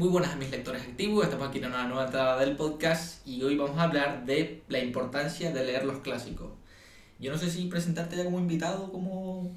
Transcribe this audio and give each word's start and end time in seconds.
Muy 0.00 0.08
buenas 0.08 0.32
a 0.32 0.36
mis 0.36 0.50
lectores 0.50 0.80
activos, 0.80 1.24
estamos 1.24 1.46
aquí 1.46 1.58
en 1.58 1.66
una 1.66 1.86
nueva 1.86 2.06
entrada 2.06 2.40
del 2.40 2.56
podcast 2.56 3.20
y 3.28 3.42
hoy 3.42 3.58
vamos 3.58 3.76
a 3.78 3.82
hablar 3.82 4.24
de 4.24 4.62
la 4.68 4.78
importancia 4.78 5.52
de 5.52 5.62
leer 5.62 5.84
los 5.84 5.98
clásicos. 5.98 6.52
Yo 7.18 7.30
no 7.30 7.36
sé 7.36 7.50
si 7.50 7.66
presentarte 7.66 8.16
ya 8.16 8.24
como 8.24 8.38
invitado, 8.38 8.90
como... 8.90 9.54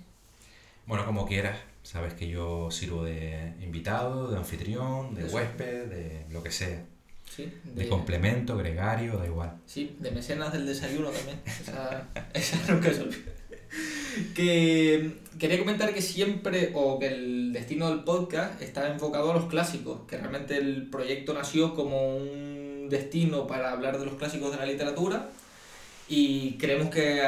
Bueno, 0.85 1.05
como 1.05 1.25
quieras. 1.25 1.57
Sabes 1.83 2.13
que 2.13 2.27
yo 2.27 2.69
sirvo 2.71 3.05
de 3.05 3.53
invitado, 3.61 4.31
de 4.31 4.35
anfitrión, 4.35 5.15
de 5.15 5.27
Eso. 5.27 5.37
huésped, 5.37 5.85
de 5.85 6.25
lo 6.29 6.44
que 6.44 6.52
sea. 6.52 6.84
Sí, 7.34 7.50
De 7.64 7.88
complemento, 7.88 8.57
gregario, 8.57 9.16
da 9.16 9.25
igual. 9.25 9.62
Sí, 9.66 9.96
de 10.02 10.12
mecenas 10.12 10.52
del 10.52 10.66
desayuno 10.66 11.07
también. 11.07 11.39
Esa, 11.46 12.05
esa 12.34 12.73
nunca 12.73 12.94
se 12.94 13.02
olvida. 13.04 13.32
Que 14.36 15.18
quería 15.39 15.59
comentar 15.59 15.93
que 15.93 16.02
siempre, 16.02 16.71
o 16.73 17.00
que 17.00 17.07
el 17.07 17.54
destino 17.54 17.89
del 17.89 18.04
podcast 18.04 18.61
está 18.61 18.91
enfocado 18.91 19.32
a 19.32 19.34
los 19.36 19.46
clásicos, 19.46 20.02
que 20.07 20.18
realmente 20.18 20.57
el 20.57 20.89
proyecto 20.89 21.34
nació 21.34 21.73
como 21.73 22.18
un 22.18 22.87
destino 22.89 23.47
para 23.47 23.71
hablar 23.71 24.00
de 24.00 24.06
los 24.06 24.15
clásicos 24.15 24.51
de 24.51 24.57
la 24.57 24.65
literatura 24.65 25.29
y 26.07 26.57
creemos 26.57 26.89
que, 26.89 27.21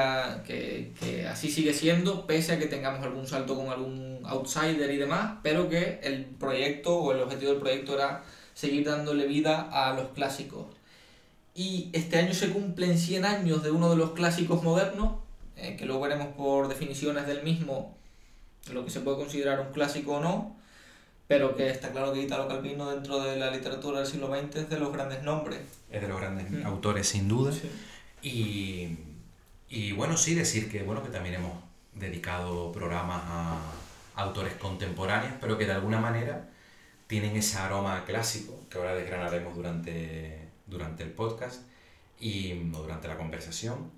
que, 0.46 0.92
que 1.00 1.28
así 1.28 1.50
sigue 1.50 1.74
siendo, 1.74 2.28
pese 2.28 2.54
a 2.54 2.60
que 2.60 2.68
tengamos 2.68 3.04
algún 3.04 3.26
salto 3.26 3.56
con 3.56 3.70
algún 3.70 4.20
outsider 4.26 4.92
y 4.92 4.98
demás, 4.98 5.38
pero 5.44 5.70
que 5.70 6.00
el 6.04 6.26
proyecto 6.26 6.96
o 6.96 7.12
el 7.14 7.22
objetivo 7.22 7.52
del 7.52 7.62
proyecto 7.62 7.96
era 7.96 8.24
seguir 8.54 8.86
dándole 8.86 9.28
vida 9.28 9.70
a 9.72 9.94
los 9.94 10.10
clásicos. 10.10 10.68
Y 11.56 11.90
este 11.94 12.18
año 12.18 12.34
se 12.34 12.50
cumplen 12.50 12.98
100 12.98 13.24
años 13.24 13.64
de 13.64 13.72
uno 13.72 13.90
de 13.90 13.96
los 13.96 14.12
clásicos 14.12 14.62
modernos, 14.62 15.14
eh, 15.58 15.76
que 15.78 15.86
luego 15.86 16.02
veremos 16.02 16.28
por 16.36 16.68
definiciones 16.68 17.28
del 17.28 17.44
mismo 17.44 17.96
lo 18.72 18.84
que 18.84 18.92
se 18.92 19.02
puede 19.02 19.18
considerar 19.18 19.60
un 19.60 19.72
clásico 19.74 20.16
o 20.16 20.20
no, 20.22 20.56
pero 21.28 21.56
que 21.56 21.70
está 21.70 21.92
claro 21.92 22.14
que 22.14 22.22
Italo 22.24 22.48
Calvino 22.48 22.90
dentro 22.92 23.20
de 23.22 23.36
la 23.38 23.52
literatura 23.52 24.00
del 24.00 24.08
siglo 24.08 24.28
XX 24.28 24.56
es 24.56 24.70
de 24.70 24.80
los 24.80 24.92
grandes 24.92 25.22
nombres. 25.24 25.60
Es 25.92 26.02
de 26.02 26.08
los 26.08 26.20
grandes 26.20 26.50
Mm. 26.52 26.66
autores, 26.66 27.08
sin 27.08 27.28
duda. 27.28 27.52
Y, 28.22 28.98
y 29.70 29.92
bueno, 29.92 30.18
sí, 30.18 30.34
decir 30.36 30.70
que, 30.70 30.84
bueno, 30.84 31.04
que 31.04 31.10
también 31.10 31.36
hemos 31.36 31.54
dedicado 31.94 32.72
programas 32.72 33.22
a 33.26 33.60
autores 34.16 34.54
contemporáneos, 34.56 35.34
pero 35.40 35.58
que 35.58 35.66
de 35.66 35.74
alguna 35.74 36.00
manera 36.00 36.50
tienen 37.08 37.36
ese 37.36 37.58
aroma 37.58 38.04
clásico 38.06 38.60
que 38.70 38.78
ahora 38.78 38.96
desgranaremos 38.96 39.56
durante, 39.56 40.40
durante 40.66 41.04
el 41.04 41.12
podcast 41.12 41.62
y 42.20 42.54
o 42.74 42.82
durante 42.82 43.08
la 43.08 43.18
conversación. 43.18 43.92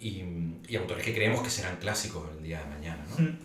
Y, 0.00 0.24
y 0.68 0.76
autores 0.76 1.04
que 1.04 1.14
creemos 1.14 1.42
que 1.42 1.50
serán 1.50 1.76
clásicos 1.76 2.28
el 2.36 2.42
día 2.42 2.60
de 2.60 2.66
mañana, 2.66 3.04
¿no? 3.18 3.24
Mm. 3.24 3.36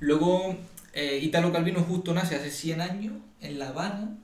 Luego, 0.00 0.56
eh, 0.92 1.18
Italo 1.22 1.52
Calvino 1.52 1.80
justo 1.82 2.14
nace 2.14 2.36
hace 2.36 2.50
100 2.50 2.80
años 2.80 3.14
en 3.40 3.58
La 3.58 3.68
Habana, 3.68 4.16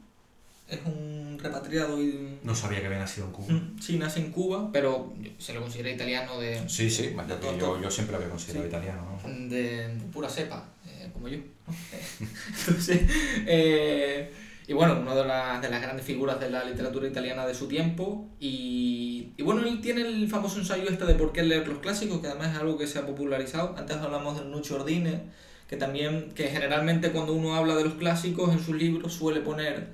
es 0.69 0.81
un 0.85 1.39
repatriado 1.43 2.01
y... 2.03 2.39
No 2.43 2.55
sabía 2.55 2.81
que 2.81 2.87
había 2.87 2.99
nacido 2.99 3.27
en 3.27 3.33
Cuba. 3.33 3.53
Mm, 3.55 3.81
Sí, 3.81 3.97
nace 3.99 4.21
en 4.21 4.31
Cuba, 4.33 4.71
pero 4.73 5.15
se 5.39 5.55
lo 5.55 5.61
considera 5.63 5.91
italiano 5.91 6.39
de, 6.39 6.69
Sí, 6.69 6.91
sí, 6.91 7.07
De 7.07 7.15
todo, 7.41 7.53
yo, 7.53 7.59
todo. 7.59 7.81
yo 7.83 7.91
siempre 7.91 8.13
lo 8.13 8.19
había 8.19 8.31
considerado 8.31 8.65
Sí. 8.65 8.69
italiano, 8.69 9.19
¿no? 9.25 9.29
de, 9.49 9.89
de 9.95 10.05
pura 10.13 10.29
cepa, 10.29 10.69
eh, 10.87 11.09
como 11.13 11.29
yo. 11.29 11.39
Entonces, 12.61 13.01
eh, 13.47 14.33
y 14.69 14.75
bueno, 14.75 15.01
una 15.01 15.15
de, 15.15 15.25
las- 15.25 15.63
de 15.63 15.71
las 15.71 15.83
grandes 15.83 16.05
figuras 16.07 16.39
de 16.39 16.51
la 16.51 16.63
literatura 16.65 17.09
italiana 17.09 17.47
de 17.47 17.55
su 17.55 17.67
tiempo. 17.69 18.29
Y, 18.39 19.33
y 19.37 19.43
bueno, 19.43 19.63
él 19.67 19.81
tiene 19.81 20.03
el 20.03 20.29
famoso 20.29 20.59
ensayo 20.61 20.89
este 20.91 21.07
de 21.07 21.15
por 21.15 21.33
qué 21.33 21.43
leer 21.43 21.67
los 21.67 21.79
clásicos, 21.79 22.21
que 22.21 22.29
además 22.29 22.53
es 22.55 22.61
algo 22.61 22.79
que 22.79 22.87
se 22.87 22.99
ha 22.99 23.07
popularizado. 23.07 23.75
Antes 23.79 23.97
hablamos 23.97 24.39
de 24.39 24.45
Nuccio 24.45 24.77
Ordine, 24.77 25.23
que 25.69 25.77
también, 25.77 26.33
que 26.35 26.49
generalmente 26.49 27.13
cuando 27.13 27.33
uno 27.33 27.57
habla 27.57 27.75
de 27.77 27.85
los 27.85 27.95
clásicos 27.95 28.53
en 28.53 28.61
sus 28.61 28.77
libros 28.77 29.15
suele 29.15 29.41
poner 29.41 29.89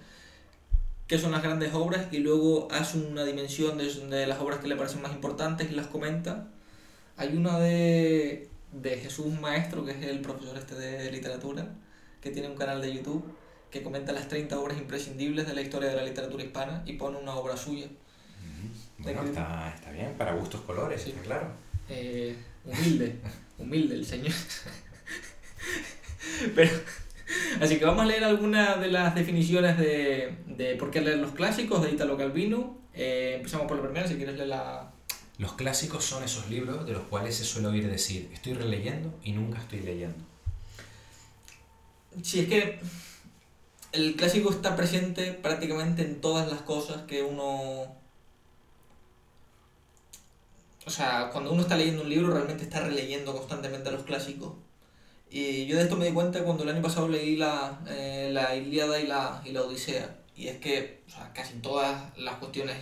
qué 1.06 1.18
son 1.18 1.32
las 1.32 1.42
grandes 1.42 1.72
obras 1.74 2.06
y 2.12 2.18
luego 2.18 2.68
hace 2.72 2.98
una 2.98 3.24
dimensión 3.24 3.78
de, 3.78 3.84
de 4.08 4.26
las 4.26 4.40
obras 4.40 4.58
que 4.60 4.68
le 4.68 4.76
parecen 4.76 5.02
más 5.02 5.12
importantes 5.12 5.70
y 5.70 5.74
las 5.74 5.86
comenta. 5.86 6.48
Hay 7.16 7.36
una 7.36 7.58
de, 7.60 8.48
de 8.72 8.90
Jesús 8.98 9.26
Maestro, 9.40 9.84
que 9.84 9.92
es 9.92 10.02
el 10.02 10.20
profesor 10.20 10.56
este 10.58 10.74
de 10.74 11.12
literatura, 11.12 11.68
que 12.20 12.30
tiene 12.30 12.48
un 12.48 12.56
canal 12.56 12.80
de 12.82 12.92
YouTube 12.94 13.24
que 13.74 13.82
comenta 13.82 14.12
las 14.12 14.28
30 14.28 14.56
obras 14.60 14.78
imprescindibles 14.78 15.48
de 15.48 15.52
la 15.54 15.60
historia 15.60 15.88
de 15.90 15.96
la 15.96 16.04
literatura 16.04 16.44
hispana 16.44 16.84
y 16.86 16.92
pone 16.92 17.18
una 17.18 17.34
obra 17.34 17.56
suya. 17.56 17.86
Bueno, 18.98 19.22
que- 19.22 19.30
está, 19.30 19.72
está 19.74 19.90
bien, 19.90 20.14
para 20.16 20.32
gustos 20.34 20.60
colores, 20.60 21.02
Sí. 21.02 21.10
está 21.10 21.22
claro. 21.22 21.48
Eh, 21.88 22.36
humilde, 22.64 23.16
humilde 23.58 23.96
el 23.96 24.06
señor. 24.06 24.32
Pero, 26.54 26.70
así 27.60 27.78
que 27.78 27.84
vamos 27.84 28.04
a 28.04 28.06
leer 28.06 28.22
algunas 28.22 28.80
de 28.80 28.92
las 28.92 29.12
definiciones 29.16 29.76
de, 29.76 30.38
de 30.46 30.76
por 30.76 30.92
qué 30.92 31.00
leer 31.00 31.18
los 31.18 31.32
clásicos 31.32 31.82
de 31.82 31.90
Italo 31.90 32.16
Calvino. 32.16 32.78
Eh, 32.94 33.34
empezamos 33.38 33.66
por 33.66 33.76
la 33.76 33.82
primera, 33.82 34.06
si 34.06 34.14
quieres 34.14 34.36
leer 34.36 34.48
la... 34.48 34.92
Los 35.38 35.54
clásicos 35.54 36.04
son 36.04 36.22
esos 36.22 36.48
libros 36.48 36.86
de 36.86 36.92
los 36.92 37.02
cuales 37.08 37.34
se 37.34 37.44
suele 37.44 37.66
oír 37.66 37.90
decir, 37.90 38.30
estoy 38.32 38.52
releyendo 38.54 39.18
y 39.24 39.32
nunca 39.32 39.58
estoy 39.58 39.80
leyendo. 39.80 40.24
Si 42.22 42.38
es 42.38 42.46
que 42.48 42.78
el 43.94 44.16
clásico 44.16 44.50
está 44.50 44.74
presente 44.74 45.32
prácticamente 45.32 46.02
en 46.02 46.20
todas 46.20 46.50
las 46.50 46.62
cosas 46.62 47.02
que 47.02 47.22
uno... 47.22 47.94
O 50.86 50.90
sea, 50.90 51.30
cuando 51.32 51.52
uno 51.52 51.62
está 51.62 51.76
leyendo 51.76 52.02
un 52.02 52.10
libro 52.10 52.32
realmente 52.32 52.64
está 52.64 52.80
releyendo 52.80 53.32
constantemente 53.32 53.90
los 53.90 54.02
clásicos. 54.02 54.52
Y 55.30 55.66
yo 55.66 55.76
de 55.76 55.84
esto 55.84 55.96
me 55.96 56.06
di 56.06 56.12
cuenta 56.12 56.44
cuando 56.44 56.64
el 56.64 56.70
año 56.70 56.82
pasado 56.82 57.08
leí 57.08 57.36
la, 57.36 57.80
eh, 57.88 58.30
la 58.32 58.54
Ilíada 58.54 59.00
y 59.00 59.06
la, 59.06 59.40
y 59.44 59.52
la 59.52 59.62
Odisea. 59.62 60.18
Y 60.36 60.48
es 60.48 60.58
que 60.58 61.02
o 61.06 61.10
sea, 61.10 61.32
casi 61.32 61.54
todas 61.58 62.18
las 62.18 62.34
cuestiones 62.36 62.76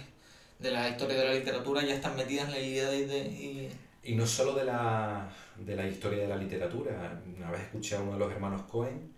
de 0.58 0.70
la 0.70 0.88
historia 0.88 1.18
de 1.18 1.24
la 1.26 1.34
literatura 1.34 1.84
ya 1.84 1.94
están 1.94 2.16
metidas 2.16 2.46
en 2.46 2.52
la 2.52 2.58
Ilíada 2.58 2.96
y... 2.96 3.04
De, 3.04 3.18
y... 3.18 3.70
Y 4.04 4.14
no 4.14 4.26
solo 4.26 4.54
de 4.54 4.64
la, 4.64 5.30
de 5.58 5.76
la 5.76 5.86
historia 5.86 6.22
de 6.22 6.28
la 6.28 6.36
literatura. 6.36 7.22
Una 7.36 7.50
vez 7.50 7.60
escuché 7.60 7.96
a 7.96 8.00
uno 8.00 8.14
de 8.14 8.18
los 8.18 8.32
hermanos 8.32 8.62
Cohen 8.62 9.11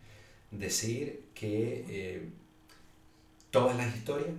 decir 0.58 1.24
que 1.34 1.84
eh, 1.88 2.28
todas 3.50 3.76
las 3.76 3.94
historias 3.94 4.30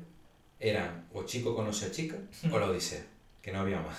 eran 0.60 1.08
o 1.14 1.24
chico 1.24 1.56
conoce 1.56 1.86
a 1.86 1.92
chica 1.92 2.16
o 2.52 2.60
la 2.60 2.68
odisea, 2.68 3.04
que 3.42 3.52
no 3.52 3.60
había 3.62 3.80
más. 3.82 3.98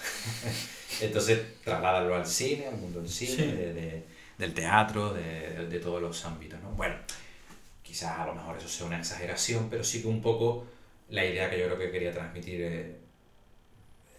Entonces, 1.00 1.41
trasládalo 1.65 2.15
al 2.15 2.27
cine, 2.27 2.66
al 2.66 2.77
mundo 2.77 3.00
del 3.00 3.09
cine, 3.10 3.32
Sí. 3.37 3.43
de- 3.43 3.72
de- 3.75 4.03
del 4.38 4.53
teatro, 4.53 5.15
de, 5.15 5.66
de 5.66 5.81
todos 5.81 6.00
los 6.03 6.25
ámbitos. 6.27 6.60
¿no? 6.60 6.71
Bueno, 6.72 6.94
quizás 7.82 8.19
a 8.19 8.27
lo 8.27 8.34
mejor 8.34 8.59
eso 8.59 8.69
sea 8.69 8.87
una 8.87 8.98
exageración, 8.98 9.69
pero 9.71 9.83
sí 9.83 10.03
que 10.03 10.09
un 10.09 10.21
poco 10.21 10.66
la 11.09 11.25
idea 11.25 11.48
que 11.48 11.59
yo 11.59 11.66
creo 11.66 11.78
que 11.78 11.91
quería 11.91 12.12
transmitir 12.12 12.60
eh, 12.62 12.97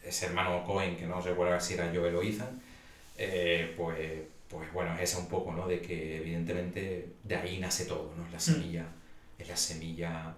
ese 0.04 0.28
hermano 0.28 0.64
Cohen, 0.66 0.96
que 0.98 1.06
no 1.06 1.22
recuerdo 1.22 1.60
si 1.60 1.74
era 1.76 1.92
Joel 1.94 2.16
o 2.16 2.22
Ethan, 2.24 2.62
eh, 3.18 3.74
pues, 3.78 4.22
pues 4.50 4.72
bueno, 4.74 4.96
es 4.96 5.12
esa 5.12 5.20
un 5.20 5.28
poco, 5.28 5.52
¿no? 5.54 5.68
De 5.68 5.82
que 5.82 6.18
evidentemente 6.18 7.14
de 7.24 7.36
ahí 7.36 7.60
nace 7.60 7.86
todo, 7.86 8.14
¿no? 8.18 8.26
Es 8.26 8.32
la 8.32 8.40
semilla, 8.40 8.86
es 9.38 9.48
la 9.48 9.58
semilla 9.58 10.36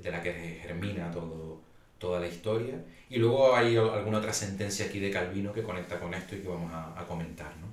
de 0.00 0.10
la 0.10 0.22
que 0.22 0.32
germina 0.62 1.10
todo, 1.10 1.60
toda 1.98 2.20
la 2.20 2.28
historia. 2.28 2.82
Y 3.10 3.18
luego 3.18 3.54
hay 3.54 3.76
alguna 3.76 4.18
otra 4.18 4.32
sentencia 4.32 4.86
aquí 4.86 4.98
de 4.98 5.10
Calvino 5.10 5.52
que 5.52 5.62
conecta 5.62 6.00
con 6.00 6.14
esto 6.14 6.34
y 6.34 6.40
que 6.40 6.48
vamos 6.48 6.72
a, 6.72 6.98
a 6.98 7.06
comentar, 7.06 7.54
¿no? 7.58 7.66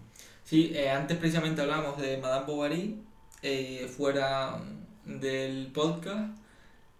Sí, 0.44 0.72
eh, 0.74 0.90
antes 0.90 1.18
precisamente 1.18 1.62
hablamos 1.62 2.02
de 2.02 2.18
Madame 2.18 2.46
Bovary 2.48 3.02
eh, 3.42 3.88
fuera 3.88 4.60
del 5.06 5.72
podcast 5.74 6.38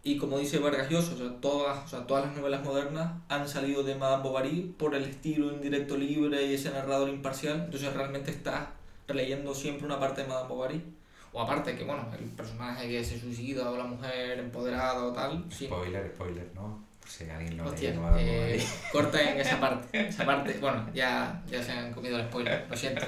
y 0.04 0.18
como 0.18 0.38
dice 0.40 0.60
Vargas 0.60 0.90
Llosa, 0.90 1.14
o 1.14 1.18
sea, 1.18 1.42
todas, 1.42 1.86
o 1.86 1.88
sea, 1.88 2.08
todas 2.08 2.26
las 2.28 2.36
novelas 2.36 2.64
modernas 2.64 3.12
han 3.28 3.48
salido 3.48 3.84
de 3.84 3.96
Madame 3.96 4.24
Bovary 4.24 4.74
por 4.78 4.96
el 4.96 5.04
estilo 5.04 5.52
indirecto 5.52 5.98
libre 5.98 6.46
y 6.46 6.54
ese 6.54 6.72
narrador 6.72 7.10
imparcial, 7.10 7.64
entonces 7.66 7.94
realmente 7.94 8.32
estás 8.32 8.70
releyendo 9.08 9.54
siempre 9.54 9.86
una 9.86 10.00
parte 10.00 10.22
de 10.22 10.28
Madame 10.28 10.48
Bovary. 10.50 10.84
O 11.32 11.42
aparte 11.42 11.76
que, 11.76 11.84
bueno, 11.84 12.08
el 12.18 12.26
personaje 12.30 12.88
que 12.88 13.04
se 13.04 13.20
suicida 13.20 13.70
o 13.70 13.78
la 13.78 13.84
mujer 13.84 14.40
empoderada 14.40 15.06
o 15.06 15.14
tal, 15.14 15.46
sí. 15.52 15.66
Spoiler, 15.66 16.12
spoiler, 16.16 16.48
¿no? 16.56 16.84
Por 17.00 17.10
si 17.10 17.30
alguien 17.30 17.56
lo 17.56 17.66
Hostia, 17.66 17.94
no 17.94 18.18
eh, 18.18 18.60
corta 18.92 19.22
en 19.22 19.40
esa 19.40 19.60
parte. 19.60 20.08
Esa 20.08 20.26
parte, 20.26 20.58
bueno, 20.60 20.90
ya, 20.94 21.44
ya 21.48 21.62
se 21.62 21.72
han 21.72 21.94
comido 21.94 22.18
el 22.18 22.26
spoiler, 22.26 22.66
lo 22.68 22.76
siento. 22.76 23.06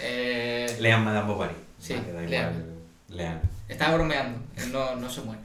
Eh, 0.00 0.76
Lean 0.80 1.04
Madame 1.04 1.26
Bovary. 1.30 1.54
Sí, 1.78 1.94
Vale, 1.94 2.26
lean. 2.26 2.64
lean. 3.10 3.40
estaba 3.68 3.96
bromeando, 3.96 4.38
no, 4.72 4.96
no 4.96 5.10
se 5.10 5.20
muere. 5.20 5.42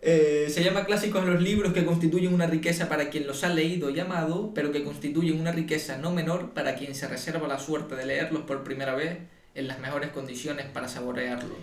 Eh, 0.00 0.46
se 0.48 0.62
llama 0.62 0.86
clásicos 0.86 1.24
los 1.26 1.42
libros 1.42 1.72
que 1.72 1.84
constituyen 1.84 2.32
una 2.32 2.46
riqueza 2.46 2.88
para 2.88 3.10
quien 3.10 3.26
los 3.26 3.42
ha 3.42 3.48
leído 3.48 3.90
y 3.90 3.98
amado, 3.98 4.52
pero 4.54 4.70
que 4.70 4.84
constituyen 4.84 5.40
una 5.40 5.50
riqueza 5.52 5.98
no 5.98 6.12
menor 6.12 6.50
para 6.54 6.76
quien 6.76 6.94
se 6.94 7.08
reserva 7.08 7.48
la 7.48 7.58
suerte 7.58 7.96
de 7.96 8.06
leerlos 8.06 8.42
por 8.42 8.62
primera 8.62 8.94
vez 8.94 9.18
en 9.56 9.66
las 9.66 9.80
mejores 9.80 10.10
condiciones 10.10 10.66
para 10.66 10.88
saborearlo. 10.88 11.56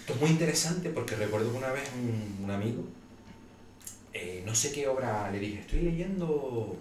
Esto 0.00 0.14
es 0.14 0.20
muy 0.20 0.30
interesante 0.30 0.88
porque 0.88 1.16
recuerdo 1.16 1.52
que 1.52 1.58
una 1.58 1.70
vez 1.70 1.84
un, 2.02 2.44
un 2.44 2.50
amigo, 2.50 2.82
eh, 4.14 4.42
no 4.46 4.54
sé 4.54 4.72
qué 4.72 4.88
obra, 4.88 5.30
le 5.30 5.38
dije, 5.38 5.60
estoy 5.60 5.80
leyendo, 5.82 6.76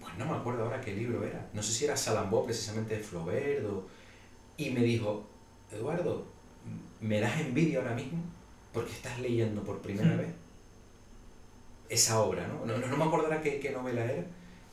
pues 0.00 0.16
no 0.18 0.24
me 0.24 0.36
acuerdo 0.36 0.64
ahora 0.64 0.80
qué 0.80 0.94
libro 0.94 1.24
era, 1.24 1.48
no 1.52 1.62
sé 1.62 1.72
si 1.72 1.84
era 1.84 1.96
Salambó 1.96 2.44
precisamente 2.44 2.96
de 2.96 3.02
Flaubert 3.02 3.64
o- 3.66 3.88
y 4.56 4.70
me 4.70 4.82
dijo, 4.82 5.28
Eduardo, 5.72 6.24
me 7.00 7.20
das 7.20 7.40
envidia 7.40 7.78
ahora 7.80 7.94
mismo 7.94 8.22
porque 8.72 8.92
estás 8.92 9.18
leyendo 9.20 9.62
por 9.62 9.80
primera 9.80 10.14
Hmm. 10.14 10.18
vez 10.18 10.28
esa 11.88 12.20
obra, 12.20 12.46
¿no? 12.46 12.66
No, 12.66 12.78
no 12.86 12.96
me 12.96 13.04
acordará 13.04 13.40
qué, 13.40 13.58
qué 13.60 13.70
novela 13.70 14.04
era. 14.04 14.24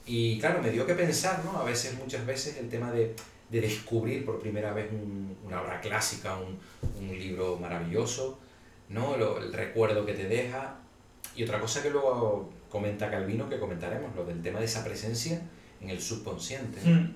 Y 0.05 0.37
claro, 0.39 0.61
me 0.61 0.69
dio 0.71 0.85
que 0.85 0.93
pensar, 0.95 1.43
¿no? 1.45 1.57
A 1.57 1.63
veces, 1.63 1.97
muchas 1.97 2.25
veces, 2.25 2.57
el 2.57 2.69
tema 2.69 2.91
de, 2.91 3.15
de 3.49 3.61
descubrir 3.61 4.25
por 4.25 4.39
primera 4.39 4.73
vez 4.73 4.91
un- 4.91 5.35
una 5.45 5.61
obra 5.61 5.79
clásica, 5.81 6.37
un, 6.37 6.59
un 7.01 7.17
libro 7.17 7.57
maravilloso, 7.57 8.37
¿no? 8.89 9.15
Lo- 9.17 9.37
el 9.39 9.53
recuerdo 9.53 10.05
que 10.05 10.13
te 10.13 10.27
deja. 10.27 10.77
Y 11.35 11.43
otra 11.43 11.59
cosa 11.59 11.81
que 11.81 11.89
luego 11.89 12.49
comenta 12.69 13.09
Calvino, 13.09 13.49
que 13.49 13.59
comentaremos, 13.59 14.13
lo 14.15 14.25
del 14.25 14.41
tema 14.41 14.59
de 14.59 14.65
esa 14.65 14.83
presencia 14.83 15.41
en 15.81 15.89
el 15.89 16.01
subconsciente. 16.01 16.79
¿no? 16.85 16.99
Hmm. 16.99 17.15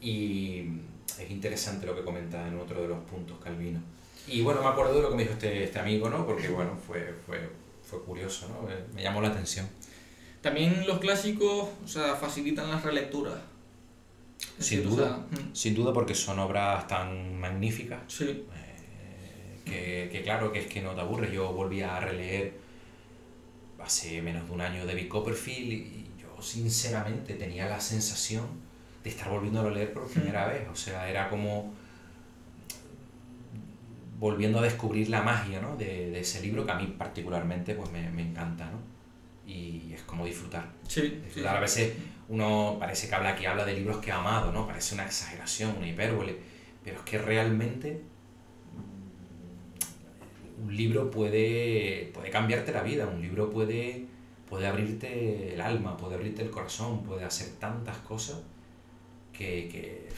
Y 0.00 0.80
es 1.18 1.30
interesante 1.30 1.86
lo 1.86 1.96
que 1.96 2.02
comenta 2.04 2.46
en 2.46 2.58
otro 2.58 2.82
de 2.82 2.88
los 2.88 2.98
puntos 3.04 3.38
Calvino. 3.42 3.80
Y 4.28 4.42
bueno, 4.42 4.62
me 4.62 4.68
acuerdo 4.68 4.94
de 4.94 5.02
lo 5.02 5.10
que 5.10 5.16
me 5.16 5.22
dijo 5.22 5.34
este, 5.34 5.64
este 5.64 5.78
amigo, 5.78 6.08
¿no? 6.08 6.24
Porque 6.26 6.48
bueno, 6.48 6.76
fue, 6.86 7.14
fue, 7.26 7.48
fue 7.82 8.02
curioso, 8.04 8.48
¿no? 8.48 8.68
Me, 8.94 9.02
llamó 9.02 9.20
la 9.20 9.28
atención. 9.28 9.68
También 10.40 10.86
los 10.86 10.98
clásicos, 11.00 11.68
o 11.84 11.88
sea, 11.88 12.14
facilitan 12.16 12.70
las 12.70 12.82
relecturas. 12.84 13.34
Es 14.58 14.66
Sin 14.66 14.78
decir, 14.82 14.86
o 14.86 14.90
duda. 14.96 15.06
sea, 15.06 15.16
mm, 15.16 15.54
Sin 15.54 15.74
duda 15.74 15.92
porque 15.92 16.14
son 16.14 16.38
obras 16.38 16.86
tan 16.86 17.38
magníficas 17.38 18.00
sí. 18.08 18.24
eh, 18.54 19.60
que, 19.64 20.08
que 20.10 20.22
claro 20.22 20.52
que 20.52 20.60
es 20.60 20.66
que 20.66 20.80
no 20.80 20.94
te 20.94 21.00
aburres. 21.00 21.32
Yo 21.32 21.52
volví 21.52 21.82
a 21.82 21.98
releer 22.00 22.54
hace 23.82 24.22
menos 24.22 24.46
de 24.46 24.52
un 24.52 24.60
año 24.60 24.86
David 24.86 25.08
Copperfield 25.08 25.72
y 25.72 26.06
yo 26.20 26.40
sinceramente 26.42 27.34
tenía 27.34 27.68
la 27.68 27.80
sensación 27.80 28.46
de 29.02 29.10
estar 29.10 29.28
volviendo 29.30 29.60
a 29.60 29.70
leer 29.70 29.92
por 29.92 30.06
primera 30.08 30.46
vez. 30.46 30.68
O 30.70 30.76
sea, 30.76 31.08
era 31.10 31.28
como 31.28 31.74
volviendo 34.20 34.58
a 34.60 34.62
descubrir 34.62 35.08
la 35.08 35.22
magia 35.22 35.60
¿no? 35.60 35.76
de, 35.76 36.10
de 36.10 36.20
ese 36.20 36.40
libro 36.42 36.64
que 36.66 36.72
a 36.72 36.76
mí 36.76 36.94
particularmente 36.98 37.74
pues 37.74 37.90
me, 37.90 38.08
me 38.10 38.22
encanta. 38.22 38.66
¿no? 38.70 38.78
Y 39.50 39.92
es 39.94 40.02
como 40.02 40.26
disfrutar. 40.26 40.68
Sí, 40.86 41.00
sí, 41.00 41.08
Disfrutar. 41.24 41.56
A 41.56 41.60
veces 41.60 41.94
uno 42.28 42.76
parece 42.78 43.08
que 43.08 43.14
habla 43.16 43.30
aquí 43.30 43.46
habla 43.46 43.64
de 43.64 43.74
libros 43.74 43.96
que 43.98 44.12
ha 44.12 44.18
amado, 44.20 44.52
¿no? 44.52 44.66
Parece 44.66 44.94
una 44.94 45.04
exageración, 45.06 45.74
una 45.78 45.88
hipérbole, 45.88 46.36
pero 46.84 46.98
es 46.98 47.02
que 47.04 47.18
realmente 47.18 48.02
mm, 50.60 50.64
un 50.66 50.76
libro 50.76 51.10
puede, 51.10 52.10
puede 52.14 52.30
cambiarte 52.30 52.72
la 52.72 52.82
vida, 52.82 53.06
un 53.06 53.20
libro 53.20 53.50
puede, 53.50 54.06
puede 54.48 54.66
abrirte 54.66 55.54
el 55.54 55.60
alma, 55.60 55.96
puede 55.96 56.14
abrirte 56.14 56.42
el 56.42 56.50
corazón, 56.50 57.02
puede 57.02 57.24
hacer 57.24 57.48
tantas 57.58 57.96
cosas 57.98 58.38
que, 59.32 59.68
que, 59.68 60.08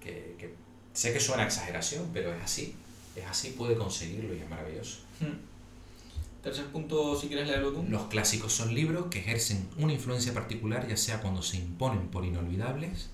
que- 0.00 0.34
que 0.38 0.54
sé 0.92 1.12
que 1.12 1.20
suena 1.20 1.44
exageración, 1.44 2.10
pero 2.12 2.34
es 2.34 2.42
así, 2.42 2.74
es 3.16 3.26
así, 3.26 3.50
puede 3.50 3.76
conseguirlo 3.76 4.34
y 4.34 4.38
es 4.38 4.48
maravilloso. 4.48 5.00
Mm. 5.20 6.42
Tercer 6.42 6.66
punto, 6.66 7.14
si 7.16 7.28
quieres 7.28 7.46
leerlo 7.46 7.72
tú. 7.72 7.84
Los 7.88 8.06
clásicos 8.06 8.52
son 8.52 8.74
libros 8.74 9.06
que 9.06 9.20
ejercen 9.20 9.68
una 9.78 9.92
influencia 9.92 10.34
particular, 10.34 10.88
ya 10.88 10.96
sea 10.96 11.20
cuando 11.20 11.40
se 11.42 11.56
imponen 11.58 12.08
por 12.08 12.24
inolvidables, 12.24 13.10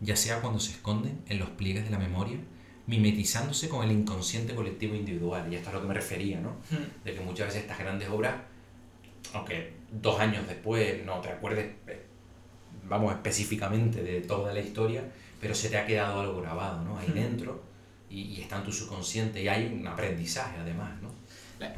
ya 0.00 0.14
sea 0.14 0.40
cuando 0.40 0.60
se 0.60 0.72
esconden 0.72 1.20
en 1.28 1.40
los 1.40 1.48
pliegues 1.50 1.84
de 1.84 1.90
la 1.90 1.98
memoria, 1.98 2.38
mimetizándose 2.86 3.68
con 3.68 3.84
el 3.84 3.90
inconsciente 3.90 4.54
colectivo 4.54 4.94
individual. 4.94 5.52
Y 5.52 5.56
esto 5.56 5.70
es 5.70 5.74
a 5.74 5.76
lo 5.78 5.82
que 5.82 5.88
me 5.88 5.94
refería, 5.94 6.40
¿no? 6.40 6.50
Mm. 6.70 7.04
De 7.04 7.14
que 7.14 7.20
muchas 7.20 7.48
veces 7.48 7.62
estas 7.62 7.78
grandes 7.80 8.08
obras, 8.10 8.36
aunque 9.34 9.72
dos 9.90 10.20
años 10.20 10.46
después 10.46 11.04
no 11.04 11.20
te 11.20 11.30
acuerdes, 11.30 11.66
eh, 11.88 12.04
vamos, 12.88 13.12
específicamente 13.12 14.02
de 14.04 14.20
toda 14.20 14.54
la 14.54 14.60
historia, 14.60 15.02
pero 15.40 15.52
se 15.54 15.68
te 15.68 15.78
ha 15.78 15.84
quedado 15.86 16.20
algo 16.20 16.40
grabado, 16.40 16.82
¿no? 16.84 16.96
Ahí 16.96 17.08
Mm. 17.08 17.14
dentro 17.14 17.67
y, 18.10 18.20
y 18.22 18.40
está 18.40 18.56
en 18.58 18.64
tu 18.64 18.72
subconsciente 18.72 19.42
y 19.42 19.48
hay 19.48 19.66
un 19.72 19.86
aprendizaje 19.86 20.58
además, 20.58 20.90
¿no? 21.02 21.10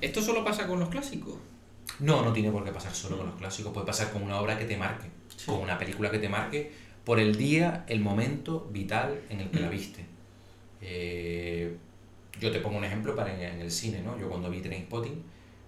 Esto 0.00 0.20
solo 0.22 0.44
pasa 0.44 0.66
con 0.66 0.78
los 0.80 0.88
clásicos. 0.88 1.36
No, 2.00 2.22
no 2.24 2.32
tiene 2.32 2.50
por 2.50 2.64
qué 2.64 2.70
pasar 2.70 2.94
solo 2.94 3.16
con 3.18 3.26
los 3.26 3.36
clásicos, 3.36 3.72
puede 3.72 3.86
pasar 3.86 4.12
con 4.12 4.22
una 4.22 4.40
obra 4.40 4.58
que 4.58 4.64
te 4.64 4.76
marque, 4.76 5.08
con 5.46 5.56
una 5.60 5.78
película 5.78 6.10
que 6.10 6.18
te 6.18 6.28
marque 6.28 6.72
por 7.04 7.18
el 7.18 7.36
día, 7.36 7.84
el 7.88 8.00
momento 8.00 8.68
vital 8.70 9.20
en 9.30 9.40
el 9.40 9.50
que 9.50 9.60
la 9.60 9.68
Mm. 9.68 9.70
viste. 9.70 10.04
Eh, 10.82 11.76
yo 12.40 12.50
te 12.50 12.60
pongo 12.60 12.78
un 12.78 12.84
ejemplo 12.84 13.14
para 13.14 13.34
en, 13.34 13.40
en 13.56 13.60
el 13.60 13.70
cine, 13.70 14.00
¿no? 14.02 14.18
Yo 14.18 14.28
cuando 14.28 14.48
vi 14.50 14.60
Trainspotting, 14.60 15.22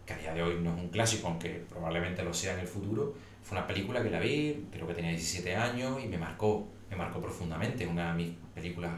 que 0.06 0.12
a 0.12 0.18
día 0.18 0.34
de 0.34 0.42
hoy 0.42 0.58
no 0.62 0.74
es 0.74 0.80
un 0.82 0.88
clásico, 0.88 1.28
aunque 1.28 1.64
probablemente 1.68 2.22
lo 2.22 2.32
sea 2.32 2.54
en 2.54 2.60
el 2.60 2.66
futuro, 2.66 3.14
fue 3.42 3.58
una 3.58 3.66
película 3.66 4.02
que 4.02 4.10
la 4.10 4.20
vi, 4.20 4.66
creo 4.72 4.86
que 4.86 4.94
tenía 4.94 5.10
17 5.10 5.54
años 5.56 6.02
y 6.02 6.06
me 6.08 6.18
marcó, 6.18 6.68
me 6.90 6.96
marcó 6.96 7.20
profundamente, 7.20 7.86
una 7.86 8.12
de 8.14 8.24
mis 8.24 8.32
películas 8.54 8.92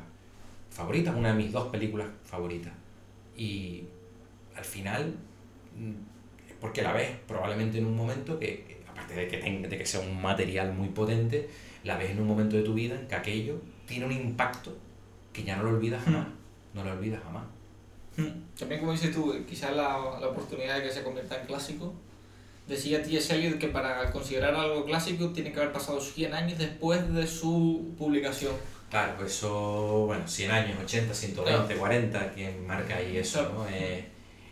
favoritas, 0.75 1.15
una 1.15 1.29
de 1.29 1.35
mis 1.37 1.53
dos 1.53 1.69
películas 1.69 2.09
favoritas. 2.25 2.73
Y 3.37 3.85
al 4.57 4.65
final 4.65 5.15
mm, 5.79 6.49
es 6.49 6.55
porque 6.61 6.83
la 6.83 6.93
ves 6.93 7.11
probablemente 7.27 7.79
en 7.79 7.87
un 7.87 7.97
momento 7.97 8.39
que, 8.39 8.83
aparte 8.89 9.15
de 9.15 9.29
que, 9.29 9.39
tenga, 9.39 9.69
de 9.69 9.79
que 9.79 9.87
sea 9.87 10.01
un 10.01 10.21
material 10.21 10.75
muy 10.75 10.89
potente, 10.89 11.49
la 11.85 11.97
ves 11.97 12.11
en 12.11 12.21
un 12.21 12.27
momento 12.27 12.57
de 12.57 12.63
tu 12.63 12.75
vida 12.75 12.97
en 12.97 13.07
que 13.07 13.15
aquello 13.15 13.61
tiene 13.87 14.07
un 14.07 14.13
impacto 14.13 14.77
que 15.33 15.45
ya 15.45 15.57
no 15.57 15.63
lo 15.63 15.71
olvidas 15.71 16.03
jamás. 16.05 16.27
No 16.75 16.83
lo 16.83 16.91
olvidas 16.91 17.23
jamás. 17.23 17.45
Mm. 18.17 18.59
También, 18.59 18.81
como 18.81 18.93
dices 18.93 19.15
tú, 19.15 19.33
quizás 19.49 19.77
la, 19.77 20.19
la 20.21 20.29
oportunidad 20.29 20.79
de 20.79 20.83
que 20.83 20.91
se 20.91 21.05
convierta 21.05 21.41
en 21.41 21.47
clásico. 21.47 21.95
Decía 22.67 23.03
T.S. 23.03 23.33
Eliot 23.33 23.59
que 23.59 23.69
para 23.69 24.11
considerar 24.11 24.55
algo 24.55 24.85
clásico 24.87 25.29
tiene 25.31 25.53
que 25.53 25.61
haber 25.61 25.73
pasado 25.73 26.01
100 26.01 26.35
años 26.35 26.59
después 26.59 27.13
de 27.13 27.27
su 27.29 27.95
publicación. 27.97 28.55
Claro, 28.95 29.27
eso, 29.27 30.05
bueno, 30.07 30.29
100 30.29 30.51
años, 30.53 30.79
80, 30.85 31.13
120, 31.13 31.75
40, 31.75 32.33
quien 32.33 32.65
marca 32.65 32.95
ahí 32.95 33.17
eso, 33.17 33.41
Claro. 33.41 33.55
¿no? 33.65 33.67
Eh, 33.69 34.05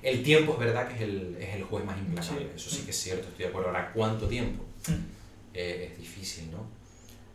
el 0.03 0.25
tiempo 0.25 0.55
es 0.55 0.59
verdad 0.59 0.89
que 0.89 0.97
es 0.97 1.00
el, 1.03 1.37
es 1.39 1.55
el 1.55 1.62
juez 1.62 1.85
más 1.85 1.97
implacable, 1.97 2.47
Sí. 2.47 2.50
eso 2.56 2.71
sí 2.71 2.83
que 2.85 2.91
es 2.91 2.97
cierto, 3.00 3.29
estoy 3.29 3.44
de 3.44 3.49
acuerdo. 3.50 3.69
Ahora, 3.69 3.93
¿cuánto 3.94 4.27
tiempo? 4.27 4.65
Mm. 4.89 4.93
Eh, 5.55 5.91
es 5.93 5.97
difícil, 5.97 6.50
¿no? 6.50 6.67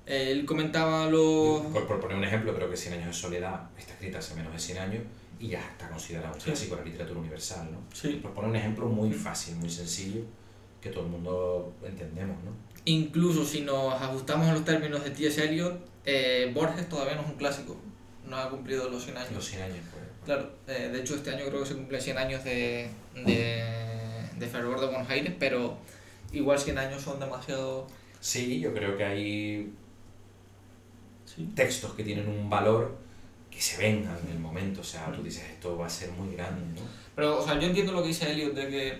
Él 0.06 0.45
comentaba 0.45 1.06
los... 1.09 1.62
Por, 1.68 1.88
por 1.88 2.01
poner 2.01 2.18
un 2.18 2.25
ejemplo, 2.25 2.54
creo 2.54 2.69
que 2.69 2.75
Cien 2.75 2.95
años 2.95 3.07
de 3.07 3.13
soledad 3.13 3.69
está 3.77 3.94
escrita 3.94 4.19
hace 4.19 4.36
menos 4.36 4.51
de 4.51 4.59
100 4.59 4.77
años 4.77 5.04
y 5.39 5.48
ya 5.48 5.62
está 5.62 5.88
considerada 5.88 6.33
un 6.33 6.42
Sí. 6.42 6.48
clásico 6.48 6.75
de 6.75 6.81
la 6.81 6.88
literatura 6.88 7.21
universal, 7.21 7.69
¿no? 7.71 7.80
Sí. 7.95 8.19
Por 8.21 8.33
poner 8.33 8.50
un 8.50 8.56
ejemplo 8.57 8.86
muy 8.88 9.13
fácil, 9.13 9.56
muy 9.56 9.69
sencillo, 9.69 10.24
que 10.81 10.89
todo 10.89 11.06
el 11.06 11.09
mundo 11.12 11.74
entendemos, 11.86 12.36
¿no? 12.44 12.51
Incluso 12.83 13.45
si 13.45 13.62
nos 13.62 13.94
ajustamos 13.94 14.45
a 14.50 14.51
los 14.51 14.65
términos 14.65 15.06
de 15.06 15.12
T.S. 15.12 15.42
Eliot, 15.42 15.80
eh, 16.07 16.51
Borges 16.56 16.89
todavía 16.89 17.13
no 17.15 17.21
es 17.21 17.27
un 17.27 17.36
clásico. 17.36 17.77
No 18.25 18.36
ha 18.38 18.50
cumplido 18.50 18.89
los 18.89 19.04
100 19.04 19.18
años. 19.18 19.31
Los 19.33 19.45
100 19.45 19.62
años, 19.62 19.77
pues. 19.92 20.04
Claro, 20.25 20.51
eh, 20.68 20.89
de 20.92 21.00
hecho 21.00 21.15
este 21.15 21.30
año 21.30 21.45
creo 21.48 21.62
que 21.62 21.68
se 21.69 21.75
cumplen 21.75 22.01
100 22.01 22.18
años 22.18 22.44
de, 22.44 22.89
de, 23.13 23.64
de 24.37 24.47
Fervor 24.47 24.80
de 24.81 24.87
Buenos 24.87 25.09
Aires, 25.09 25.33
pero 25.40 25.78
igual 26.33 26.57
100 26.59 26.78
años 26.78 27.02
son 27.02 27.19
demasiado... 27.19 27.87
Sí, 28.19 28.59
yo 28.59 28.73
creo 28.73 28.97
que 28.97 29.04
hay 29.06 29.73
Sí. 31.26 31.47
textos 31.56 31.94
que 31.94 32.04
tienen 32.04 32.28
un 32.28 32.49
valor 32.49 32.97
que 33.52 33.61
se 33.61 33.78
ven 33.78 34.07
en 34.26 34.31
el 34.31 34.40
momento, 34.40 34.81
o 34.81 34.83
sea, 34.83 35.11
tú 35.11 35.23
dices, 35.23 35.44
esto 35.44 35.78
va 35.78 35.85
a 35.87 35.90
ser 35.90 36.09
muy 36.11 36.35
grande, 36.35 36.80
¿no? 36.81 36.87
Pero, 37.16 37.40
o 37.40 37.44
sea, 37.45 37.59
yo 37.59 37.68
entiendo 37.68 37.92
lo 37.92 38.02
que 38.02 38.09
dice 38.09 38.31
Eliot 38.31 38.54
de 38.54 38.68
que 38.69 38.99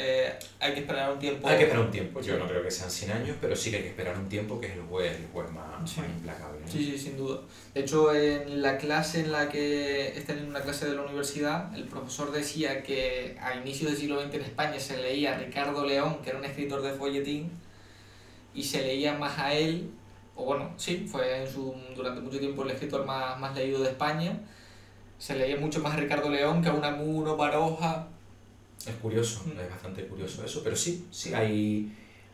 eh, 0.00 0.32
hay 0.60 0.74
que 0.74 0.80
esperar 0.80 1.12
un 1.12 1.18
tiempo... 1.18 1.48
Hay 1.48 1.56
que 1.56 1.64
esperar 1.64 1.84
un 1.84 1.90
tiempo, 1.90 2.20
yo 2.20 2.38
no 2.38 2.46
creo 2.46 2.62
que 2.62 2.70
sean 2.70 2.88
100 2.88 3.10
años, 3.10 3.36
pero 3.40 3.56
sí 3.56 3.70
que 3.70 3.78
hay 3.78 3.82
que 3.82 3.88
esperar 3.88 4.16
un 4.16 4.28
tiempo 4.28 4.60
que 4.60 4.68
es 4.68 4.74
el 4.74 4.82
juez, 4.82 5.16
el 5.18 5.26
juez 5.32 5.50
más, 5.50 5.90
Sí. 5.90 6.00
más 6.00 6.08
implacable. 6.10 6.60
¿no? 6.60 6.70
Sí, 6.70 6.84
sí, 6.84 6.96
sin 6.98 7.16
duda. 7.16 7.40
De 7.74 7.80
hecho, 7.80 8.14
en 8.14 8.62
la 8.62 8.78
clase 8.78 9.20
en 9.20 9.32
la 9.32 9.48
que 9.48 10.16
está 10.16 10.34
en 10.34 10.46
una 10.46 10.60
clase 10.60 10.86
de 10.88 10.94
la 10.94 11.02
universidad, 11.02 11.74
el 11.74 11.84
profesor 11.84 12.30
decía 12.30 12.82
que 12.84 13.36
a 13.40 13.56
inicios 13.56 13.90
del 13.90 13.98
siglo 14.00 14.22
XX 14.22 14.34
en 14.36 14.42
España 14.42 14.78
se 14.78 14.96
leía 14.98 15.34
a 15.34 15.38
Ricardo 15.38 15.84
León, 15.84 16.18
que 16.22 16.30
era 16.30 16.38
un 16.38 16.44
escritor 16.44 16.80
de 16.82 16.92
folletín, 16.92 17.50
y 18.54 18.62
se 18.62 18.82
leía 18.82 19.14
más 19.14 19.36
a 19.38 19.52
él, 19.52 19.90
o 20.36 20.44
bueno, 20.44 20.70
sí, 20.76 21.08
fue 21.10 21.42
en 21.42 21.52
su, 21.52 21.74
durante 21.96 22.20
mucho 22.20 22.38
tiempo 22.38 22.62
el 22.62 22.70
escritor 22.70 23.04
más, 23.04 23.38
más 23.40 23.54
leído 23.56 23.80
de 23.82 23.90
España, 23.90 24.38
se 25.18 25.34
leía 25.34 25.56
mucho 25.56 25.80
más 25.80 25.94
a 25.94 25.96
Ricardo 25.96 26.30
León 26.30 26.62
que 26.62 26.68
a 26.68 26.72
Unamuno, 26.72 27.36
Baroja. 27.36 28.06
Es 28.86 28.94
curioso, 29.02 29.42
Mm. 29.46 29.58
es 29.60 29.70
bastante 29.70 30.06
curioso 30.06 30.44
eso, 30.44 30.62
pero 30.62 30.76
sí, 30.76 31.06
sí, 31.10 31.34
hay, 31.34 31.92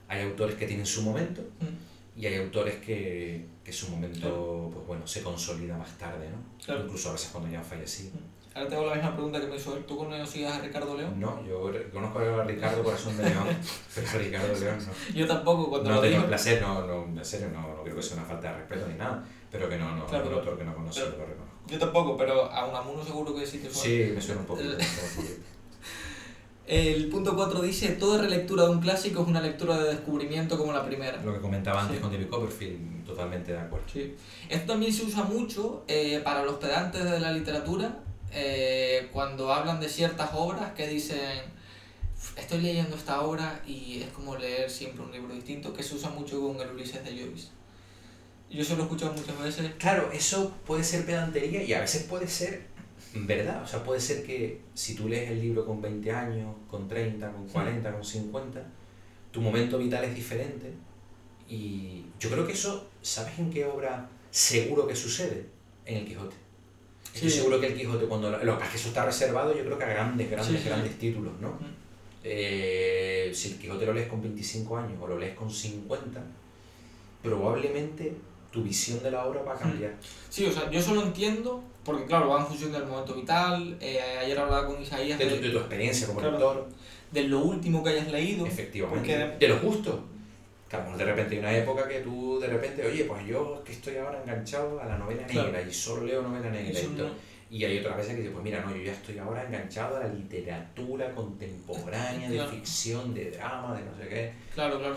hay 0.08 0.22
autores 0.22 0.56
que 0.56 0.66
tienen 0.66 0.86
su 0.86 1.02
momento 1.02 1.40
Mm. 1.60 2.20
y 2.20 2.26
hay 2.26 2.36
autores 2.36 2.76
que, 2.76 3.46
que 3.64 3.72
su 3.72 3.88
momento, 3.88 4.20
Claro. 4.20 4.70
pues 4.74 4.86
bueno, 4.86 5.06
se 5.06 5.22
consolida 5.22 5.76
más 5.76 5.96
tarde, 5.98 6.28
¿no? 6.30 6.36
Claro. 6.64 6.84
Incluso 6.84 7.08
a 7.10 7.12
veces 7.12 7.30
cuando 7.32 7.50
ya 7.50 7.58
han 7.58 7.64
fallecido. 7.64 8.10
Ahora 8.54 8.68
tengo 8.68 8.86
la 8.86 8.94
misma 8.94 9.14
pregunta 9.16 9.40
que 9.40 9.46
me 9.48 9.56
hizo 9.56 9.76
él. 9.76 9.84
¿Tú 9.84 9.96
conocías 9.96 10.52
a 10.52 10.60
Ricardo 10.60 10.96
León? 10.96 11.18
No, 11.18 11.44
yo 11.44 11.72
conozco 11.92 12.20
a 12.20 12.44
Ricardo 12.44 12.84
Corazón 12.84 13.16
de 13.16 13.24
León, 13.24 13.48
pero 13.94 14.08
a 14.08 14.12
Ricardo 14.12 14.60
León 14.60 14.78
no. 14.86 15.14
Yo 15.14 15.26
tampoco, 15.26 15.68
cuando 15.70 15.90
No 15.90 15.96
lo 15.96 16.02
tengo 16.02 16.18
el 16.18 16.24
placer, 16.26 16.62
no, 16.62 16.86
no, 16.86 17.18
en 17.18 17.24
serio, 17.24 17.48
no, 17.52 17.74
no 17.74 17.82
creo 17.82 17.96
que 17.96 18.02
sea 18.02 18.16
una 18.18 18.26
falta 18.26 18.52
de 18.52 18.58
respeto 18.58 18.86
ni 18.86 18.94
nada, 18.94 19.26
pero 19.50 19.68
que 19.68 19.76
no, 19.76 19.96
no, 19.96 20.06
Claro, 20.06 20.22
un 20.22 20.28
pero- 20.28 20.38
autor 20.40 20.58
que 20.58 20.64
no 20.64 20.74
conozco, 20.76 21.02
pero- 21.04 21.18
lo 21.18 21.26
reconozco. 21.26 21.54
Yo 21.66 21.78
tampoco, 21.80 22.16
pero 22.16 22.44
a 22.52 22.66
Unamuno 22.68 23.04
seguro 23.04 23.34
que 23.34 23.44
sí 23.44 23.58
te 23.58 23.68
suena. 23.68 23.82
Sí, 24.06 24.12
me 24.14 24.20
suena 24.20 24.40
un 24.42 24.46
poquito. 24.46 24.76
El 26.66 27.08
punto 27.10 27.36
4 27.36 27.60
dice, 27.60 27.88
toda 27.90 28.22
relectura 28.22 28.64
de 28.64 28.70
un 28.70 28.80
clásico 28.80 29.20
es 29.22 29.28
una 29.28 29.42
lectura 29.42 29.76
de 29.78 29.90
descubrimiento 29.90 30.56
como 30.56 30.72
la 30.72 30.84
primera. 30.84 31.20
Lo 31.22 31.34
que 31.34 31.40
comentaba 31.40 31.82
antes 31.82 31.96
Sí. 31.96 32.02
con 32.02 32.10
David 32.10 32.28
Copperfield, 32.28 33.04
totalmente 33.04 33.52
de 33.52 33.58
acuerdo. 33.58 33.86
Sí. 33.92 34.14
Esto 34.48 34.68
también 34.72 34.90
se 34.92 35.04
usa 35.04 35.24
mucho 35.24 35.84
eh, 35.88 36.20
para 36.24 36.42
los 36.42 36.54
pedantes 36.56 37.04
de 37.04 37.20
la 37.20 37.32
literatura. 37.32 38.00
eh, 38.36 39.10
cuando 39.12 39.52
hablan 39.52 39.78
de 39.78 39.88
ciertas 39.88 40.30
obras 40.34 40.72
que 40.72 40.88
dicen, 40.88 41.20
estoy 42.36 42.60
leyendo 42.62 42.96
esta 42.96 43.20
obra 43.20 43.62
y 43.64 44.02
es 44.02 44.08
como 44.08 44.34
leer 44.36 44.68
siempre 44.68 45.04
un 45.04 45.12
libro 45.12 45.32
distinto, 45.32 45.72
que 45.72 45.84
se 45.84 45.94
usa 45.94 46.10
mucho 46.10 46.40
con 46.40 46.60
el 46.60 46.74
Ulises 46.74 47.04
de 47.04 47.10
Joyce. 47.12 47.48
Yo 48.50 48.62
eso 48.62 48.74
lo 48.74 48.80
he 48.80 48.84
escuchado 48.86 49.12
muchas 49.12 49.38
veces. 49.40 49.70
Claro, 49.78 50.10
eso 50.12 50.52
puede 50.66 50.82
ser 50.82 51.06
pedantería 51.06 51.62
y 51.62 51.72
a 51.74 51.80
veces 51.82 52.04
puede 52.04 52.26
ser 52.26 52.66
verdad. 53.14 53.62
O 53.62 53.66
sea, 53.66 53.82
puede 53.84 54.00
ser 54.00 54.24
que 54.24 54.60
si 54.74 54.94
tú 54.94 55.08
lees 55.08 55.30
el 55.30 55.40
libro 55.40 55.64
con 55.64 55.80
20 55.80 56.10
años, 56.10 56.54
con 56.68 56.88
30, 56.88 57.32
con 57.32 57.46
40, 57.48 57.92
con 57.92 58.04
50, 58.04 58.66
tu 59.30 59.40
momento 59.40 59.78
vital 59.78 60.04
es 60.04 60.14
diferente. 60.14 60.72
Y 61.48 62.04
yo 62.18 62.30
creo 62.30 62.46
que 62.46 62.52
eso, 62.52 62.88
¿sabes 63.02 63.38
en 63.38 63.50
qué 63.50 63.64
obra 63.64 64.08
seguro 64.30 64.86
que 64.86 64.96
sucede? 64.96 65.46
En 65.86 65.98
el 65.98 66.06
Quijote. 66.06 66.34
Estoy 67.14 67.30
seguro 67.30 67.60
que 67.60 67.68
el 67.68 67.76
Quijote, 67.76 68.06
cuando 68.06 68.30
lo, 68.30 68.58
que 68.58 68.64
eso 68.74 68.88
está 68.88 69.04
reservado, 69.04 69.56
yo 69.56 69.64
creo 69.64 69.78
que 69.78 69.84
a 69.84 69.88
grandes, 69.88 70.30
grandes, 70.30 70.64
grandes 70.64 70.98
títulos, 70.98 71.32
¿no? 71.40 71.56
Eh, 72.24 73.30
si 73.34 73.52
el 73.52 73.58
Quijote 73.58 73.86
lo 73.86 73.92
lees 73.92 74.08
con 74.08 74.20
25 74.20 74.76
años 74.76 74.98
o 75.00 75.06
lo 75.06 75.18
lees 75.18 75.36
con 75.36 75.50
50, 75.50 76.20
probablemente 77.22 78.16
tu 78.50 78.62
visión 78.62 79.02
de 79.02 79.10
la 79.10 79.26
obra 79.26 79.42
va 79.42 79.54
a 79.54 79.58
cambiar. 79.58 79.94
Sí, 80.28 80.46
o 80.46 80.52
sea, 80.52 80.70
yo 80.70 80.80
eso 80.80 80.94
lo 80.94 81.02
entiendo, 81.02 81.62
porque 81.84 82.06
claro, 82.06 82.28
va 82.28 82.40
en 82.40 82.46
función 82.46 82.72
del 82.72 82.86
momento 82.86 83.14
vital. 83.14 83.76
Eh, 83.80 84.00
ayer 84.20 84.38
hablaba 84.38 84.66
con 84.66 84.80
Isaías. 84.80 85.18
De, 85.18 85.26
tu, 85.26 85.58
experiencia 85.58 86.06
como 86.06 86.20
lector. 86.20 86.68
De 87.10 87.24
lo 87.24 87.40
último 87.40 87.82
que 87.84 87.90
hayas 87.90 88.08
leído. 88.08 88.46
Efectivamente. 88.46 89.36
De 89.38 89.48
lo 89.48 89.58
justo. 89.58 90.04
Claro, 90.68 90.96
de 90.96 91.04
repente 91.04 91.34
hay 91.34 91.40
una 91.40 91.56
época 91.56 91.86
que 91.86 92.00
tú 92.00 92.40
de 92.40 92.48
repente, 92.48 92.84
oye, 92.84 93.04
pues 93.04 93.24
yo 93.26 93.62
que 93.64 93.72
estoy 93.72 93.96
ahora 93.96 94.20
enganchado 94.20 94.80
a 94.80 94.86
la 94.86 94.98
novela 94.98 95.26
negra 95.26 95.62
y 95.62 95.72
solo 95.72 96.04
leo 96.04 96.22
novela 96.22 96.50
negra. 96.50 96.80
Y, 97.50 97.56
y 97.58 97.64
hay 97.64 97.78
otras 97.78 97.98
veces 97.98 98.12
que 98.12 98.18
dices, 98.20 98.32
pues 98.32 98.42
mira, 98.42 98.60
no, 98.62 98.74
yo 98.74 98.82
ya 98.82 98.92
estoy 98.92 99.18
ahora 99.18 99.44
enganchado 99.44 99.98
a 99.98 100.00
la 100.00 100.08
literatura 100.08 101.14
contemporánea, 101.14 102.28
de 102.28 102.44
ficción, 102.48 103.14
de 103.14 103.30
drama, 103.30 103.76
de 103.76 103.84
no 103.84 103.96
sé 103.96 104.08
qué. 104.08 104.32
Claro, 104.54 104.78
claro 104.78 104.96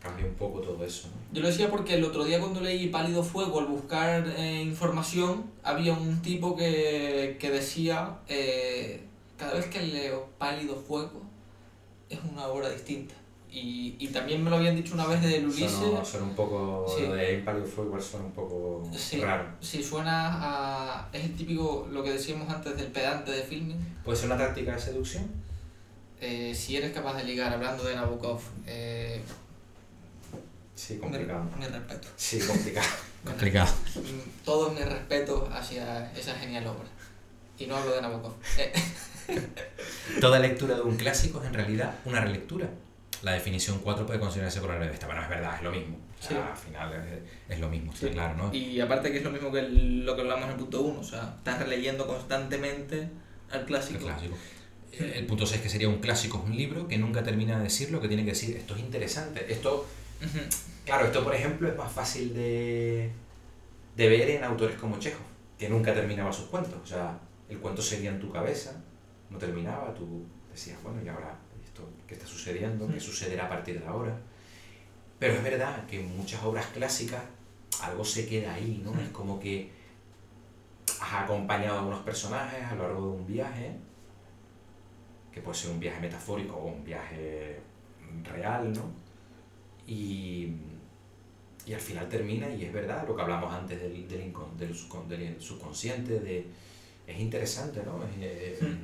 cambia 0.00 0.26
un 0.26 0.34
poco 0.34 0.60
todo 0.60 0.84
eso. 0.84 1.08
Yo 1.32 1.42
lo 1.42 1.48
decía 1.48 1.70
porque 1.70 1.94
el 1.94 2.04
otro 2.04 2.24
día 2.24 2.38
cuando 2.40 2.60
leí 2.60 2.88
Pálido 2.88 3.22
Fuego, 3.22 3.60
al 3.60 3.66
buscar 3.66 4.26
eh, 4.36 4.62
información, 4.62 5.50
había 5.62 5.92
un 5.92 6.22
tipo 6.22 6.56
que, 6.56 7.36
que 7.40 7.50
decía, 7.50 8.18
eh, 8.28 9.02
cada 9.36 9.54
vez 9.54 9.66
que 9.66 9.82
leo 9.82 10.28
Pálido 10.38 10.76
Fuego, 10.76 11.22
es 12.08 12.18
una 12.30 12.46
obra 12.46 12.68
distinta. 12.70 13.14
Y, 13.50 13.96
y 13.98 14.08
también 14.08 14.44
me 14.44 14.50
lo 14.50 14.56
habían 14.56 14.76
dicho 14.76 14.92
una 14.92 15.06
vez 15.06 15.22
de 15.22 15.44
Ulises. 15.44 15.70
Suena, 15.70 16.26
un 16.26 16.34
poco, 16.34 16.86
lo 17.00 17.14
de 17.14 17.38
Pálido 17.38 17.66
Fuego 17.66 17.88
igual 17.88 18.02
suena 18.02 18.26
un 18.26 18.32
poco 18.32 18.82
raro. 19.20 19.48
Sí, 19.60 19.82
suena 19.82 20.28
a... 20.42 21.08
es 21.12 21.24
el 21.24 21.34
típico, 21.34 21.88
lo 21.90 22.02
que 22.02 22.12
decíamos 22.12 22.48
antes 22.50 22.76
del 22.76 22.88
pedante 22.88 23.30
de 23.30 23.42
filming. 23.42 23.78
¿Puede 24.04 24.18
ser 24.18 24.26
una 24.26 24.36
táctica 24.36 24.74
de 24.74 24.80
seducción? 24.80 25.24
Eh, 26.20 26.54
si 26.54 26.76
eres 26.76 26.92
capaz 26.92 27.16
de 27.16 27.24
ligar, 27.24 27.52
hablando 27.52 27.84
de 27.84 27.94
Nabokov, 27.94 28.40
eh, 28.66 29.22
Sí, 30.76 30.98
complicado. 30.98 31.42
Mi, 31.58 31.66
respeto. 31.66 32.08
Sí, 32.16 32.38
complicado. 32.38 32.86
complicado. 33.24 33.74
Todos 34.44 34.74
mis 34.74 34.84
respetos 34.84 35.48
hacia 35.50 36.12
esa 36.12 36.34
genial 36.34 36.66
obra. 36.66 36.86
Y 37.58 37.66
no 37.66 37.76
hablo 37.76 37.94
de 37.94 38.02
Nabokov. 38.02 38.34
Eh. 38.58 38.72
Toda 40.20 40.38
lectura 40.38 40.76
de 40.76 40.82
un 40.82 40.96
clásico 40.96 41.40
es 41.40 41.46
en 41.46 41.54
realidad 41.54 41.94
una 42.04 42.20
relectura. 42.20 42.68
La 43.22 43.32
definición 43.32 43.80
4 43.82 44.04
puede 44.04 44.20
considerarse 44.20 44.60
por 44.60 44.68
la 44.68 44.78
revista. 44.78 45.06
Bueno, 45.06 45.22
es 45.22 45.30
verdad, 45.30 45.56
es 45.56 45.62
lo 45.62 45.70
mismo. 45.70 45.96
al 46.28 46.56
final 46.56 47.22
es, 47.48 47.58
lo 47.58 47.68
mismo, 47.70 47.94
está 47.94 48.10
claro, 48.10 48.36
¿no? 48.36 48.54
Y 48.54 48.78
aparte 48.78 49.10
que 49.10 49.18
es 49.18 49.24
lo 49.24 49.30
mismo 49.30 49.50
que 49.50 49.62
lo 49.62 50.14
que 50.14 50.20
hablamos 50.20 50.44
en 50.44 50.50
el 50.50 50.56
punto 50.56 50.82
1. 50.82 51.00
O 51.00 51.04
sea, 51.04 51.34
estás 51.38 51.58
releyendo 51.58 52.06
constantemente 52.06 53.08
al 53.50 53.64
clásico. 53.64 54.00
El 54.00 54.04
clásico. 54.04 54.36
El 54.92 55.24
punto 55.24 55.46
6 55.46 55.62
que 55.62 55.70
sería 55.70 55.88
un 55.88 56.00
clásico 56.00 56.38
es 56.38 56.50
un 56.50 56.56
libro 56.56 56.86
que 56.86 56.98
nunca 56.98 57.22
termina 57.22 57.56
de 57.56 57.64
decir 57.64 57.90
lo 57.90 58.02
que 58.02 58.08
tiene 58.08 58.24
que 58.24 58.32
decir. 58.32 58.58
Esto 58.58 58.74
es 58.74 58.80
interesante. 58.80 59.50
Esto 59.50 59.86
Claro, 60.84 61.06
esto 61.06 61.24
por 61.24 61.34
ejemplo 61.34 61.68
es 61.68 61.76
más 61.76 61.90
fácil 61.90 62.32
de, 62.32 63.10
de 63.96 64.08
ver 64.08 64.30
en 64.30 64.44
autores 64.44 64.76
como 64.76 64.98
Chejo, 64.98 65.22
que 65.58 65.68
nunca 65.68 65.92
terminaba 65.92 66.32
sus 66.32 66.46
cuentos. 66.46 66.80
O 66.82 66.86
sea, 66.86 67.18
el 67.48 67.58
cuento 67.58 67.82
seguía 67.82 68.10
en 68.10 68.20
tu 68.20 68.30
cabeza, 68.30 68.72
no 69.30 69.38
terminaba, 69.38 69.92
tú 69.94 70.24
decías, 70.50 70.82
bueno, 70.82 71.02
¿y 71.04 71.08
ahora 71.08 71.36
esto 71.64 71.88
qué 72.06 72.14
está 72.14 72.26
sucediendo? 72.26 72.88
¿Qué 72.88 73.00
sucederá 73.00 73.46
a 73.46 73.48
partir 73.48 73.80
de 73.80 73.86
ahora? 73.86 74.16
Pero 75.18 75.34
es 75.34 75.42
verdad 75.42 75.86
que 75.86 76.00
en 76.00 76.16
muchas 76.16 76.42
obras 76.44 76.66
clásicas 76.66 77.22
algo 77.82 78.04
se 78.04 78.26
queda 78.26 78.54
ahí, 78.54 78.80
¿no? 78.84 78.98
Es 79.00 79.08
como 79.10 79.40
que 79.40 79.70
has 81.00 81.24
acompañado 81.24 81.78
a 81.78 81.82
unos 81.82 82.00
personajes 82.00 82.62
a 82.64 82.74
lo 82.74 82.84
largo 82.84 83.02
de 83.02 83.08
un 83.08 83.26
viaje, 83.26 83.72
que 85.32 85.40
puede 85.40 85.58
ser 85.58 85.70
un 85.70 85.80
viaje 85.80 86.00
metafórico 86.00 86.56
o 86.56 86.66
un 86.66 86.84
viaje 86.84 87.60
real, 88.24 88.72
¿no? 88.72 89.05
Y, 89.86 90.52
y 91.66 91.74
al 91.74 91.80
final 91.80 92.08
termina, 92.08 92.48
y 92.48 92.64
es 92.64 92.72
verdad, 92.72 93.06
lo 93.06 93.14
que 93.16 93.22
hablamos 93.22 93.52
antes 93.52 93.80
del, 93.80 94.08
del, 94.08 94.32
del, 94.58 95.40
subconsciente, 95.40 96.20
de, 96.20 96.46
es 97.06 97.20
interesante, 97.20 97.82
¿no? 97.84 98.02
Es, 98.20 98.62
hmm. 98.62 98.76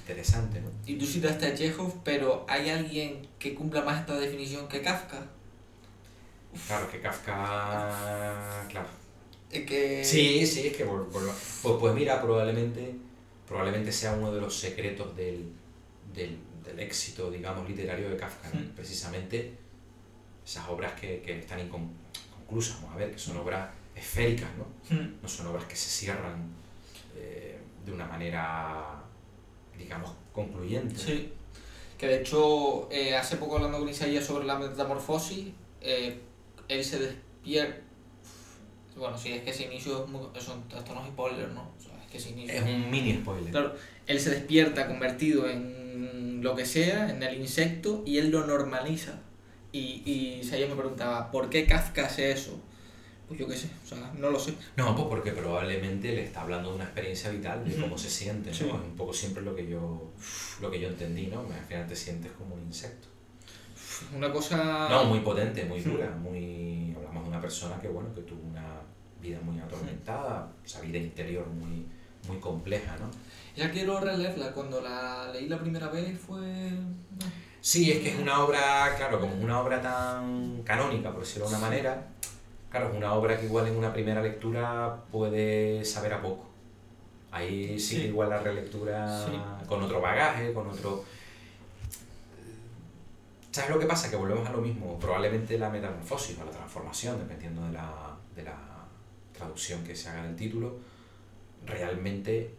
interesante, 0.00 0.60
¿no? 0.60 0.70
Y 0.86 0.96
tú 0.96 1.06
citaste 1.06 1.46
a 1.46 1.54
Chekhov, 1.54 2.02
pero 2.02 2.44
¿hay 2.48 2.70
alguien 2.70 3.26
que 3.38 3.54
cumpla 3.54 3.82
más 3.82 4.00
esta 4.00 4.18
definición 4.18 4.68
que 4.68 4.82
Kafka? 4.82 5.26
Claro, 6.66 6.90
que 6.90 7.00
Kafka, 7.00 8.66
claro. 8.68 8.88
Es 9.50 9.66
que... 9.66 10.04
Sí, 10.04 10.46
sí, 10.46 10.68
es 10.68 10.76
que 10.76 10.84
pues, 10.84 11.02
pues 11.62 11.94
mira, 11.94 12.20
probablemente, 12.20 12.94
probablemente 13.46 13.92
sea 13.92 14.12
uno 14.12 14.32
de 14.32 14.40
los 14.40 14.58
secretos 14.58 15.16
del, 15.16 15.52
del, 16.14 16.38
del 16.64 16.80
éxito, 16.80 17.30
digamos, 17.30 17.68
literario 17.68 18.10
de 18.10 18.16
Kafka, 18.16 18.48
hmm. 18.48 18.74
precisamente 18.76 19.54
esas 20.50 20.68
obras 20.68 20.92
que, 21.00 21.22
que 21.22 21.38
están 21.38 21.60
inconclusas, 21.60 22.82
vamos 22.82 22.96
a 22.96 22.98
ver, 22.98 23.12
que 23.12 23.18
son 23.18 23.36
obras 23.36 23.70
esféricas, 23.94 24.48
¿no? 24.58 24.64
Hmm. 24.90 25.14
No 25.22 25.28
son 25.28 25.46
obras 25.46 25.64
que 25.66 25.76
se 25.76 25.88
cierran 25.88 26.50
eh, 27.16 27.56
de 27.84 27.92
una 27.92 28.06
manera, 28.06 29.00
digamos, 29.78 30.10
concluyente. 30.32 30.98
Sí. 30.98 31.32
Que 31.96 32.08
de 32.08 32.20
hecho, 32.20 32.88
eh, 32.90 33.14
hace 33.14 33.36
poco 33.36 33.56
hablando 33.56 33.78
con 33.78 33.88
Isaías 33.88 34.24
sobre 34.24 34.44
la 34.44 34.58
metamorfosis, 34.58 35.52
eh, 35.80 36.20
él 36.66 36.84
se 36.84 36.98
despierta. 36.98 37.82
Bueno, 38.96 39.16
sí, 39.16 39.32
es 39.32 39.42
que 39.42 39.50
ese 39.50 39.66
inicio 39.66 40.04
es 40.04 40.10
muy, 40.10 40.22
esto 40.34 40.94
no 40.94 41.02
es 41.02 41.08
spoiler, 41.10 41.48
¿no? 41.50 41.70
O 41.78 41.80
sea, 41.80 42.02
es 42.02 42.10
que 42.10 42.18
ese 42.18 42.30
inicio. 42.30 42.54
Es 42.54 42.62
un 42.62 42.90
mini 42.90 43.14
spoiler. 43.14 43.52
Claro, 43.52 43.74
él 44.04 44.18
se 44.18 44.30
despierta 44.30 44.88
convertido 44.88 45.48
en 45.48 46.42
lo 46.42 46.56
que 46.56 46.66
sea, 46.66 47.08
en 47.08 47.22
el 47.22 47.40
insecto, 47.40 48.02
y 48.04 48.18
él 48.18 48.30
lo 48.30 48.46
normaliza. 48.46 49.20
Y, 49.72 50.02
y 50.04 50.42
Saya 50.44 50.66
me 50.66 50.74
preguntaba, 50.74 51.30
¿por 51.30 51.48
qué 51.48 51.66
Kafka 51.66 52.06
hace 52.06 52.32
eso? 52.32 52.60
Pues 53.28 53.38
yo 53.38 53.46
qué 53.46 53.56
sé, 53.56 53.70
o 53.84 53.86
sea, 53.86 54.12
no 54.18 54.30
lo 54.30 54.40
sé. 54.40 54.54
No, 54.76 54.96
pues 54.96 55.06
porque 55.06 55.30
probablemente 55.30 56.08
le 56.12 56.24
está 56.24 56.42
hablando 56.42 56.70
de 56.70 56.74
una 56.74 56.84
experiencia 56.84 57.30
vital, 57.30 57.64
de 57.64 57.76
cómo 57.76 57.96
se 57.96 58.10
siente, 58.10 58.50
¿no? 58.50 58.56
Es 58.56 58.62
un 58.62 58.96
poco 58.96 59.12
siempre 59.12 59.40
lo 59.44 59.54
que 59.54 59.68
yo, 59.68 60.10
lo 60.60 60.68
que 60.68 60.80
yo 60.80 60.88
entendí, 60.88 61.28
¿no? 61.28 61.42
Al 61.42 61.64
final 61.68 61.86
te 61.86 61.94
sientes 61.94 62.32
como 62.32 62.56
un 62.56 62.62
insecto. 62.62 63.06
Una 64.16 64.32
cosa... 64.32 64.88
No, 64.88 65.04
muy 65.04 65.20
potente, 65.20 65.64
muy 65.64 65.80
dura, 65.80 66.10
muy... 66.10 66.92
Hablamos 66.96 67.22
de 67.22 67.28
una 67.28 67.40
persona 67.40 67.78
que, 67.78 67.86
bueno, 67.86 68.12
que 68.12 68.22
tuvo 68.22 68.42
una 68.42 68.66
vida 69.22 69.38
muy 69.44 69.60
atormentada, 69.60 70.52
esa 70.64 70.80
vida 70.80 70.98
interior 70.98 71.46
muy, 71.46 71.86
muy 72.26 72.38
compleja, 72.38 72.96
¿no? 72.96 73.08
Ya 73.56 73.70
quiero 73.70 74.00
releerla, 74.00 74.50
cuando 74.52 74.80
la 74.80 75.30
leí 75.32 75.48
la 75.48 75.60
primera 75.60 75.88
vez 75.88 76.18
fue... 76.18 76.70
Sí, 77.62 77.92
es 77.92 77.98
que 77.98 78.14
es 78.14 78.18
una 78.18 78.42
obra, 78.42 78.94
claro, 78.96 79.20
como 79.20 79.34
es 79.34 79.42
una 79.42 79.60
obra 79.60 79.82
tan 79.82 80.62
canónica, 80.62 81.10
por 81.10 81.20
decirlo 81.20 81.46
de 81.46 81.56
una 81.56 81.66
manera, 81.66 82.06
claro, 82.70 82.88
es 82.88 82.96
una 82.96 83.12
obra 83.12 83.38
que 83.38 83.44
igual 83.44 83.66
en 83.66 83.76
una 83.76 83.92
primera 83.92 84.22
lectura 84.22 84.96
puede 85.12 85.84
saber 85.84 86.14
a 86.14 86.22
poco. 86.22 86.46
Ahí 87.30 87.78
sí, 87.78 88.06
igual 88.06 88.30
la 88.30 88.40
relectura 88.40 89.26
con 89.68 89.82
otro 89.82 90.00
bagaje, 90.00 90.54
con 90.54 90.68
otro... 90.68 91.04
¿Sabes 93.52 93.70
lo 93.70 93.78
que 93.78 93.86
pasa? 93.86 94.08
Que 94.08 94.16
volvemos 94.16 94.48
a 94.48 94.52
lo 94.52 94.62
mismo. 94.62 94.98
Probablemente 94.98 95.58
la 95.58 95.68
metamorfosis 95.68 96.38
o 96.40 96.44
la 96.44 96.50
transformación, 96.50 97.18
dependiendo 97.18 97.66
de 97.66 97.72
la, 97.72 98.16
de 98.34 98.44
la 98.44 98.56
traducción 99.36 99.84
que 99.84 99.94
se 99.94 100.08
haga 100.08 100.22
del 100.22 100.34
título, 100.34 100.78
realmente 101.66 102.54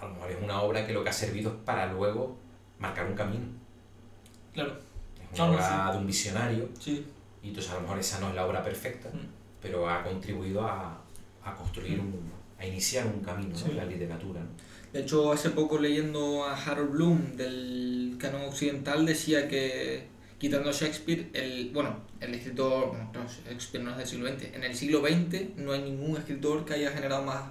a 0.00 0.06
lo 0.06 0.14
mejor 0.14 0.30
es 0.30 0.42
una 0.42 0.62
obra 0.62 0.86
que 0.86 0.92
lo 0.94 1.04
que 1.04 1.10
ha 1.10 1.12
servido 1.12 1.50
es 1.50 1.56
para 1.64 1.92
luego 1.92 2.36
marcar 2.78 3.06
un 3.06 3.14
camino 3.14 3.55
Claro. 4.56 4.72
Es 5.32 5.38
una 5.38 5.50
obra 5.50 5.92
de 5.92 5.98
un 5.98 6.06
visionario. 6.06 6.68
Y 7.42 7.48
entonces 7.48 7.70
a 7.70 7.74
lo 7.76 7.82
mejor 7.82 7.98
esa 7.98 8.18
no 8.18 8.30
es 8.30 8.34
la 8.34 8.46
obra 8.46 8.64
perfecta, 8.64 9.08
mm. 9.10 9.28
pero 9.62 9.88
ha 9.88 10.02
contribuido 10.02 10.66
a, 10.66 10.98
a 11.44 11.54
construir 11.54 12.00
un, 12.00 12.32
a 12.58 12.66
iniciar 12.66 13.06
un 13.06 13.20
camino 13.20 13.54
en 13.64 13.76
la 13.76 13.84
literatura. 13.84 14.40
De 14.92 15.02
hecho, 15.02 15.30
hace 15.30 15.50
poco 15.50 15.78
leyendo 15.78 16.44
a 16.44 16.56
Harold 16.56 16.90
Bloom 16.90 17.36
del 17.36 18.16
canon 18.18 18.46
occidental 18.46 19.04
decía 19.04 19.46
que 19.46 20.06
quitando 20.38 20.70
a 20.70 20.72
Shakespeare, 20.72 21.28
el, 21.34 21.70
bueno, 21.70 21.96
el 22.20 22.34
escritor, 22.34 22.88
bueno, 22.88 23.26
Shakespeare 23.46 23.84
no 23.84 23.90
es 23.90 23.98
del 23.98 24.06
siglo 24.06 24.28
XX, 24.28 24.54
en 24.54 24.64
el 24.64 24.74
siglo 24.74 25.00
XX 25.00 25.56
no 25.56 25.72
hay 25.72 25.82
ningún 25.82 26.16
escritor 26.16 26.64
que 26.64 26.74
haya 26.74 26.90
generado 26.92 27.24
más 27.24 27.42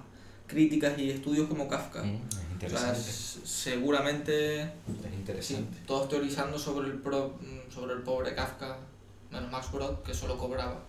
críticas 0.46 0.98
y 0.98 1.10
estudios 1.10 1.48
como 1.48 1.68
Kafka. 1.68 2.02
Mm, 2.02 2.20
interesante. 2.64 3.00
O 3.00 3.02
sea, 3.02 3.42
seguramente 3.44 4.62
es 4.62 4.68
sí, 4.68 5.16
interesante. 5.16 5.78
todos 5.86 6.08
teorizando 6.08 6.58
sobre 6.58 6.88
el, 6.88 6.94
pro- 6.94 7.34
mm, 7.40 7.72
sobre 7.72 7.94
el 7.94 8.00
pobre 8.02 8.34
Kafka, 8.34 8.76
menos 9.30 9.50
Max 9.50 9.70
Brod, 9.72 9.96
que 10.02 10.14
solo 10.14 10.36
cobraba. 10.38 10.80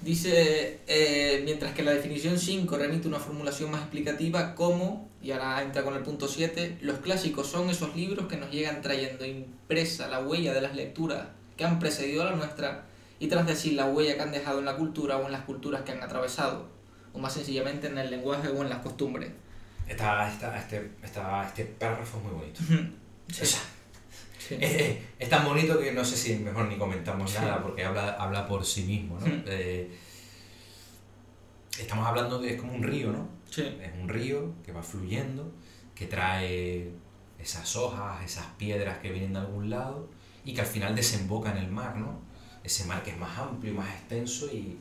Dice, 0.00 0.80
eh, 0.86 1.40
mientras 1.44 1.72
que 1.72 1.82
la 1.82 1.92
definición 1.92 2.38
5 2.38 2.76
remite 2.76 3.08
una 3.08 3.18
formulación 3.18 3.70
más 3.70 3.80
explicativa, 3.82 4.54
como, 4.54 5.08
y 5.22 5.30
ahora 5.30 5.62
entra 5.62 5.82
con 5.82 5.94
el 5.94 6.02
punto 6.02 6.28
7, 6.28 6.78
los 6.82 6.98
clásicos 6.98 7.46
son 7.46 7.70
esos 7.70 7.96
libros 7.96 8.26
que 8.26 8.36
nos 8.36 8.50
llegan 8.50 8.82
trayendo 8.82 9.24
impresa 9.24 10.08
la 10.08 10.20
huella 10.20 10.52
de 10.52 10.60
las 10.60 10.74
lecturas 10.74 11.28
que 11.56 11.64
han 11.64 11.78
precedido 11.78 12.22
a 12.22 12.26
la 12.30 12.36
nuestra, 12.36 12.84
y 13.20 13.28
tras 13.28 13.46
decir 13.46 13.74
la 13.74 13.86
huella 13.86 14.16
que 14.16 14.22
han 14.22 14.32
dejado 14.32 14.58
en 14.58 14.64
la 14.66 14.76
cultura 14.76 15.16
o 15.16 15.24
en 15.26 15.32
las 15.32 15.42
culturas 15.44 15.82
que 15.82 15.92
han 15.92 16.02
atravesado, 16.02 16.66
o 17.14 17.18
más 17.18 17.32
sencillamente 17.32 17.86
en 17.86 17.96
el 17.96 18.10
lenguaje 18.10 18.48
o 18.48 18.60
en 18.62 18.68
las 18.68 18.80
costumbres. 18.80 19.30
Está, 19.88 20.28
está, 20.30 20.58
este, 20.58 20.90
está, 21.02 21.46
este 21.46 21.64
párrafo 21.64 22.18
es 22.18 22.24
muy 22.24 22.32
bonito. 22.32 22.60
Sí. 23.32 23.42
O 23.42 23.44
sea, 23.44 23.60
Sí. 24.38 24.56
es, 24.60 25.30
tan 25.30 25.42
bonito 25.46 25.78
que 25.78 25.92
no 25.92 26.04
sé 26.04 26.16
si 26.18 26.36
mejor 26.36 26.66
ni 26.66 26.76
comentamos 26.76 27.30
Sí. 27.30 27.38
nada 27.38 27.62
porque 27.62 27.82
habla, 27.82 28.10
habla 28.18 28.46
por 28.46 28.62
sí 28.64 28.82
mismo, 28.82 29.18
¿no? 29.18 29.26
Eh, 29.46 29.90
estamos 31.78 32.06
hablando 32.06 32.38
de 32.38 32.54
es 32.54 32.60
como 32.60 32.74
un 32.74 32.82
río, 32.82 33.10
¿no? 33.10 33.28
Es 33.56 33.92
un 34.00 34.08
río 34.08 34.52
que 34.64 34.72
va 34.72 34.82
fluyendo, 34.82 35.50
que 35.94 36.06
trae 36.06 36.90
esas 37.38 37.76
hojas, 37.76 38.22
esas 38.24 38.46
piedras 38.58 38.98
que 38.98 39.12
vienen 39.12 39.32
de 39.32 39.38
algún 39.38 39.70
lado 39.70 40.08
y 40.44 40.52
que 40.54 40.60
al 40.60 40.66
final 40.66 40.94
desemboca 40.94 41.50
en 41.52 41.58
el 41.58 41.70
mar, 41.70 41.96
¿no? 41.96 42.18
Ese 42.62 42.84
mar 42.84 43.02
que 43.02 43.10
es 43.12 43.16
más 43.18 43.38
amplio 43.38 43.72
y 43.72 43.76
más 43.76 43.88
extenso 43.94 44.46
y, 44.52 44.76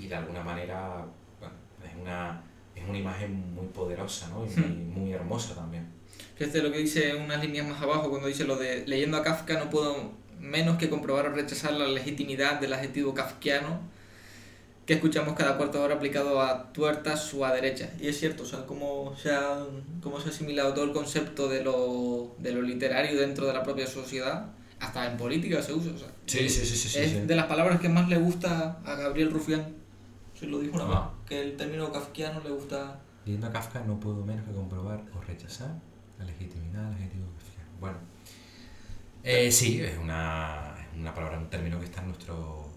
y 0.00 0.06
de 0.08 0.14
alguna 0.16 0.42
manera 0.42 1.04
bueno, 1.38 1.54
es, 1.84 1.94
una, 2.00 2.42
es 2.76 2.88
una 2.88 2.98
imagen 2.98 3.54
muy 3.54 3.66
poderosa, 3.66 4.28
¿no? 4.28 4.44
Y 4.46 4.48
muy, 4.60 4.68
muy 5.02 5.12
hermosa 5.12 5.54
también. 5.54 5.86
Fíjate 6.36 6.62
lo 6.62 6.70
que 6.70 6.78
dice 6.78 7.14
unas 7.14 7.42
líneas 7.42 7.66
más 7.66 7.80
abajo 7.82 8.10
cuando 8.10 8.28
dice 8.28 8.44
lo 8.44 8.56
de 8.56 8.86
leyendo 8.86 9.16
a 9.16 9.22
Kafka 9.22 9.58
no 9.58 9.70
puedo 9.70 10.12
menos 10.38 10.76
que 10.76 10.88
comprobar 10.90 11.26
o 11.26 11.30
rechazar 11.30 11.72
la 11.72 11.86
legitimidad 11.88 12.60
del 12.60 12.74
adjetivo 12.74 13.14
kafkiano 13.14 13.80
que 14.84 14.94
escuchamos 14.94 15.34
cada 15.34 15.56
cuarto 15.56 15.78
de 15.78 15.84
hora 15.84 15.94
aplicado 15.96 16.40
a 16.40 16.72
tuertas 16.72 17.34
o 17.34 17.44
a 17.44 17.52
derechas. 17.52 17.90
Y 18.00 18.06
es 18.06 18.20
cierto, 18.20 18.44
o 18.44 18.46
sea, 18.46 18.66
cómo 18.66 19.16
se 19.20 19.32
ha, 19.32 19.66
cómo 20.00 20.20
se 20.20 20.28
ha 20.28 20.30
asimilado 20.30 20.74
todo 20.74 20.84
el 20.84 20.92
concepto 20.92 21.48
de 21.48 21.64
lo, 21.64 22.36
de 22.38 22.52
lo 22.52 22.62
literario 22.62 23.18
dentro 23.18 23.46
de 23.46 23.52
la 23.52 23.64
propia 23.64 23.86
sociedad, 23.88 24.52
hasta 24.78 25.10
en 25.10 25.16
política 25.16 25.60
se 25.60 25.72
usa. 25.72 25.92
O 25.92 25.98
sea, 25.98 26.08
Sí, 26.26 26.48
sí, 26.48 26.64
sí, 26.64 26.76
sí, 26.76 26.88
sí, 26.88 26.98
es 27.00 27.10
sí. 27.10 27.20
de 27.20 27.34
las 27.34 27.46
palabras 27.46 27.80
que 27.80 27.88
más 27.88 28.08
le 28.08 28.16
gusta 28.18 28.78
a 28.84 28.94
Gabriel 28.94 29.32
Rufián. 29.32 29.74
Se 30.38 30.46
lo 30.46 30.58
dijo 30.58 30.74
una 30.76 30.84
vez, 30.84 30.98
que 31.26 31.40
el 31.42 31.56
término 31.56 31.90
kafkiano 31.92 32.40
le 32.40 32.50
gusta... 32.50 33.00
Leyendo 33.24 33.46
a 33.48 33.52
Kafka 33.52 33.80
no 33.80 33.98
puedo 33.98 34.24
menos 34.24 34.46
que 34.46 34.52
comprobar 34.52 35.02
o 35.16 35.20
rechazar 35.22 35.70
la 36.18 36.24
legitimidad 36.24 36.84
del 36.84 36.92
adjetivo 36.94 37.26
kafkiano. 37.38 37.70
Bueno, 37.80 37.96
eh, 39.24 39.50
sí, 39.50 39.80
es 39.80 39.98
una, 39.98 40.76
es 40.92 40.96
una 41.00 41.12
palabra, 41.12 41.38
un 41.38 41.50
término 41.50 41.78
que 41.80 41.86
está 41.86 42.02
en 42.02 42.08
nuestro, 42.08 42.68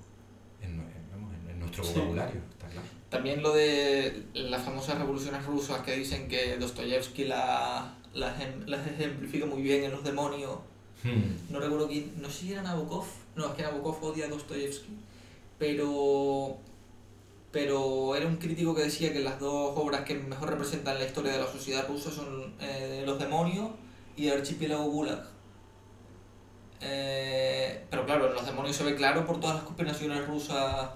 en, 0.62 1.60
nuestro 1.60 1.84
Sí. 1.84 1.94
vocabulario, 1.94 2.42
está 2.52 2.68
claro. 2.68 2.88
También 3.10 3.44
lo 3.44 3.54
de 3.54 4.24
las 4.34 4.64
famosas 4.64 4.98
revoluciones 4.98 5.46
rusas 5.46 5.82
que 5.82 5.96
dicen 5.96 6.28
que 6.28 6.58
Dostoyevsky 6.58 7.26
la, 7.26 7.94
las, 8.14 8.42
em- 8.42 8.66
las 8.66 8.88
ejemplifica 8.88 9.46
muy 9.46 9.62
bien 9.62 9.84
en 9.84 9.92
Los 9.92 10.04
demonios. 10.04 10.58
Hmm. 11.04 11.52
No 11.54 11.60
recuerdo 11.60 11.88
quién, 11.88 12.20
no 12.22 12.28
sé 12.30 12.40
si 12.40 12.52
era 12.54 12.62
Nabokov, 12.64 13.06
no, 13.36 13.46
es 13.48 13.52
que 13.54 13.62
Nabokov 13.64 14.04
odia 14.04 14.26
a 14.26 14.30
Dostoyevsky, 14.30 14.98
pero, 15.58 16.58
pero 17.52 18.16
era 18.16 18.28
un 18.28 18.38
crítico 18.38 18.76
que 18.76 18.84
decía 18.84 19.12
que 19.12 19.20
las 19.20 19.40
dos 19.40 19.74
obras 19.76 20.02
que 20.02 20.16
mejor 20.16 20.50
representan 20.52 21.00
la 21.00 21.06
historia 21.06 21.32
de 21.34 21.40
la 21.40 21.48
sociedad 21.48 21.88
rusa 21.88 22.12
son 22.12 22.54
eh, 22.60 23.04
Los 23.06 23.18
demonios 23.20 23.70
y 24.16 24.28
El 24.28 24.40
archipiélago 24.40 24.84
Gulag. 24.86 25.24
Eh, 26.82 27.86
pero 27.90 28.06
claro, 28.06 28.28
en 28.30 28.34
Los 28.36 28.46
demonios 28.46 28.76
se 28.76 28.84
ve 28.84 28.96
claro 28.96 29.26
por 29.26 29.40
todas 29.40 29.56
las 29.58 29.66
conspiraciones 29.66 30.26
rusas, 30.28 30.90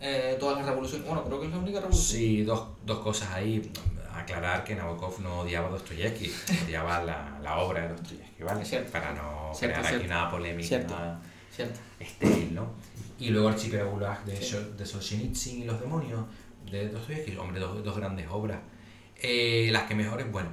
eh, 0.00 0.36
todas 0.38 0.58
las 0.58 0.66
revoluciones. 0.66 1.06
Bueno, 1.06 1.24
creo 1.24 1.40
que 1.40 1.46
es 1.46 1.52
la 1.52 1.58
única 1.58 1.80
revolución. 1.80 2.18
Sí, 2.18 2.42
dos, 2.42 2.68
dos 2.84 2.98
cosas 3.00 3.30
ahí. 3.32 3.70
Aclarar 4.14 4.64
que 4.64 4.74
Nabokov 4.74 5.20
no 5.20 5.40
odiaba 5.40 5.68
a 5.68 5.70
Dostoyevsky, 5.70 6.32
odiaba 6.64 7.02
la, 7.04 7.38
la 7.40 7.58
obra 7.58 7.82
de 7.82 7.88
Dostoyevsky, 7.94 8.42
¿vale? 8.42 8.64
Cierto. 8.64 8.90
Para 8.92 9.12
no 9.12 9.52
Cierto, 9.54 9.78
crear 9.78 9.94
aquí 9.94 10.04
cierto. 10.04 10.06
una 10.06 10.30
polémica 10.30 10.68
Cierto. 10.68 10.94
¿Cierto? 11.58 11.80
estéril, 11.98 12.54
¿no? 12.54 12.70
Y 13.18 13.30
luego 13.30 13.48
Archipiélago 13.48 13.98
de, 14.24 14.40
Sí. 14.40 14.56
De 14.76 14.86
Solzhenitsyn 14.86 15.62
y 15.62 15.64
Los 15.64 15.80
demonios 15.80 16.24
de 16.70 16.88
Dostoyevsky, 16.88 17.36
hombre, 17.36 17.58
dos, 17.58 17.82
dos 17.82 17.96
grandes 17.96 18.28
obras. 18.30 18.60
Eh, 19.16 19.68
las 19.72 19.88
que 19.88 19.96
mejores, 19.96 20.30
bueno, 20.30 20.50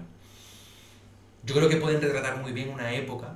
yo 1.43 1.53
creo 1.53 1.69
que 1.69 1.77
pueden 1.77 2.01
retratar 2.01 2.41
muy 2.41 2.53
bien 2.53 2.69
una 2.69 2.91
época 2.91 3.35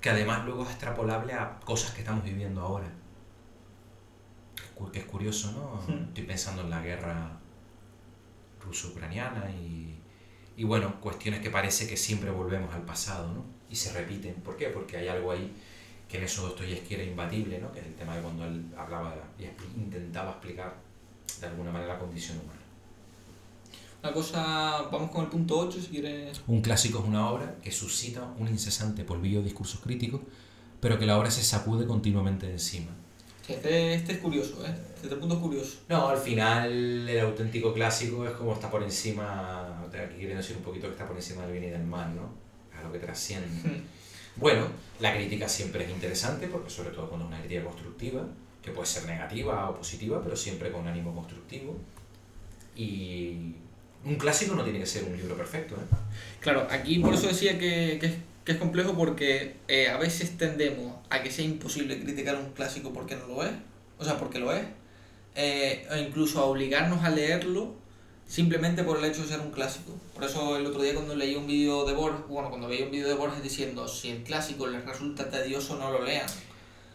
que 0.00 0.10
además 0.10 0.44
luego 0.44 0.64
es 0.64 0.70
extrapolable 0.70 1.32
a 1.32 1.60
cosas 1.60 1.92
que 1.92 2.00
estamos 2.00 2.24
viviendo 2.24 2.60
ahora. 2.60 2.92
Es 4.92 5.04
curioso, 5.04 5.52
¿no? 5.52 5.94
Estoy 6.08 6.24
pensando 6.24 6.62
en 6.62 6.70
la 6.70 6.82
guerra 6.82 7.38
ruso-ucraniana 8.64 9.48
y, 9.52 9.96
y 10.56 10.64
bueno, 10.64 11.00
cuestiones 11.00 11.38
que 11.38 11.50
parece 11.50 11.86
que 11.86 11.96
siempre 11.96 12.32
volvemos 12.32 12.74
al 12.74 12.82
pasado, 12.82 13.32
¿no? 13.32 13.44
Y 13.70 13.76
se 13.76 13.92
repiten. 13.92 14.34
¿Por 14.42 14.56
qué? 14.56 14.70
Porque 14.70 14.96
hay 14.96 15.06
algo 15.06 15.30
ahí 15.30 15.54
que 16.12 16.18
en 16.18 16.24
eso 16.24 16.42
Dostoyevsky 16.42 16.92
era 16.92 17.04
imbatible, 17.04 17.58
¿no? 17.58 17.72
Que 17.72 17.80
es 17.80 17.86
el 17.86 17.94
tema 17.94 18.14
de 18.14 18.20
cuando 18.20 18.44
él 18.44 18.66
hablaba 18.76 19.14
y 19.38 19.44
intentaba 19.80 20.32
explicar 20.32 20.74
de 21.40 21.46
alguna 21.46 21.72
manera 21.72 21.94
la 21.94 21.98
condición 21.98 22.38
humana. 22.38 22.60
Una 24.02 24.12
cosa, 24.12 24.82
vamos 24.92 25.10
con 25.10 25.24
el 25.24 25.30
punto 25.30 25.58
8 25.58 25.80
si 25.80 25.86
quieres. 25.86 26.42
Un 26.46 26.60
clásico 26.60 26.98
es 26.98 27.06
una 27.06 27.30
obra 27.30 27.56
que 27.62 27.72
suscita 27.72 28.30
un 28.38 28.46
incesante 28.48 29.04
polvillo 29.04 29.38
de 29.38 29.44
discursos 29.44 29.80
críticos, 29.80 30.20
pero 30.80 30.98
que 30.98 31.06
la 31.06 31.18
obra 31.18 31.30
se 31.30 31.42
sacude 31.42 31.86
continuamente 31.86 32.46
de 32.46 32.52
encima. 32.52 32.90
Este, 33.48 33.94
este 33.94 34.12
es 34.12 34.18
curioso, 34.18 34.66
¿eh? 34.66 34.74
Este 35.02 35.16
punto 35.16 35.36
es 35.36 35.40
curioso. 35.40 35.78
No, 35.88 36.08
al 36.08 36.18
final 36.18 37.08
el 37.08 37.20
auténtico 37.20 37.72
clásico 37.72 38.26
es 38.26 38.32
como 38.32 38.52
está 38.52 38.70
por 38.70 38.82
encima, 38.82 39.82
aquí 39.86 40.16
queriendo 40.16 40.36
decir 40.42 40.58
un 40.58 40.62
poquito 40.62 40.88
que 40.88 40.92
está 40.92 41.06
por 41.06 41.16
encima 41.16 41.46
del 41.46 41.52
bien 41.52 41.64
y 41.64 41.70
del 41.70 41.84
mal, 41.84 42.14
¿no? 42.14 42.28
A 42.78 42.82
lo 42.82 42.92
que 42.92 42.98
trasciende. 42.98 43.82
Bueno, 44.36 44.66
la 45.00 45.14
crítica 45.14 45.48
siempre 45.48 45.84
es 45.84 45.90
interesante, 45.90 46.48
porque 46.48 46.70
sobre 46.70 46.90
todo 46.90 47.08
cuando 47.08 47.26
es 47.26 47.32
una 47.32 47.40
crítica 47.40 47.64
constructiva, 47.64 48.26
que 48.62 48.70
puede 48.70 48.86
ser 48.86 49.06
negativa 49.06 49.68
o 49.68 49.76
positiva, 49.76 50.22
pero 50.22 50.36
siempre 50.36 50.70
con 50.70 50.82
un 50.82 50.88
ánimo 50.88 51.14
constructivo. 51.14 51.76
Y 52.76 53.54
un 54.04 54.16
clásico 54.16 54.54
no 54.54 54.64
tiene 54.64 54.78
que 54.78 54.86
ser 54.86 55.04
un 55.04 55.16
libro 55.16 55.36
perfecto, 55.36 55.74
¿eh? 55.74 55.96
Claro, 56.40 56.66
aquí 56.70 56.98
por 56.98 57.14
eso 57.14 57.26
decía 57.26 57.58
que, 57.58 57.98
que 58.00 58.52
es, 58.52 58.58
complejo 58.58 58.94
porque 58.96 59.56
eh, 59.68 59.88
a 59.88 59.96
veces 59.98 60.36
tendemos 60.36 60.96
a 61.10 61.22
que 61.22 61.30
sea 61.30 61.44
imposible 61.44 62.00
criticar 62.00 62.36
un 62.36 62.52
clásico 62.52 62.92
porque 62.92 63.16
no 63.16 63.26
lo 63.26 63.44
es, 63.44 63.52
o 63.98 64.04
sea, 64.04 64.18
porque 64.18 64.38
lo 64.38 64.52
es, 64.52 64.64
eh, 65.34 65.86
o 65.90 65.96
incluso 65.96 66.40
a 66.40 66.44
obligarnos 66.44 67.04
a 67.04 67.10
leerlo 67.10 67.74
simplemente 68.36 68.82
por 68.82 68.96
el 68.96 69.04
hecho 69.04 69.20
de 69.20 69.28
ser 69.28 69.40
un 69.40 69.50
clásico. 69.50 69.92
Por 70.14 70.24
eso 70.24 70.56
el 70.56 70.64
otro 70.64 70.80
día 70.80 70.94
cuando 70.94 71.14
leí 71.14 71.34
un 71.34 71.46
vídeo 71.46 71.84
de 71.84 71.92
Borges, 71.92 72.26
bueno, 72.28 72.48
cuando 72.48 72.66
veía 72.66 72.86
un 72.86 72.90
vídeo 72.90 73.06
de 73.08 73.14
Borges 73.14 73.42
diciendo 73.42 73.86
si 73.86 74.08
el 74.08 74.22
clásico 74.22 74.66
les 74.68 74.82
resulta 74.86 75.28
tedioso 75.28 75.76
no 75.76 75.90
lo 75.90 76.02
lean. 76.02 76.26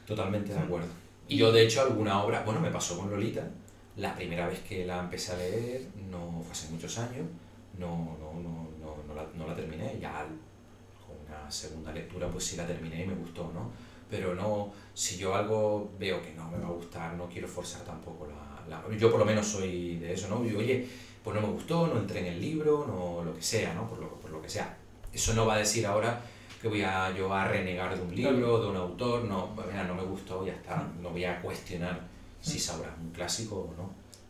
Totalmente 0.08 0.52
de 0.52 0.58
acuerdo. 0.60 0.88
Y- 1.28 1.38
Yo, 1.38 1.52
de 1.52 1.64
hecho, 1.64 1.82
alguna 1.82 2.24
obra, 2.24 2.42
bueno, 2.44 2.60
me 2.60 2.72
pasó 2.72 2.98
con 2.98 3.12
Lolita, 3.12 3.48
la 3.98 4.16
primera 4.16 4.48
vez 4.48 4.62
que 4.62 4.84
la 4.88 5.00
empecé 5.00 5.34
a 5.34 5.38
leer, 5.38 5.88
no 6.10 6.42
fue 6.42 6.54
hace 6.54 6.70
muchos 6.72 6.98
años, 6.98 7.28
no, 7.78 8.18
no, 8.20 8.34
no, 8.42 8.68
no, 8.82 8.98
no, 9.08 9.14
la, 9.14 9.28
no 9.36 9.46
la 9.46 9.56
terminé, 9.56 9.96
ya 10.02 10.26
con 11.06 11.16
una 11.28 11.52
segunda 11.52 11.92
lectura 11.94 12.28
pues 12.30 12.46
sí 12.46 12.58
la 12.58 12.66
terminé 12.66 13.04
y 13.04 13.08
me 13.08 13.14
gustó, 13.14 13.52
¿no? 13.54 13.70
Pero 14.10 14.34
no, 14.34 14.72
si 14.96 15.18
yo 15.18 15.36
algo 15.36 15.92
veo 16.00 16.20
que 16.24 16.34
no 16.34 16.50
me 16.50 16.58
va 16.58 16.68
a 16.70 16.72
gustar, 16.72 17.14
no 17.14 17.28
quiero 17.30 17.48
forzar 17.48 17.82
tampoco 17.84 18.26
la... 18.26 18.66
la- 18.90 18.98
yo 18.98 19.12
por 19.12 19.20
lo 19.20 19.26
menos 19.26 19.46
soy 19.46 19.98
de 19.98 20.14
eso, 20.14 20.30
¿no? 20.30 20.44
Y, 20.44 20.56
oye, 20.56 20.88
pues 21.28 21.42
no 21.42 21.46
me 21.46 21.54
gustó, 21.54 21.88
no 21.88 22.00
entré 22.00 22.22
en 22.22 22.28
el 22.28 22.40
libro, 22.40 22.86
no 22.88 23.22
lo 23.22 23.36
que 23.36 23.42
sea, 23.42 23.74
¿no? 23.74 23.86
Por 23.86 24.00
lo, 24.00 24.08
por 24.12 24.32
lo 24.32 24.42
que 24.42 24.48
sea. 24.48 24.78
Eso 25.12 25.34
no 25.34 25.46
va 25.46 25.56
a 25.56 25.58
decir 25.58 25.86
ahora 25.86 26.22
que 26.62 26.70
voy 26.70 26.84
a 26.84 27.12
yo 27.12 27.34
a 27.34 27.46
renegar 27.46 27.94
de 27.94 28.02
un 28.02 28.16
libro, 28.16 28.62
de 28.62 28.68
un 28.70 28.78
autor, 28.78 29.26
no, 29.26 29.54
mira, 29.70 29.84
no 29.84 29.94
me 29.94 30.04
gustó, 30.04 30.46
ya 30.46 30.54
está, 30.54 30.88
no 31.02 31.10
voy 31.10 31.26
a 31.26 31.42
cuestionar 31.42 32.00
si 32.40 32.58
obra 32.70 32.94
es 32.94 33.04
un 33.04 33.12
clásico 33.12 33.56
o 33.58 33.74
no, 33.76 33.90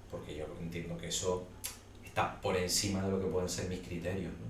porque 0.10 0.38
yo 0.38 0.45
entiendo 0.60 0.97
que 0.97 1.10
eso 1.10 1.45
está 2.03 2.41
por 2.41 2.57
encima 2.57 3.03
de 3.03 3.12
lo 3.12 3.19
que 3.19 3.27
pueden 3.27 3.47
ser 3.47 3.69
mis 3.69 3.81
criterios, 3.81 4.31
¿no? 4.31 4.47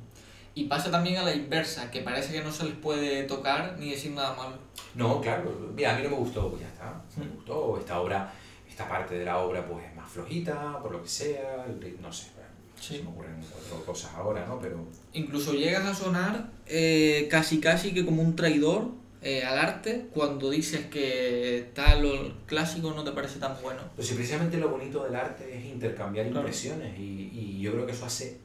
Y 0.55 0.67
pasa 0.67 0.89
también 0.89 1.17
a 1.17 1.23
la 1.23 1.35
inversa, 1.35 1.91
que 1.91 1.99
parece 1.99 2.31
que 2.31 2.41
no 2.41 2.53
se 2.53 2.63
les 2.63 2.75
puede 2.75 3.23
tocar 3.23 3.75
ni 3.77 3.89
decir 3.89 4.11
nada 4.11 4.33
malo. 4.37 4.55
No, 4.95 5.19
claro, 5.19 5.53
mira, 5.75 5.93
a 5.93 5.97
mí 5.97 6.03
no 6.03 6.11
me 6.11 6.15
gustó, 6.15 6.49
pues 6.49 6.61
ya 6.61 6.69
está, 6.69 7.01
no 7.17 7.25
me 7.25 7.31
gustó, 7.31 7.77
esta 7.77 7.99
obra, 7.99 8.33
esta 8.69 8.87
parte 8.87 9.15
de 9.17 9.25
la 9.25 9.39
obra 9.39 9.67
pues 9.67 9.83
es 9.83 9.93
más 9.97 10.09
flojita, 10.09 10.79
por 10.79 10.93
lo 10.93 11.03
que 11.03 11.09
sea, 11.09 11.65
no 11.99 12.13
sé, 12.13 12.36
Sí. 12.79 12.97
se 12.97 13.03
me 13.03 13.09
ocurren 13.09 13.43
cuatro 13.51 13.85
cosas 13.85 14.11
ahora, 14.15 14.45
¿no? 14.45 14.59
Pero 14.59 14.85
Incluso 15.13 15.53
llegas 15.53 15.85
a 15.85 15.93
sonar 15.93 16.51
eh, 16.67 17.27
casi 17.29 17.59
casi 17.59 17.93
que 17.93 18.05
como 18.05 18.21
un 18.21 18.35
traidor 18.35 18.91
eh, 19.21 19.43
al 19.43 19.57
arte 19.57 20.07
cuando 20.13 20.51
dices 20.51 20.85
que 20.85 21.71
tal 21.73 22.05
o 22.05 22.33
clásico 22.45 22.91
no 22.91 23.03
te 23.03 23.11
parece 23.11 23.39
tan 23.39 23.59
bueno. 23.61 23.81
Pues 23.95 24.07
si 24.07 24.13
precisamente 24.13 24.57
lo 24.57 24.69
bonito 24.69 25.03
del 25.03 25.15
arte 25.15 25.57
es 25.57 25.65
intercambiar 25.65 26.27
impresiones 26.27 26.97
y, 26.99 27.31
y, 27.33 27.59
yo 27.59 27.71
creo 27.71 27.85
que 27.87 27.93
eso 27.93 28.05
hace 28.05 28.37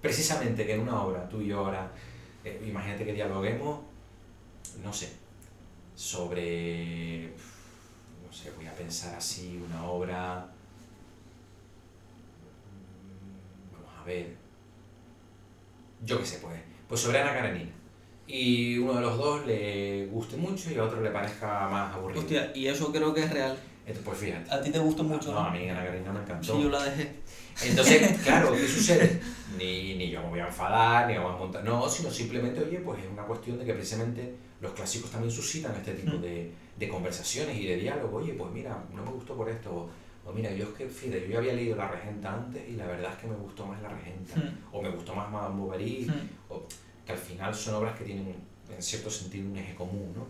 precisamente 0.00 0.64
que 0.64 0.74
en 0.74 0.80
una 0.80 1.02
obra, 1.02 1.28
tú 1.28 1.40
y 1.40 1.48
yo 1.48 1.58
ahora, 1.58 1.90
eh, 2.44 2.62
imagínate 2.66 3.04
que 3.04 3.12
dialoguemos, 3.12 3.80
no 4.82 4.92
sé, 4.92 5.12
sobre, 5.94 7.26
no 8.24 8.32
sé, 8.32 8.50
voy 8.56 8.66
a 8.66 8.74
pensar 8.74 9.14
así, 9.16 9.60
una 9.62 9.84
obra, 9.84 10.48
vamos 13.72 13.99
a 13.99 13.99
ver, 14.10 14.36
yo 16.04 16.18
qué 16.18 16.26
sé, 16.26 16.38
pues, 16.38 16.60
pues 16.88 17.00
sobre 17.00 17.20
Ana 17.20 17.32
Karenina 17.32 17.80
y 18.32 18.78
uno 18.78 18.94
de 18.94 19.00
los 19.00 19.18
dos 19.18 19.46
le 19.46 20.06
guste 20.06 20.36
mucho 20.36 20.70
y 20.70 20.76
a 20.76 20.84
otro 20.84 21.00
le 21.00 21.10
parezca 21.10 21.68
más 21.68 21.92
aburrido. 21.94 22.20
Hostia, 22.20 22.52
y 22.54 22.68
eso 22.68 22.92
creo 22.92 23.12
que 23.12 23.24
es 23.24 23.30
real. 23.32 23.58
pues 24.04 24.18
fíjate. 24.18 24.54
¿A 24.54 24.60
ti 24.60 24.70
te 24.70 24.78
gustó 24.78 25.02
mucho? 25.02 25.32
No, 25.32 25.40
a 25.40 25.50
mí 25.50 25.68
Ana 25.68 25.84
Karina 25.84 26.12
me 26.12 26.20
encantó. 26.20 26.54
Sí, 26.54 26.62
yo 26.62 26.68
la 26.68 26.84
dejé. 26.84 27.12
Entonces, 27.62 28.18
claro, 28.24 28.52
¿qué 28.52 28.68
sucede? 28.68 29.20
Ni, 29.58 29.96
ni 29.96 30.10
yo 30.10 30.22
me 30.22 30.28
voy 30.28 30.40
a 30.40 30.46
enfadar, 30.46 31.08
ni 31.08 31.16
vamos 31.16 31.34
a 31.34 31.38
montar. 31.38 31.64
No, 31.64 31.88
sino 31.88 32.10
simplemente, 32.10 32.60
oye, 32.60 32.78
pues 32.78 33.02
es 33.02 33.10
una 33.10 33.24
cuestión 33.24 33.58
de 33.58 33.64
que 33.64 33.74
precisamente 33.74 34.34
los 34.60 34.72
clásicos 34.72 35.10
también 35.10 35.32
suscitan 35.32 35.74
este 35.74 35.94
tipo 35.94 36.16
mm. 36.16 36.20
de, 36.20 36.52
de 36.78 36.88
conversaciones 36.88 37.58
y 37.58 37.66
de 37.66 37.76
diálogo. 37.76 38.18
Oye, 38.18 38.34
pues 38.34 38.52
mira, 38.52 38.80
no 38.94 39.02
me 39.02 39.10
gustó 39.10 39.34
por 39.34 39.48
esto. 39.48 39.90
O 40.24 40.32
mira, 40.32 40.52
yo 40.52 40.64
es 40.64 40.70
que, 40.70 40.86
fíjate, 40.86 41.22
yo 41.22 41.32
ya 41.32 41.38
había 41.38 41.54
leído 41.54 41.76
La 41.76 41.88
Regenta 41.88 42.34
antes 42.34 42.68
y 42.68 42.76
la 42.76 42.86
verdad 42.86 43.12
es 43.12 43.18
que 43.18 43.26
me 43.26 43.36
gustó 43.36 43.66
más 43.66 43.80
La 43.82 43.88
Regenta. 43.88 44.36
Mm. 44.36 44.74
O 44.74 44.82
me 44.82 44.90
gustó 44.90 45.14
más 45.14 45.30
Madame 45.30 45.60
Bovary. 45.60 46.06
Mm. 46.06 46.52
O, 46.52 46.62
al 47.10 47.18
final 47.18 47.54
son 47.54 47.74
obras 47.76 47.98
que 47.98 48.04
tienen 48.04 48.34
en 48.68 48.82
cierto 48.82 49.10
sentido 49.10 49.48
un 49.48 49.56
eje 49.56 49.74
común, 49.74 50.12
¿no? 50.14 50.26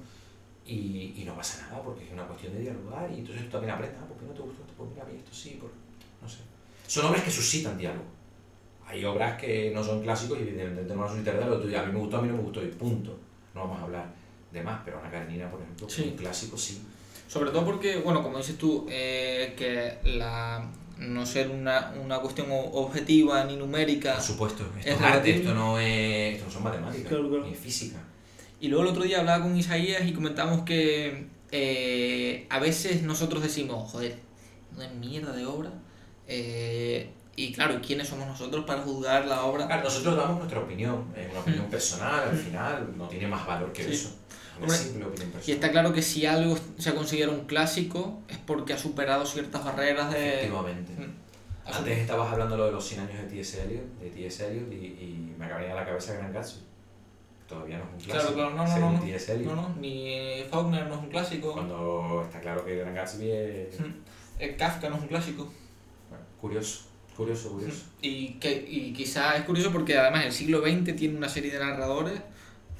Y, 0.66 1.14
y 1.16 1.24
no 1.26 1.34
pasa 1.34 1.66
nada 1.66 1.82
porque 1.82 2.04
es 2.04 2.12
una 2.12 2.26
cuestión 2.26 2.52
de 2.54 2.60
dialogar 2.60 3.10
y 3.10 3.18
entonces 3.18 3.44
tú 3.44 3.50
también 3.50 3.74
aprendes, 3.74 3.98
ah, 4.00 4.06
¿por 4.06 4.16
qué 4.16 4.24
no 4.26 4.32
te 4.32 4.42
gusta 4.42 4.62
esto? 4.62 4.74
Pues 4.76 4.90
mira, 4.90 5.02
a 5.02 5.06
mí 5.06 5.16
esto 5.16 5.32
sí, 5.32 5.58
por... 5.60 5.70
no 6.22 6.28
sé. 6.28 6.38
Son 6.86 7.06
obras 7.06 7.22
que 7.22 7.30
suscitan 7.30 7.76
diálogo. 7.76 8.04
Hay 8.86 9.04
obras 9.04 9.40
que 9.40 9.72
no 9.74 9.82
son 9.82 10.02
clásicos 10.02 10.38
y 10.38 10.42
evidentemente 10.42 10.94
no 10.94 11.00
van 11.00 11.08
a 11.08 11.12
suscitar 11.12 11.38
diálogo. 11.38 11.62
A 11.62 11.86
mí 11.86 11.92
me 11.92 11.98
gustó, 11.98 12.18
a 12.18 12.22
mí 12.22 12.28
no 12.28 12.36
me 12.36 12.42
gustó 12.42 12.62
y 12.62 12.68
punto. 12.68 13.18
No 13.54 13.62
vamos 13.62 13.80
a 13.80 13.84
hablar 13.84 14.12
de 14.52 14.62
más, 14.62 14.80
pero 14.84 14.98
Ana 14.98 15.10
Karenina, 15.10 15.50
por 15.50 15.60
ejemplo, 15.60 15.88
sí. 15.88 16.10
un 16.10 16.16
clásico 16.16 16.56
sí. 16.56 16.82
Sobre 17.30 17.52
todo 17.52 17.64
porque, 17.64 17.98
bueno, 17.98 18.24
como 18.24 18.38
dices 18.38 18.58
tú, 18.58 18.88
eh, 18.90 19.54
que 19.56 19.98
la, 20.18 20.68
no 20.98 21.24
ser 21.24 21.48
una, 21.48 21.94
una 22.02 22.18
cuestión 22.18 22.48
objetiva 22.50 23.44
ni 23.44 23.54
numérica. 23.54 24.14
Por 24.14 24.22
supuesto, 24.22 24.64
esto 24.76 24.90
es 24.90 25.00
arte, 25.00 25.36
esto 25.36 25.54
no, 25.54 25.78
es, 25.78 26.34
esto 26.34 26.46
no 26.46 26.50
son 26.50 26.64
matemáticas, 26.64 27.12
ni 27.46 27.54
física. 27.54 27.98
Y 28.58 28.66
luego 28.66 28.82
el 28.82 28.90
otro 28.90 29.04
día 29.04 29.20
hablaba 29.20 29.44
con 29.44 29.56
Isaías 29.56 30.04
y 30.06 30.12
comentamos 30.12 30.62
que 30.62 31.28
eh, 31.52 32.48
a 32.50 32.58
veces 32.58 33.04
nosotros 33.04 33.44
decimos, 33.44 33.88
joder, 33.92 34.18
una 34.74 34.88
mierda 34.88 35.32
de 35.32 35.46
obra. 35.46 35.70
Eh, 36.26 37.12
y 37.36 37.52
claro, 37.52 37.80
¿quiénes 37.80 38.08
somos 38.08 38.26
nosotros 38.26 38.64
para 38.64 38.82
juzgar 38.82 39.26
la 39.26 39.44
obra? 39.44 39.68
Claro, 39.68 39.84
nosotros 39.84 40.16
damos 40.16 40.38
nuestra 40.38 40.58
opinión, 40.58 41.04
es 41.16 41.30
una 41.30 41.38
opinión 41.38 41.66
personal, 41.66 42.28
al 42.28 42.36
final 42.36 42.92
no 42.98 43.06
tiene 43.06 43.28
más 43.28 43.46
valor 43.46 43.72
que 43.72 43.88
eso. 43.88 44.16
Personal. 44.60 45.10
Y 45.46 45.52
está 45.52 45.70
claro 45.70 45.92
que 45.92 46.02
si 46.02 46.26
algo 46.26 46.56
se 46.78 46.94
considera 46.94 47.30
un 47.30 47.46
clásico 47.46 48.20
es 48.28 48.38
porque 48.38 48.72
ha 48.72 48.78
superado 48.78 49.26
ciertas 49.26 49.64
barreras 49.64 50.12
de... 50.12 50.34
Efectivamente. 50.34 50.92
Antes 51.64 51.98
estabas 51.98 52.32
hablando 52.32 52.64
de 52.64 52.72
los 52.72 52.84
100 52.84 53.00
años 53.00 53.22
de 53.22 53.28
T.S. 53.28 53.62
Eliot, 53.62 53.98
de 54.00 54.10
T.S. 54.10 54.46
Eliot 54.46 54.72
y, 54.72 54.76
y 54.76 55.34
me 55.38 55.44
acaba 55.44 55.60
de 55.60 55.70
a 55.70 55.74
la 55.74 55.84
cabeza 55.84 56.14
Gran 56.14 56.32
Gatsby 56.32 56.70
todavía 57.50 57.78
no 57.78 57.84
es 57.84 57.90
un 57.90 57.98
clásico. 57.98 58.32
Claro, 58.32 58.34
claro, 58.34 58.50
no, 58.50 58.64
no, 58.64 59.54
no, 59.54 59.62
no, 59.62 59.74
ni 59.80 60.44
Faulkner 60.48 60.86
no 60.86 60.94
es 60.94 61.00
un 61.00 61.08
clásico. 61.08 61.52
Cuando 61.52 62.22
está 62.24 62.40
claro 62.40 62.64
que 62.64 62.76
Gran 62.76 62.94
Gatsby 62.94 63.30
es... 63.30 63.74
El 64.38 64.56
Kafka 64.56 64.88
no 64.88 64.96
es 64.96 65.02
un 65.02 65.08
clásico. 65.08 65.52
Bueno, 66.08 66.24
curioso, 66.40 66.84
curioso, 67.14 67.50
curioso. 67.50 67.82
Y, 68.00 68.34
que, 68.34 68.64
y 68.66 68.92
quizá 68.94 69.36
es 69.36 69.44
curioso 69.44 69.70
porque 69.70 69.98
además 69.98 70.24
el 70.24 70.32
siglo 70.32 70.62
XX 70.62 70.96
tiene 70.96 71.18
una 71.18 71.28
serie 71.28 71.52
de 71.52 71.58
narradores 71.58 72.20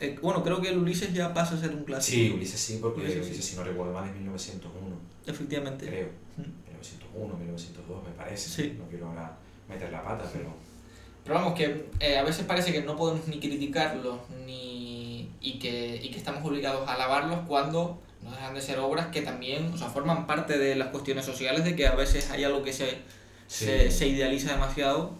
eh, 0.00 0.18
bueno, 0.22 0.42
creo 0.42 0.60
que 0.60 0.68
el 0.68 0.78
Ulises 0.78 1.12
ya 1.12 1.32
pasa 1.32 1.54
a 1.54 1.60
ser 1.60 1.70
un 1.70 1.84
clásico. 1.84 2.16
Sí, 2.16 2.30
Ulises 2.30 2.60
sí, 2.60 2.78
porque 2.80 3.02
Ulises, 3.02 3.44
si 3.44 3.56
no 3.56 3.64
recuerdo 3.64 3.92
mal, 3.92 4.08
es 4.08 4.14
1901. 4.14 4.96
Efectivamente. 5.26 5.86
Creo. 5.86 6.08
1901, 6.36 7.36
1902, 7.36 8.04
me 8.04 8.10
parece. 8.10 8.48
Sí. 8.48 8.76
No 8.78 8.86
quiero 8.88 9.08
ahora 9.08 9.36
meter 9.68 9.92
la 9.92 10.02
pata, 10.02 10.28
pero 10.32 10.54
pero 11.24 11.34
vamos, 11.34 11.54
que 11.54 11.86
eh, 12.00 12.18
a 12.18 12.22
veces 12.22 12.44
parece 12.46 12.72
que 12.72 12.82
no 12.82 12.96
podemos 12.96 13.26
ni 13.28 13.40
criticarlos 13.40 14.18
ni, 14.46 15.30
y, 15.40 15.58
que, 15.58 16.00
y 16.02 16.10
que 16.10 16.18
estamos 16.18 16.44
obligados 16.44 16.88
a 16.88 16.94
alabarlos 16.94 17.40
cuando 17.46 18.00
no 18.22 18.30
dejan 18.30 18.54
de 18.54 18.60
ser 18.60 18.78
obras 18.78 19.08
que 19.08 19.22
también 19.22 19.72
o 19.72 19.76
sea, 19.76 19.88
forman 19.88 20.26
parte 20.26 20.58
de 20.58 20.76
las 20.76 20.88
cuestiones 20.88 21.24
sociales, 21.24 21.64
de 21.64 21.76
que 21.76 21.86
a 21.86 21.94
veces 21.94 22.30
hay 22.30 22.44
algo 22.44 22.62
que 22.62 22.72
se, 22.72 22.98
se, 23.46 23.90
se, 23.90 24.08
idealiza 24.08 24.52
demasiado 24.52 25.12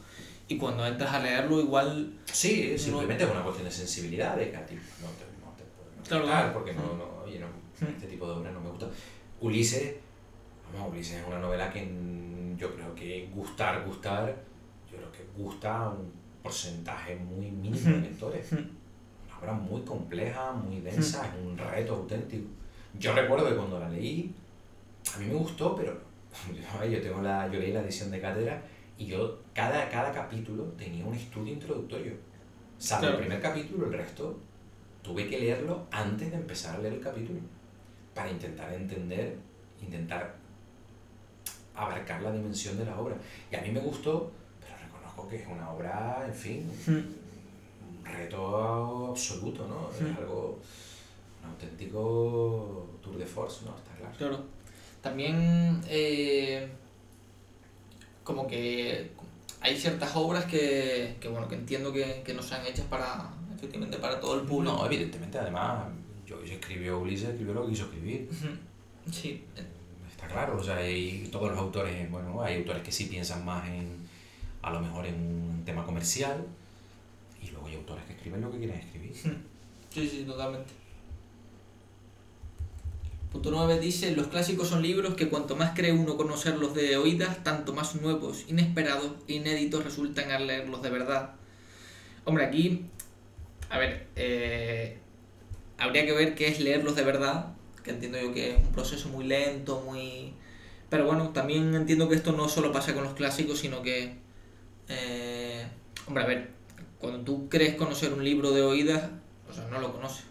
y 0.50 0.58
cuando 0.58 0.86
entras 0.86 1.14
a 1.14 1.20
leerlo 1.20 1.60
igual... 1.60 2.12
Sí, 2.24 2.76
simplemente 2.76 3.24
es 3.24 3.30
una 3.30 3.42
cuestión 3.42 3.66
de 3.66 3.72
sensibilidad, 3.72 4.36
de 4.36 4.50
que 4.50 4.56
a 4.56 4.66
ti 4.66 4.74
no 4.74 5.08
te, 5.10 5.24
no 5.40 5.52
te 5.56 5.64
puede 5.64 6.22
claro, 6.22 6.52
porque 6.52 6.74
no, 6.74 6.96
no, 6.96 7.22
oye, 7.24 7.38
no, 7.38 7.46
hmm. 7.46 7.94
este 7.94 8.06
tipo 8.08 8.26
de 8.26 8.32
obras 8.32 8.52
no 8.52 8.60
me 8.60 8.70
gusta. 8.70 8.88
Ulises, 9.40 9.94
vamos, 10.74 10.92
Ulises 10.92 11.20
es 11.20 11.26
una 11.26 11.38
novela 11.38 11.72
que 11.72 11.88
yo 12.58 12.74
creo 12.74 12.94
que 12.94 13.30
gustar, 13.32 13.84
gustar 13.86 14.50
gusta 15.36 15.88
un 15.88 16.12
porcentaje 16.42 17.16
muy 17.16 17.50
mínimo 17.50 17.90
de 17.90 18.00
lectores. 18.00 18.52
Una 18.52 19.38
obra 19.40 19.52
muy 19.52 19.82
compleja, 19.82 20.52
muy 20.52 20.80
densa, 20.80 21.26
es 21.26 21.44
un 21.44 21.56
reto 21.56 21.94
auténtico. 21.94 22.48
Yo 22.98 23.14
recuerdo 23.14 23.48
que 23.48 23.56
cuando 23.56 23.78
la 23.78 23.88
leí, 23.88 24.34
a 25.14 25.18
mí 25.18 25.26
me 25.26 25.34
gustó, 25.34 25.74
pero 25.74 25.98
yo, 26.90 27.00
tengo 27.00 27.22
la, 27.22 27.48
yo 27.48 27.58
leí 27.58 27.72
la 27.72 27.82
edición 27.82 28.10
de 28.10 28.20
cátedra 28.20 28.62
y 29.00 29.06
yo 29.06 29.38
cada, 29.54 29.88
cada 29.88 30.12
capítulo 30.12 30.64
tenía 30.76 31.04
un 31.04 31.14
estudio 31.14 31.54
introductorio. 31.54 32.12
Salvo 32.78 33.08
el 33.08 33.16
primer 33.16 33.40
capítulo, 33.40 33.86
el 33.86 33.94
resto 33.94 34.38
tuve 35.02 35.26
que 35.28 35.40
leerlo 35.40 35.86
antes 35.90 36.30
de 36.30 36.36
empezar 36.36 36.76
a 36.76 36.78
leer 36.78 36.94
el 36.94 37.00
capítulo 37.00 37.40
para 38.14 38.30
intentar 38.30 38.72
entender, 38.74 39.36
intentar 39.82 40.36
abarcar 41.74 42.20
la 42.22 42.30
dimensión 42.30 42.76
de 42.76 42.84
la 42.84 43.00
obra. 43.00 43.16
Y 43.50 43.56
a 43.56 43.62
mí 43.62 43.70
me 43.70 43.80
gustó 43.80 44.30
que 45.30 45.36
es 45.36 45.46
una 45.46 45.70
obra, 45.70 46.24
en 46.26 46.34
fin, 46.34 46.70
hmm. 46.86 46.90
un 46.90 48.04
reto 48.04 49.06
absoluto, 49.10 49.66
¿no? 49.68 49.88
Es 49.94 50.02
hmm. 50.02 50.18
algo, 50.18 50.58
un 51.42 51.50
auténtico 51.50 52.88
tour 53.00 53.16
de 53.16 53.26
force, 53.26 53.64
¿no? 53.64 53.76
Está 53.76 53.92
claro. 53.96 54.16
Claro. 54.18 54.44
También, 55.00 55.80
eh, 55.88 56.68
como 58.30 58.46
que 58.46 59.10
hay 59.60 59.76
ciertas 59.76 60.14
obras 60.14 60.44
que, 60.46 61.16
que 61.20 61.28
bueno, 61.28 61.48
que 61.48 61.56
entiendo 61.56 61.92
que, 61.92 62.22
que 62.24 62.32
no 62.32 62.42
sean 62.42 62.64
hechas 62.66 62.86
para, 62.86 63.30
efectivamente, 63.54 63.98
para 63.98 64.20
todo 64.20 64.40
el 64.40 64.46
público. 64.46 64.76
No, 64.76 64.86
evidentemente, 64.86 65.38
además, 65.38 65.88
yo 66.26 66.40
escribió 66.42 66.98
Ulises, 66.98 67.30
escribió 67.30 67.54
lo 67.54 67.64
que 67.64 67.72
quiso 67.72 67.84
escribir. 67.84 68.28
Sí. 69.10 69.44
Está 70.08 70.26
claro, 70.28 70.58
o 70.58 70.62
sea, 70.62 70.76
hay 70.76 71.28
todos 71.32 71.50
los 71.50 71.58
autores, 71.58 72.10
bueno, 72.10 72.42
hay 72.42 72.58
autores 72.58 72.82
que 72.82 72.92
sí 72.92 73.06
piensan 73.06 73.44
más 73.44 73.66
en 73.68 74.08
a 74.62 74.70
lo 74.70 74.80
mejor 74.80 75.06
en 75.06 75.14
un 75.14 75.62
tema 75.64 75.84
comercial, 75.84 76.46
y 77.42 77.50
luego 77.50 77.66
hay 77.66 77.76
autores 77.76 78.04
que 78.04 78.12
escriben 78.12 78.42
lo 78.42 78.50
que 78.50 78.58
quieren 78.58 78.76
escribir. 78.78 79.12
Sí, 79.14 80.08
sí, 80.08 80.24
totalmente. 80.26 80.70
Punto 83.32 83.50
9 83.50 83.78
dice, 83.78 84.14
los 84.16 84.26
clásicos 84.26 84.68
son 84.68 84.82
libros 84.82 85.14
que 85.14 85.28
cuanto 85.28 85.54
más 85.54 85.72
cree 85.74 85.92
uno 85.92 86.16
conocerlos 86.16 86.74
de 86.74 86.96
oídas, 86.96 87.44
tanto 87.44 87.72
más 87.72 87.94
nuevos, 87.94 88.44
inesperados 88.48 89.12
e 89.28 89.34
inéditos 89.34 89.84
resultan 89.84 90.32
al 90.32 90.46
leerlos 90.46 90.82
de 90.82 90.90
verdad. 90.90 91.34
Hombre, 92.24 92.46
aquí, 92.46 92.86
a 93.68 93.78
ver, 93.78 94.08
eh, 94.16 94.98
habría 95.78 96.04
que 96.04 96.12
ver 96.12 96.34
qué 96.34 96.48
es 96.48 96.58
leerlos 96.58 96.96
de 96.96 97.04
verdad, 97.04 97.52
que 97.84 97.92
entiendo 97.92 98.20
yo 98.20 98.34
que 98.34 98.56
es 98.56 98.58
un 98.58 98.72
proceso 98.72 99.08
muy 99.08 99.24
lento, 99.24 99.80
muy... 99.86 100.34
Pero 100.88 101.06
bueno, 101.06 101.30
también 101.30 101.72
entiendo 101.74 102.08
que 102.08 102.16
esto 102.16 102.32
no 102.32 102.48
solo 102.48 102.72
pasa 102.72 102.94
con 102.94 103.04
los 103.04 103.14
clásicos, 103.14 103.60
sino 103.60 103.80
que 103.80 104.18
eh, 104.90 105.64
hombre, 106.06 106.24
a 106.24 106.26
ver, 106.26 106.50
cuando 106.98 107.20
tú 107.20 107.48
crees 107.48 107.76
conocer 107.76 108.12
un 108.12 108.24
libro 108.24 108.50
de 108.50 108.62
oídas, 108.62 109.08
o 109.48 109.52
sea, 109.52 109.68
no 109.68 109.78
lo 109.78 109.92
conoces. 109.92 110.24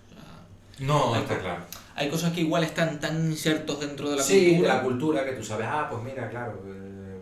no, 0.80 1.16
está 1.16 1.40
claro. 1.40 1.64
Hay 2.00 2.10
cosas 2.10 2.32
que 2.32 2.40
igual 2.42 2.64
están 2.64 2.98
tan 3.00 3.30
insertos 3.30 3.78
dentro 3.82 4.10
de 4.10 4.16
la 4.16 4.24
cultura. 4.24 4.40
Sí, 4.40 4.58
la 4.60 4.82
cultura 4.82 5.26
que 5.26 5.34
tú 5.34 5.44
sabes, 5.44 5.68
ah, 5.70 5.86
pues 5.92 6.02
mira, 6.02 6.30
claro, 6.30 6.54
eh, 6.66 7.20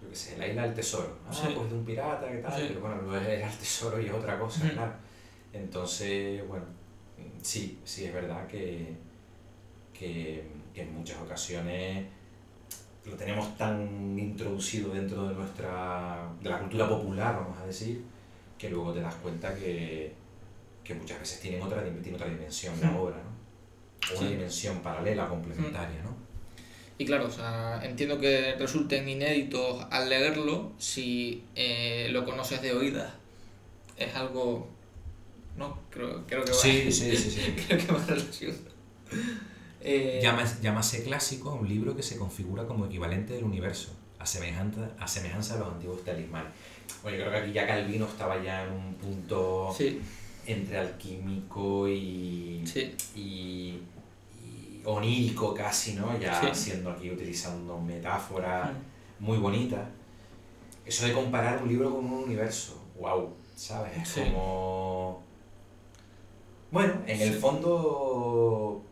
yo 0.00 0.08
qué 0.08 0.14
sé, 0.14 0.38
la 0.38 0.46
isla 0.46 0.62
del 0.62 0.74
tesoro. 0.74 1.18
Ah, 1.28 1.32
pues 1.56 1.68
de 1.70 1.74
un 1.76 1.84
pirata, 1.84 2.30
¿qué 2.30 2.36
tal? 2.38 2.64
Pero 2.68 2.80
bueno, 2.80 3.02
luego 3.02 3.16
es 3.16 3.42
el 3.52 3.58
tesoro 3.58 4.00
y 4.00 4.06
es 4.06 4.12
otra 4.12 4.38
cosa, 4.38 4.70
claro. 4.70 4.92
Entonces, 5.52 6.46
bueno, 6.46 6.64
sí, 7.42 7.80
sí 7.84 8.04
es 8.04 8.14
verdad 8.14 8.46
que, 8.46 8.94
que, 9.92 10.46
que 10.72 10.82
en 10.82 10.94
muchas 10.94 11.20
ocasiones 11.20 12.06
lo 13.04 13.16
tenemos 13.16 13.56
tan 13.56 14.16
introducido 14.18 14.94
dentro 14.94 15.28
de 15.28 15.34
nuestra 15.34 16.28
de 16.40 16.48
la 16.48 16.60
cultura 16.60 16.88
popular, 16.88 17.34
vamos 17.34 17.58
a 17.58 17.66
decir, 17.66 18.04
que 18.56 18.70
luego 18.70 18.92
te 18.92 19.00
das 19.00 19.16
cuenta 19.16 19.52
que, 19.54 20.12
que 20.84 20.94
muchas 20.94 21.18
veces 21.18 21.40
tienen 21.40 21.60
otra, 21.60 21.82
tiene 21.82 22.14
otra 22.16 22.28
dimensión 22.28 22.80
la 22.80 22.90
Mm. 22.92 22.96
obra, 22.96 23.16
¿no? 23.16 23.43
O 24.12 24.18
una 24.18 24.28
Sí. 24.28 24.34
dimensión 24.34 24.80
paralela, 24.80 25.28
complementaria, 25.28 26.02
¿no? 26.02 26.14
Y 26.98 27.04
claro, 27.06 27.26
o 27.26 27.30
sea, 27.30 27.80
entiendo 27.84 28.18
que 28.20 28.54
resulten 28.56 29.08
inéditos 29.08 29.84
al 29.90 30.08
leerlo 30.08 30.72
si 30.78 31.42
eh, 31.56 32.08
lo 32.10 32.24
conoces 32.24 32.62
de 32.62 32.72
oídas. 32.72 33.12
Es 33.96 34.14
algo. 34.14 34.68
No, 35.56 35.78
creo, 35.90 36.24
creo 36.26 36.44
que 36.44 36.50
va. 36.52 36.56
Sí, 36.56 36.82
sí, 36.92 37.16
sí, 37.16 37.30
sí. 37.30 37.54
creo 37.68 37.78
que 37.86 37.92
va 37.92 38.04
relación. 38.04 38.54
Eh, 39.80 40.20
Llama- 40.22 40.60
llámase 40.62 41.02
clásico 41.04 41.50
a 41.50 41.54
un 41.54 41.68
libro 41.68 41.94
que 41.96 42.02
se 42.02 42.16
configura 42.16 42.64
como 42.66 42.86
equivalente 42.86 43.34
del 43.34 43.44
universo, 43.44 43.90
a 44.18 44.24
semejanza, 44.26 44.90
a 44.98 45.06
semejanza 45.06 45.54
de 45.54 45.60
los 45.60 45.74
antiguos 45.74 46.04
talismanes. 46.04 46.52
Bueno, 47.02 47.18
yo 47.18 47.24
creo 47.24 47.32
que 47.36 47.44
aquí 47.46 47.52
ya 47.52 47.66
Calvino 47.66 48.06
estaba 48.06 48.42
ya 48.42 48.64
en 48.64 48.72
un 48.72 48.94
punto 48.94 49.74
Sí, 49.76 50.00
entre 50.46 50.78
alquímico 50.78 51.86
y, 51.88 52.62
sí. 52.66 52.94
y 53.14 53.78
onírico 54.84 55.54
casi, 55.54 55.94
¿no? 55.94 56.18
Ya 56.18 56.40
Sí. 56.40 56.48
siendo 56.70 56.90
aquí 56.90 57.10
utilizando 57.10 57.78
metáforas 57.80 58.70
Mm. 58.72 59.24
muy 59.24 59.38
bonitas. 59.38 59.86
Eso 60.84 61.06
de 61.06 61.12
comparar 61.12 61.62
un 61.62 61.68
libro 61.68 61.90
con 61.94 62.04
un 62.04 62.24
universo, 62.24 62.78
wow, 62.98 63.30
¿sabes? 63.56 63.96
Es 63.96 64.08
Sí. 64.08 64.20
como... 64.20 65.22
Bueno, 66.70 66.94
en 67.06 67.20
el 67.20 67.32
fondo 67.34 68.82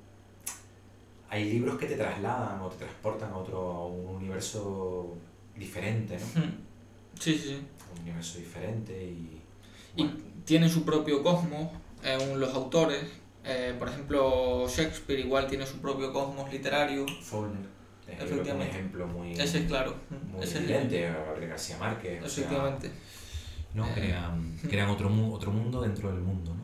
hay 1.28 1.50
libros 1.50 1.78
que 1.78 1.86
te 1.86 1.96
trasladan 1.96 2.60
o 2.60 2.68
te 2.68 2.78
transportan 2.84 3.32
a 3.32 3.36
otro 3.38 3.58
a 3.72 3.86
un 3.86 4.16
universo 4.16 5.08
diferente, 5.56 6.16
¿no? 6.18 6.42
Sí, 7.18 7.34
sí, 7.36 7.38
sí. 7.38 7.60
Un 7.94 8.00
universo 8.02 8.38
diferente 8.38 8.92
y... 9.04 9.40
Y 9.96 10.04
bueno, 10.04 10.16
tiene 10.44 10.68
su 10.68 10.84
propio 10.84 11.22
cosmos, 11.22 11.70
eh, 12.02 12.34
los 12.36 12.54
autores. 12.54 13.04
Eh, 13.44 13.74
por 13.78 13.88
ejemplo, 13.88 14.66
Shakespeare 14.68 15.20
igual 15.20 15.46
tiene 15.46 15.66
su 15.66 15.78
propio 15.80 16.12
cosmos 16.12 16.50
literario. 16.52 17.06
Faulkner, 17.22 17.66
es 18.08 18.20
un 18.20 18.26
Efectivamente. 18.26 18.70
ejemplo 18.76 19.06
muy, 19.06 19.32
Ese 19.32 19.58
es 19.60 19.64
claro. 19.66 19.94
muy 20.30 20.42
ese 20.44 20.58
es- 20.58 20.64
evidente, 20.64 21.12
García 21.48 21.78
Márquez. 21.78 22.22
o 22.22 22.28
sea, 22.28 22.44
Efectivamente. 22.44 22.90
¿no? 23.74 23.86
Eh, 23.86 23.92
Crean, 23.94 24.56
crean 24.70 24.88
otro, 24.90 25.08
mu- 25.08 25.34
otro 25.34 25.50
mundo 25.50 25.80
dentro 25.80 26.10
del 26.12 26.20
mundo, 26.20 26.54
¿no? 26.54 26.62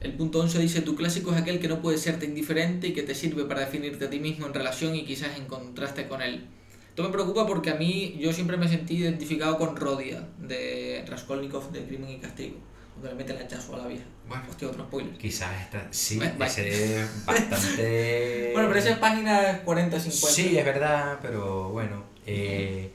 El 0.00 0.14
punto 0.14 0.40
11 0.40 0.58
dice, 0.58 0.80
tu 0.80 0.96
clásico 0.96 1.30
es 1.32 1.36
aquel 1.42 1.60
que 1.60 1.68
no 1.68 1.82
puede 1.82 1.98
serte 1.98 2.24
indiferente 2.24 2.88
y 2.88 2.92
que 2.94 3.02
te 3.02 3.14
sirve 3.14 3.44
para 3.44 3.60
definirte 3.60 4.06
a 4.06 4.10
ti 4.10 4.18
mismo 4.18 4.46
en 4.46 4.54
relación 4.54 4.94
y 4.94 5.04
quizás 5.04 5.36
en 5.38 5.44
contraste 5.44 6.08
con 6.08 6.22
él. 6.22 6.46
Esto 6.88 7.02
me 7.02 7.10
preocupa 7.10 7.46
porque 7.46 7.68
a 7.70 7.74
mí 7.74 8.16
yo 8.18 8.32
siempre 8.32 8.56
me 8.56 8.66
sentí 8.66 8.96
identificado 8.96 9.58
con 9.58 9.76
Rodia, 9.76 10.26
de 10.38 11.04
Raskolnikov 11.06 11.70
de 11.70 11.84
Crimen 11.84 12.10
y 12.10 12.18
Castigo, 12.18 12.56
donde 13.00 13.08
le 13.10 13.14
mete 13.14 13.32
el 13.32 13.38
hachazo 13.46 13.74
a 13.74 13.78
la 13.78 13.86
vieja. 13.86 14.04
Bueno. 14.28 14.44
Hostia, 14.48 14.68
otro 14.68 14.84
spoiler. 14.84 15.16
Quizás 15.18 15.60
esta, 15.62 15.88
sí, 15.90 16.18
vale. 16.18 16.34
ese 16.46 17.00
es 17.02 17.26
bastante... 17.26 18.50
Bueno, 18.54 18.68
pero 18.68 18.80
esa 18.80 18.90
es 18.90 18.98
página 18.98 19.64
40-50. 19.64 20.10
Sí, 20.10 20.58
es 20.58 20.64
verdad, 20.64 21.18
pero 21.22 21.68
bueno. 21.70 22.04
eh, 22.26 22.90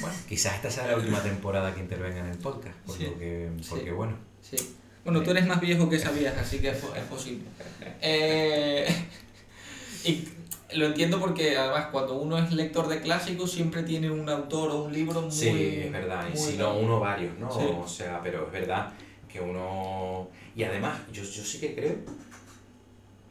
bueno, 0.00 0.14
quizás 0.28 0.54
esta 0.56 0.70
sea 0.70 0.86
la 0.86 0.96
última 0.96 1.22
temporada 1.22 1.74
que 1.74 1.80
intervenga 1.80 2.20
en 2.20 2.26
el 2.26 2.38
podcast, 2.38 2.76
por 2.86 2.96
Sí, 2.96 3.04
lo 3.04 3.18
que, 3.18 3.48
porque 3.68 3.84
sí. 3.86 3.90
bueno. 3.90 4.16
Sí. 4.42 4.56
Bueno, 5.04 5.22
tú 5.22 5.30
eres 5.30 5.46
más 5.46 5.60
viejo 5.60 5.88
que 5.88 5.96
esa 5.96 6.10
vieja, 6.10 6.40
así 6.40 6.58
que 6.58 6.70
es, 6.70 6.76
po- 6.78 6.94
es 6.94 7.02
posible. 7.04 7.44
Eh, 8.02 8.86
y 10.04 10.28
lo 10.74 10.86
entiendo 10.86 11.18
porque 11.20 11.56
además 11.56 11.86
cuando 11.92 12.14
uno 12.18 12.38
es 12.38 12.52
lector 12.52 12.88
de 12.88 13.00
clásicos 13.00 13.50
siempre 13.52 13.82
tiene 13.84 14.10
un 14.10 14.28
autor 14.28 14.70
o 14.70 14.82
un 14.84 14.92
libro 14.92 15.22
muy... 15.22 15.30
Sí, 15.32 15.80
es 15.84 15.92
verdad, 15.92 16.24
y 16.32 16.36
si 16.36 16.56
no 16.56 16.76
uno, 16.76 17.00
varios, 17.00 17.36
¿no? 17.38 17.50
Sí. 17.50 17.64
O 17.76 17.88
sea, 17.88 18.20
pero 18.22 18.46
es 18.46 18.52
verdad 18.52 18.92
que 19.36 19.42
uno... 19.42 20.28
Y 20.54 20.62
además, 20.64 20.98
yo, 21.12 21.22
yo 21.22 21.42
sí 21.44 21.60
que 21.60 21.74
creo 21.74 21.94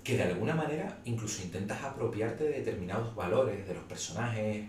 que 0.03 0.17
de 0.17 0.23
alguna 0.23 0.53
manera 0.55 0.99
incluso 1.05 1.41
intentas 1.43 1.81
apropiarte 1.83 2.43
de 2.43 2.51
determinados 2.59 3.15
valores 3.15 3.67
de 3.67 3.73
los 3.73 3.83
personajes, 3.85 4.65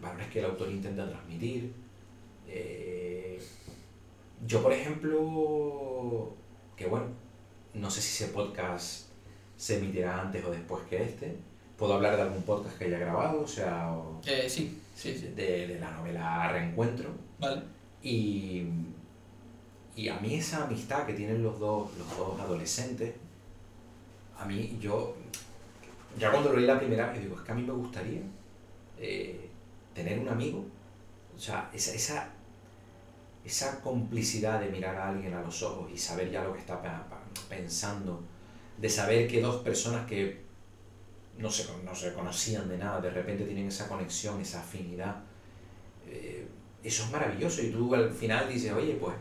valores 0.00 0.26
que 0.28 0.40
el 0.40 0.44
autor 0.46 0.70
intenta 0.70 1.08
transmitir. 1.08 1.72
Eh, 2.46 3.40
yo, 4.46 4.62
por 4.62 4.72
ejemplo, 4.72 6.34
que 6.76 6.86
bueno, 6.86 7.06
no 7.72 7.90
sé 7.90 8.02
si 8.02 8.22
ese 8.24 8.32
podcast 8.32 9.06
se 9.56 9.78
emitirá 9.78 10.20
antes 10.20 10.44
o 10.44 10.50
después 10.50 10.84
que 10.88 11.02
este. 11.02 11.34
Puedo 11.78 11.94
hablar 11.94 12.16
de 12.16 12.22
algún 12.22 12.42
podcast 12.42 12.76
que 12.78 12.84
haya 12.84 12.98
grabado, 12.98 13.40
o 13.40 13.46
sea, 13.48 13.90
o- 13.92 14.20
Eh, 14.26 14.48
sí, 14.48 14.78
sí, 14.94 15.16
sí. 15.18 15.28
de, 15.34 15.66
de 15.66 15.80
la 15.80 15.90
novela 15.92 16.52
Reencuentro. 16.52 17.10
Vale. 17.40 17.62
Y, 18.02 18.64
y 19.96 20.08
a 20.08 20.18
mí 20.18 20.34
esa 20.34 20.64
amistad 20.64 21.06
que 21.06 21.12
tienen 21.12 21.42
los 21.42 21.58
dos, 21.58 21.90
los 21.96 22.16
dos 22.16 22.40
adolescentes, 22.40 23.14
a 24.36 24.44
mí 24.44 24.76
yo, 24.80 25.14
ya 26.18 26.30
cuando 26.30 26.50
lo 26.50 26.56
leí 26.56 26.66
la 26.66 26.78
primera 26.78 27.12
vez, 27.12 27.22
digo, 27.22 27.36
es 27.36 27.42
que 27.42 27.52
a 27.52 27.54
mí 27.54 27.62
me 27.62 27.72
gustaría 27.72 28.20
eh, 28.98 29.48
tener 29.94 30.18
un 30.18 30.28
amigo, 30.28 30.64
o 31.34 31.38
sea, 31.38 31.70
esa, 31.72 31.94
esa, 31.94 32.28
esa 33.44 33.80
complicidad 33.80 34.60
de 34.60 34.68
mirar 34.68 34.96
a 34.96 35.10
alguien 35.10 35.34
a 35.34 35.42
los 35.42 35.62
ojos 35.62 35.90
y 35.92 35.98
saber 35.98 36.30
ya 36.30 36.42
lo 36.42 36.52
que 36.52 36.60
está 36.60 36.80
pensando, 37.48 38.22
de 38.78 38.90
saber 38.90 39.28
que 39.28 39.40
dos 39.40 39.62
personas 39.62 40.06
que 40.08 40.42
no 41.38 41.50
se, 41.50 41.66
no 41.84 41.94
se 41.94 42.12
conocían 42.12 42.68
de 42.68 42.78
nada, 42.78 43.00
de 43.00 43.10
repente 43.10 43.44
tienen 43.44 43.68
esa 43.68 43.88
conexión, 43.88 44.40
esa 44.40 44.60
afinidad. 44.60 45.22
eh, 46.06 46.48
eso 46.82 47.04
es 47.04 47.10
maravilloso 47.10 47.62
y 47.62 47.70
tú 47.70 47.94
al 47.94 48.12
final 48.12 48.46
dices, 48.46 48.70
oye, 48.72 48.92
pues 49.00 49.14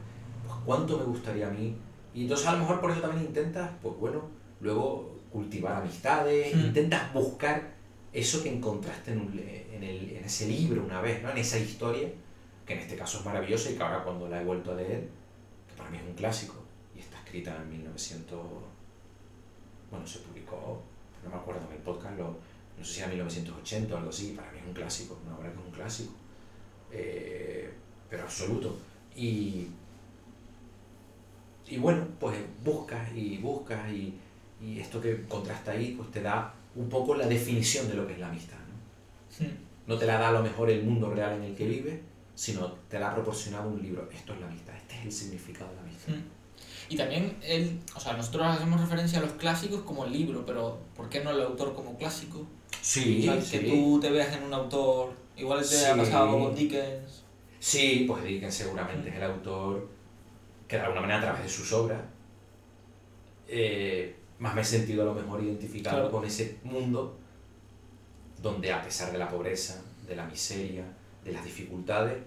cuánto 0.65 0.97
me 0.97 1.05
gustaría 1.05 1.47
a 1.47 1.51
mí. 1.51 1.75
Y 2.13 2.23
entonces 2.23 2.47
a 2.47 2.53
lo 2.53 2.59
mejor 2.59 2.79
por 2.81 2.91
eso 2.91 3.01
también 3.01 3.25
intentas, 3.25 3.69
pues 3.81 3.95
bueno, 3.97 4.21
luego 4.61 5.15
cultivar 5.31 5.81
amistades, 5.81 6.55
Hmm. 6.55 6.59
intentas 6.59 7.11
buscar 7.13 7.73
eso 8.13 8.43
que 8.43 8.53
encontraste 8.53 9.11
en, 9.13 9.19
un 9.21 9.39
en, 9.39 9.83
el- 9.83 10.11
en 10.17 10.23
ese 10.23 10.47
libro 10.47 10.83
una 10.83 11.01
vez, 11.01 11.23
¿no? 11.23 11.31
en 11.31 11.37
esa 11.37 11.57
historia, 11.57 12.07
que 12.65 12.73
en 12.73 12.79
este 12.79 12.95
caso 12.95 13.19
es 13.19 13.25
maravillosa 13.25 13.71
y 13.71 13.75
que 13.75 13.83
ahora 13.83 14.03
cuando 14.03 14.29
la 14.29 14.41
he 14.41 14.45
vuelto 14.45 14.71
a 14.71 14.75
leer, 14.75 15.07
que 15.67 15.73
para 15.75 15.89
mí 15.89 15.97
es 15.97 16.03
un 16.03 16.13
clásico, 16.13 16.53
y 16.95 16.99
está 16.99 17.17
escrita 17.17 17.55
en 17.61 17.69
1900, 17.69 18.39
bueno, 19.89 20.05
se 20.07 20.19
publicó, 20.19 20.81
no 21.23 21.29
me 21.31 21.35
acuerdo 21.35 21.61
en 21.67 21.73
el 21.77 21.81
podcast, 21.81 22.17
lo, 22.17 22.35
no 22.77 22.83
sé 22.83 22.93
si 22.93 22.99
era 22.99 23.09
1980 23.09 23.93
o 23.93 23.97
algo 23.97 24.09
así, 24.09 24.33
para 24.37 24.51
mí 24.51 24.59
es 24.59 24.65
un 24.67 24.73
clásico, 24.73 25.19
una 25.25 25.35
obra 25.37 25.51
que 25.51 25.59
es 25.59 25.65
un 25.65 25.71
clásico 25.71 26.13
eh, 26.91 27.71
pero 28.09 28.23
absoluto. 28.23 28.77
Y, 29.15 29.67
y 31.67 31.77
bueno, 31.77 32.05
pues 32.19 32.35
buscas 32.63 33.09
y 33.15 33.37
buscas 33.37 33.91
y, 33.91 34.13
y 34.61 34.79
esto 34.79 34.99
que 35.01 35.21
contrasta 35.27 35.71
ahí, 35.71 35.93
pues 35.97 36.11
te 36.11 36.21
da 36.21 36.53
un 36.75 36.89
poco 36.89 37.15
la 37.15 37.27
definición 37.27 37.87
de 37.87 37.95
lo 37.95 38.07
que 38.07 38.13
es 38.13 38.19
la 38.19 38.27
amistad. 38.29 38.57
¿no? 39.39 39.47
No 39.87 39.97
te 39.97 40.05
la 40.05 40.17
da 40.19 40.29
a 40.29 40.31
lo 40.31 40.41
mejor 40.43 40.69
el 40.69 40.83
mundo 40.83 41.09
real 41.11 41.33
en 41.33 41.43
el 41.43 41.55
que 41.55 41.67
vives, 41.67 41.99
sino 42.35 42.67
te 42.89 42.99
la 42.99 43.11
ha 43.11 43.13
proporcionado 43.15 43.69
un 43.69 43.81
libro. 43.81 44.07
Esto 44.13 44.33
es 44.33 44.39
la 44.39 44.47
amistad, 44.47 44.75
este 44.75 44.95
es 44.99 45.05
el 45.05 45.11
significado 45.11 45.69
de 45.69 45.75
la 45.75 45.81
amistad. 45.81 46.13
Y 46.89 46.95
también 46.97 47.35
él, 47.43 47.79
o 47.95 47.99
sea, 47.99 48.13
nosotros 48.17 48.45
hacemos 48.47 48.79
referencia 48.79 49.19
a 49.19 49.21
los 49.21 49.31
clásicos 49.33 49.81
como 49.81 50.05
libro, 50.05 50.45
pero 50.45 50.79
¿por 50.95 51.09
qué 51.09 51.23
no 51.23 51.31
el 51.31 51.41
autor 51.41 51.73
como 51.75 51.97
clásico? 51.97 52.45
Sí, 52.81 53.27
O 53.29 53.41
sea, 53.41 53.59
que 53.61 53.67
tú 53.69 53.99
te 54.01 54.09
veas 54.11 54.35
en 54.35 54.43
un 54.43 54.53
autor, 54.53 55.13
igual 55.37 55.59
te 55.61 55.65
Sí. 55.67 55.85
ha 55.85 55.95
pasado 55.95 56.37
con 56.39 56.55
Dickens. 56.55 57.23
Sí, 57.59 58.03
pues 58.07 58.23
Dickens 58.23 58.53
seguramente 58.53 59.09
es 59.09 59.15
el 59.15 59.23
autor 59.23 59.89
que 60.73 60.77
de 60.79 60.85
alguna 60.85 61.01
manera 61.01 61.19
a 61.19 61.21
través 61.21 61.43
de 61.43 61.49
sus 61.49 61.71
obras 61.71 62.01
eh, 63.47 64.15
más 64.39 64.55
me 64.55 64.61
he 64.61 64.65
sentido 64.65 65.03
a 65.03 65.05
lo 65.05 65.13
mejor 65.13 65.43
identificado 65.43 65.97
Claro. 65.97 66.11
con 66.11 66.25
ese 66.25 66.57
mundo 66.63 67.15
donde 68.41 68.73
a 68.73 68.81
pesar 68.81 69.11
de 69.11 69.19
la 69.19 69.29
pobreza, 69.29 69.83
de 70.07 70.15
la 70.15 70.25
miseria, 70.25 70.83
de 71.23 71.31
las 71.31 71.45
dificultades, 71.45 72.17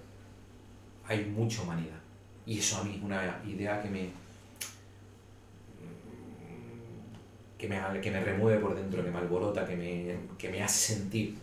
hay 1.09 1.24
mucha 1.24 1.62
humanidad. 1.62 1.98
Y 2.46 2.61
eso 2.61 2.76
a 2.78 2.85
mí 2.85 2.94
es 2.96 3.02
una 3.02 3.42
idea 3.44 3.82
que 3.82 3.90
me, 3.90 4.11
que 7.59 7.68
me, 7.68 8.00
que 8.00 8.11
me 8.12 8.20
remueve 8.20 8.61
por 8.61 8.76
dentro, 8.76 9.04
que 9.04 9.11
me 9.11 9.18
alborota, 9.18 9.66
que 9.66 9.74
me, 9.74 10.16
que 10.38 10.50
me 10.50 10.62
hace 10.62 10.94
sentir 10.94 11.37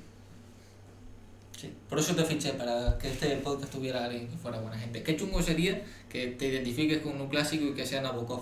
Sí. 1.64 1.74
Por 1.88 1.98
eso 1.98 2.14
te 2.14 2.26
fiché, 2.26 2.52
para 2.54 2.98
que 2.98 3.10
este 3.10 3.38
podcast 3.38 3.72
tuviera 3.72 4.04
alguien 4.04 4.28
que 4.28 4.36
fuera 4.38 4.60
buena 4.60 4.78
gente. 4.78 5.02
Qué 5.02 5.16
chungo 5.16 5.42
sería 5.42 5.82
que 6.10 6.28
te 6.28 6.48
identifiques 6.50 7.00
con 7.02 7.20
un 7.22 7.30
clásico 7.30 7.64
y 7.68 7.74
que 7.74 7.86
sea 7.86 8.02
Nabokov. 8.02 8.42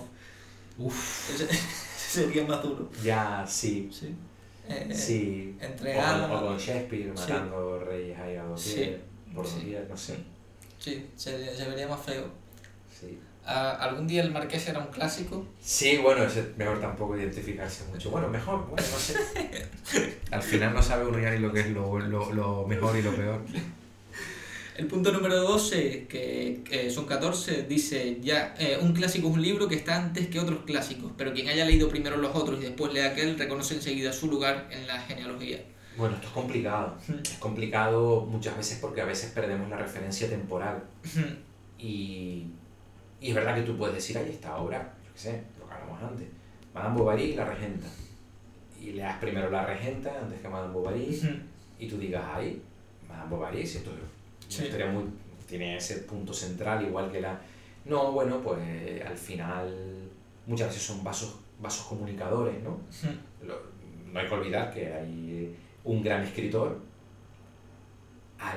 Uf, 0.78 1.30
Ese, 1.34 1.46
sería 1.96 2.44
más 2.44 2.60
duro. 2.64 2.90
ya 3.04 3.44
sí, 3.46 3.88
Sí. 3.92 4.12
Eh, 4.68 4.88
Sí. 4.92 5.54
Entre 5.60 5.92
o, 5.96 6.00
con, 6.00 6.04
Alma- 6.04 6.40
o 6.42 6.46
con 6.48 6.58
Shakespeare 6.58 7.12
Sí. 7.14 7.20
matando 7.20 7.78
reyes 7.84 8.18
ahí 8.18 8.34
a 8.36 8.44
Sí. 8.56 8.96
por 9.34 9.46
Sí. 9.46 9.54
doquier, 9.56 9.86
no 9.88 9.96
sé. 9.96 10.16
Sí, 10.80 11.06
se, 11.14 11.54
se 11.56 11.68
vería 11.68 11.86
más 11.86 12.00
feo. 12.04 12.24
Sí. 13.00 13.18
¿Algún 13.44 14.06
día 14.06 14.22
el 14.22 14.30
Marqués 14.30 14.68
era 14.68 14.78
un 14.78 14.86
clásico? 14.86 15.46
Sí, 15.60 15.98
bueno, 15.98 16.22
es 16.24 16.56
mejor 16.56 16.80
tampoco 16.80 17.16
identificarse 17.16 17.84
mucho. 17.90 18.10
Bueno, 18.10 18.28
mejor, 18.28 18.66
bueno, 18.68 18.86
no 18.92 18.98
sé. 18.98 19.14
Al 20.30 20.42
final 20.42 20.72
no 20.74 20.82
sabe 20.82 21.06
uno 21.06 21.18
ya 21.18 21.30
ni 21.30 21.38
lo 21.38 21.52
que 21.52 21.60
es 21.60 21.70
lo, 21.70 21.98
lo, 21.98 22.32
lo 22.32 22.66
mejor 22.66 22.96
y 22.96 23.02
lo 23.02 23.14
peor. 23.14 23.40
El 24.76 24.86
punto 24.86 25.12
número 25.12 25.36
12, 25.42 26.06
que, 26.08 26.90
son 26.90 27.04
14, 27.04 27.64
dice 27.64 28.18
ya 28.22 28.54
eh, 28.58 28.78
un 28.80 28.94
clásico 28.94 29.28
es 29.28 29.34
un 29.34 29.42
libro 29.42 29.68
que 29.68 29.74
está 29.74 29.96
antes 29.96 30.28
que 30.28 30.40
otros 30.40 30.60
clásicos, 30.64 31.12
pero 31.16 31.34
quien 31.34 31.48
haya 31.48 31.64
leído 31.66 31.88
primero 31.88 32.16
los 32.16 32.34
otros 32.34 32.58
y 32.60 32.64
después 32.64 32.92
lea 32.92 33.08
aquel 33.08 33.38
reconoce 33.38 33.74
enseguida 33.74 34.12
su 34.12 34.28
lugar 34.28 34.68
en 34.70 34.86
la 34.86 34.98
genealogía. 35.00 35.62
Bueno, 35.96 36.14
esto 36.14 36.28
es 36.28 36.32
complicado. 36.32 36.96
Es 37.22 37.38
complicado 37.38 38.22
muchas 38.22 38.56
veces 38.56 38.78
porque 38.80 39.02
a 39.02 39.04
veces 39.04 39.30
perdemos 39.32 39.68
la 39.68 39.76
referencia 39.76 40.28
temporal. 40.28 40.84
y, 41.78 42.46
y 43.22 43.28
es 43.28 43.34
verdad 43.34 43.54
que 43.54 43.62
tú 43.62 43.76
puedes 43.76 43.94
decir, 43.94 44.18
ahí 44.18 44.30
esta 44.30 44.56
obra, 44.56 44.94
yo 45.06 45.12
qué 45.12 45.18
sé, 45.18 45.42
lo 45.58 45.66
que 45.66 45.74
hablamos 45.74 46.02
antes, 46.02 46.26
Madame 46.74 46.98
Bovary 46.98 47.34
la 47.34 47.44
regenta. 47.44 47.86
Y 48.80 48.92
leas 48.92 49.18
primero 49.18 49.48
la 49.48 49.64
regenta 49.64 50.12
antes 50.20 50.40
que 50.40 50.48
Madame 50.48 50.74
Bovary 50.74 51.20
y 51.78 51.88
tú 51.88 51.98
digas, 51.98 52.24
ay, 52.34 52.60
Madame 53.08 53.30
Bovary, 53.30 53.66
si 53.66 53.78
esto 53.78 53.92
muy, 54.92 55.04
tiene 55.48 55.76
ese 55.76 55.98
punto 55.98 56.34
central 56.34 56.84
igual 56.84 57.10
que 57.10 57.20
la... 57.20 57.40
No, 57.84 58.12
bueno, 58.12 58.40
pues 58.40 59.04
al 59.06 59.16
final 59.16 60.10
muchas 60.46 60.68
veces 60.68 60.82
son 60.82 61.04
vasos, 61.04 61.36
vasos 61.60 61.86
comunicadores, 61.86 62.60
¿no? 62.62 62.80
no 64.12 64.20
hay 64.20 64.26
que 64.26 64.34
olvidar 64.34 64.72
que 64.72 64.92
hay 64.92 65.56
un 65.84 66.02
gran 66.02 66.22
escritor 66.22 66.78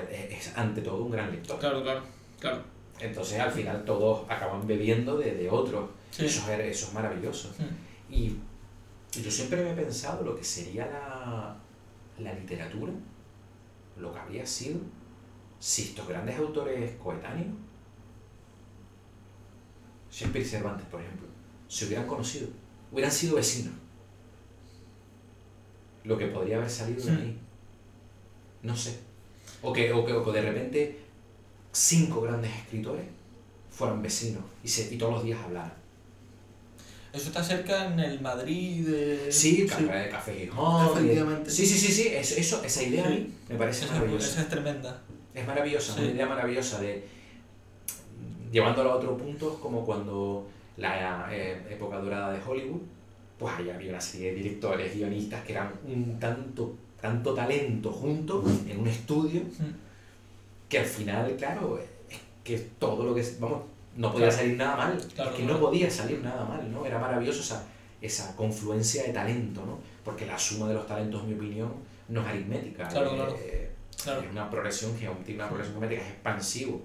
es 0.10 0.58
ante 0.58 0.82
todo 0.82 1.04
un 1.04 1.12
gran 1.12 1.32
lector. 1.32 1.60
Claro, 1.60 1.84
claro, 1.84 2.02
claro. 2.40 2.75
Entonces 3.00 3.40
al 3.40 3.52
final 3.52 3.84
todos 3.86 4.30
acaban 4.30 4.66
bebiendo 4.66 5.18
de, 5.18 5.34
de 5.36 5.50
otros. 5.50 5.90
Eso, 6.18 6.52
es, 6.52 6.60
eso 6.60 6.88
es 6.88 6.94
maravilloso. 6.94 7.54
Y, 8.10 8.38
yo 9.12 9.32
siempre 9.32 9.64
me 9.64 9.72
he 9.72 9.76
pensado 9.76 10.26
lo 10.26 10.36
que 10.36 10.44
sería 10.44 10.86
la, 10.88 11.56
la 12.20 12.34
literatura, 12.34 12.92
lo 13.98 14.12
que 14.12 14.20
habría 14.20 14.46
sido 14.46 14.80
si 15.60 15.84
estos 15.84 16.08
grandes 16.08 16.38
autores 16.38 16.96
coetáneos, 17.02 17.56
Shakespeare 20.12 20.46
y 20.46 20.50
Cervantes, 20.50 20.86
por 20.88 21.02
ejemplo, 21.02 21.28
se 21.68 21.86
hubieran 21.86 22.08
conocido, 22.08 22.48
hubieran 22.92 23.12
sido 23.12 23.36
vecinos. 23.36 23.74
Lo 26.04 26.18
que 26.18 26.28
podría 26.28 26.58
haber 26.58 26.70
salido 26.70 27.04
de 27.04 27.12
ahí. 27.12 27.40
No 28.62 28.76
sé. 28.76 29.00
O 29.62 29.74
que, 29.74 29.92
o 29.92 30.06
que, 30.06 30.32
de 30.32 30.42
repente 30.42 31.05
cinco 31.76 32.22
grandes 32.22 32.52
escritores 32.56 33.06
fueran 33.70 34.02
vecinos 34.02 34.44
y, 34.64 34.68
se, 34.68 34.94
y 34.94 34.98
todos 34.98 35.14
los 35.14 35.24
días 35.24 35.40
hablaran. 35.44 35.74
Eso 37.12 37.28
está 37.28 37.44
cerca 37.44 37.86
en 37.86 38.00
el 38.00 38.20
Madrid 38.20 38.86
de... 38.88 39.32
Sí, 39.32 39.66
Café, 39.66 40.10
Café 40.10 40.34
Gijón. 40.36 40.86
Efectivamente. 40.92 41.50
Sí, 41.50 41.66
sí, 41.66 41.78
sí, 41.78 41.92
sí. 41.92 42.08
Eso, 42.10 42.64
esa 42.64 42.84
idea 42.84 43.06
a 43.06 43.10
mí 43.10 43.34
me 43.48 43.56
parece 43.56 43.86
maravillosa. 43.88 44.28
Esa 44.28 44.42
es 44.42 44.50
tremenda. 44.50 45.02
Es 45.34 45.48
maravillosa, 45.48 45.94
una 45.94 46.08
idea 46.08 46.26
maravillosa 46.26 46.82
de... 46.82 47.06
Llevándolo 48.52 48.92
a 48.92 48.96
otro 48.96 49.18
punto, 49.18 49.60
como 49.62 49.86
cuando 49.86 50.48
la 50.78 51.30
eh, 51.32 51.62
época 51.70 52.00
dorada 52.00 52.34
de 52.34 52.40
Hollywood, 52.46 52.82
pues 53.38 53.54
ahí 53.58 53.70
había 53.70 53.92
una 53.92 54.02
serie 54.02 54.32
de 54.32 54.36
directores, 54.36 54.94
guionistas 54.94 55.44
que 55.46 55.54
eran 55.54 55.74
un 55.86 56.20
tanto, 56.20 56.76
tanto 57.02 57.34
talento 57.34 57.92
juntos 57.92 58.44
en 58.68 58.80
un 58.80 58.88
estudio, 58.88 59.42
que 60.70 60.80
al 60.80 60.86
final, 60.86 61.36
claro, 61.38 61.80
es 62.10 62.20
que 62.44 62.58
todo 62.80 63.04
lo 63.04 63.16
que... 63.16 63.24
Vamos, 63.40 63.62
no 63.96 64.12
podía 64.12 64.32
salir 64.32 64.58
nada 64.58 64.76
mal, 64.76 65.08
que 65.36 65.44
no 65.44 65.60
podía 65.60 65.90
salir 65.90 66.22
nada 66.22 66.44
mal, 66.44 66.72
¿no? 66.72 66.86
Era 66.86 67.00
maravilloso 67.00 67.40
esa, 67.40 67.64
esa 68.02 68.36
confluencia 68.36 69.04
de 69.04 69.14
talento, 69.14 69.66
¿no? 69.66 69.80
Porque 70.04 70.26
la 70.26 70.38
suma 70.38 70.68
de 70.68 70.74
los 70.74 70.86
talentos, 70.86 71.24
en 71.24 71.30
mi 71.30 71.36
opinión, 71.36 71.74
no 72.10 72.22
es 72.22 72.28
aritmética. 72.28 72.90
Eh, 73.40 73.72
es 73.96 74.32
una 74.32 74.50
progresión 74.50 74.98
geométrica, 74.98 75.44
una 75.44 75.48
progresión 75.48 75.74
geométrica, 75.76 76.04
es 76.04 76.10
expansivo. 76.10 76.82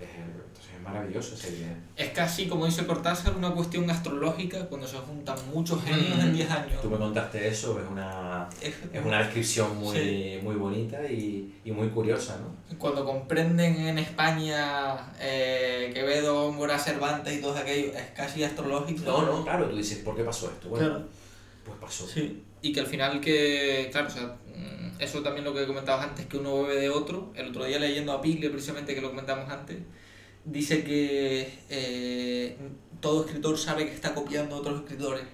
entonces 0.00 0.74
es 0.74 0.82
maravilloso 0.82 1.34
esa 1.34 1.48
idea. 1.48 1.76
Es 1.96 2.10
casi, 2.10 2.48
como 2.48 2.64
dice 2.64 2.86
Cortázar, 2.86 3.36
una 3.36 3.52
cuestión 3.52 3.88
astrológica 3.90 4.66
cuando 4.66 4.86
se 4.86 4.96
juntan 4.96 5.36
muchos 5.52 5.84
genios 5.84 6.18
en 6.18 6.32
10 6.32 6.50
años. 6.50 6.82
Tú 6.82 6.90
me 6.90 6.96
contaste 6.96 7.46
eso, 7.46 7.78
es 7.78 7.86
una, 7.88 8.27
es, 8.60 8.74
una 9.04 9.18
descripción 9.18 9.78
muy, 9.78 10.40
muy 10.42 10.56
bonita 10.56 11.04
y, 11.10 11.60
y, 11.64 11.70
muy 11.72 11.88
curiosa, 11.88 12.38
¿no? 12.38 12.76
Cuando 12.78 13.04
comprenden 13.04 13.76
en 13.76 13.98
España 13.98 15.12
eh, 15.20 15.90
Quevedo, 15.94 16.52
Mora 16.52 16.78
Cervantes 16.78 17.38
y 17.38 17.40
todo 17.40 17.56
aquello, 17.56 17.92
es 17.92 18.10
casi 18.14 18.44
astrológico. 18.44 19.02
No, 19.04 19.22
no, 19.22 19.44
claro, 19.44 19.68
tú 19.68 19.76
dices, 19.76 19.98
¿por 19.98 20.16
qué 20.16 20.24
pasó 20.24 20.46
esto? 20.46 20.68
Bueno, 20.68 21.04
pues 21.64 21.78
pasó. 21.80 22.06
Sí, 22.06 22.42
y 22.62 22.72
que 22.72 22.80
al 22.80 22.86
final 22.86 23.20
que, 23.20 23.88
claro, 23.92 24.08
o 24.08 24.10
sea, 24.10 24.36
mm, 24.54 25.00
eso 25.00 25.22
también 25.22 25.44
lo 25.44 25.54
que 25.54 25.66
comentabas 25.66 26.08
antes, 26.08 26.26
que 26.26 26.38
uno 26.38 26.62
bebe 26.64 26.80
de 26.80 26.90
otro. 26.90 27.32
El 27.34 27.48
otro 27.48 27.64
día 27.64 27.78
leyendo 27.78 28.12
a 28.12 28.20
Piglia, 28.20 28.50
precisamente, 28.50 28.94
que 28.94 29.00
lo 29.00 29.10
comentamos 29.10 29.50
antes, 29.50 29.78
dice 30.44 30.82
que 30.82 31.52
eh, 31.68 32.56
todo 33.00 33.24
escritor 33.24 33.58
sabe 33.58 33.86
que 33.86 33.94
está 33.94 34.14
copiando 34.14 34.56
a 34.56 34.58
otros 34.58 34.80
escritores. 34.80 35.24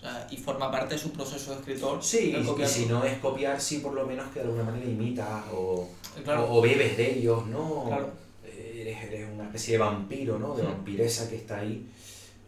O 0.00 0.02
sea, 0.02 0.26
y 0.30 0.38
forma 0.38 0.70
parte 0.70 0.94
de 0.94 1.00
su 1.00 1.12
proceso 1.12 1.50
de 1.50 1.58
escritor. 1.58 2.02
Sí, 2.02 2.34
y 2.34 2.66
si 2.66 2.86
no 2.86 3.04
es 3.04 3.18
copiar, 3.18 3.60
sí 3.60 3.80
por 3.80 3.92
lo 3.92 4.06
menos 4.06 4.28
que 4.28 4.40
de 4.40 4.46
alguna 4.46 4.64
manera 4.64 4.86
imitas 4.86 5.44
o, 5.52 5.90
o, 6.26 6.62
bebes 6.62 6.96
de 6.96 7.18
ellos, 7.18 7.46
¿no? 7.46 7.84
Claro. 7.86 8.10
Eres, 8.42 9.04
eres, 9.04 9.28
una 9.30 9.44
especie 9.44 9.72
de 9.72 9.78
vampiro, 9.78 10.38
¿no? 10.38 10.54
De 10.54 10.62
vampiresa 10.62 11.28
que 11.28 11.36
está 11.36 11.58
ahí. 11.58 11.86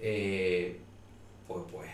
Eh, 0.01 0.79
pues, 1.47 1.62
pues 1.71 1.91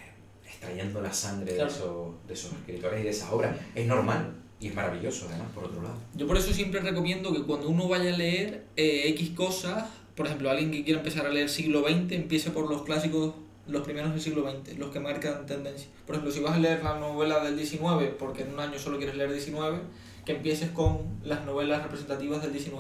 extrayendo 0.47 1.01
la 1.01 1.12
sangre 1.12 1.55
de, 1.55 1.66
esos, 1.66 2.14
de 2.27 2.35
esos 2.35 2.53
escritores 2.53 3.01
y 3.01 3.03
de 3.05 3.11
esa 3.11 3.33
obra. 3.33 3.59
Es 3.75 3.87
normal. 3.87 4.35
Y 4.61 4.68
es 4.68 4.75
maravilloso, 4.75 5.27
además, 5.29 5.49
por 5.55 5.64
otro 5.64 5.83
lado. 5.83 5.97
Yo 6.14 6.27
por 6.27 6.37
eso 6.37 6.53
siempre 6.53 6.81
recomiendo 6.81 7.33
que 7.33 7.42
cuando 7.42 7.68
uno 7.68 7.88
vaya 7.88 8.12
a 8.12 8.16
leer 8.16 8.64
eh, 8.77 9.09
X 9.11 9.31
cosas, 9.31 9.88
por 10.16 10.27
ejemplo, 10.27 10.51
alguien 10.51 10.73
que 10.73 10.85
quiera 10.85 10.99
empezar 10.99 11.27
a 11.27 11.29
leer 11.29 11.49
siglo 11.49 11.83
XX, 11.83 12.12
empiece 12.12 12.51
por 12.51 12.68
los 12.68 12.83
clásicos, 12.83 13.35
los 13.68 13.83
primeros 13.83 14.11
del 14.12 14.20
siglo 14.20 14.50
XX, 14.50 14.78
los 14.78 14.90
que 14.90 15.00
marcan 15.00 15.46
tendencia. 15.46 15.88
Por 16.07 16.16
ejemplo, 16.16 16.33
si 16.33 16.40
vas 16.40 16.54
a 16.54 16.59
leer 16.59 16.83
la 16.83 16.98
novela 16.98 17.44
del 17.44 17.59
XIX, 17.59 18.14
porque 18.18 18.42
en 18.42 18.54
un 18.54 18.61
año 18.61 18.78
solo 18.78 18.96
quieres 18.96 19.16
leer 19.16 19.33
19, 19.33 19.78
que 20.24 20.33
empieces 20.33 20.70
con 20.70 21.20
las 21.22 21.44
novelas 21.44 21.83
representativas 21.83 22.42
del 22.42 22.59
XIX. 22.59 22.74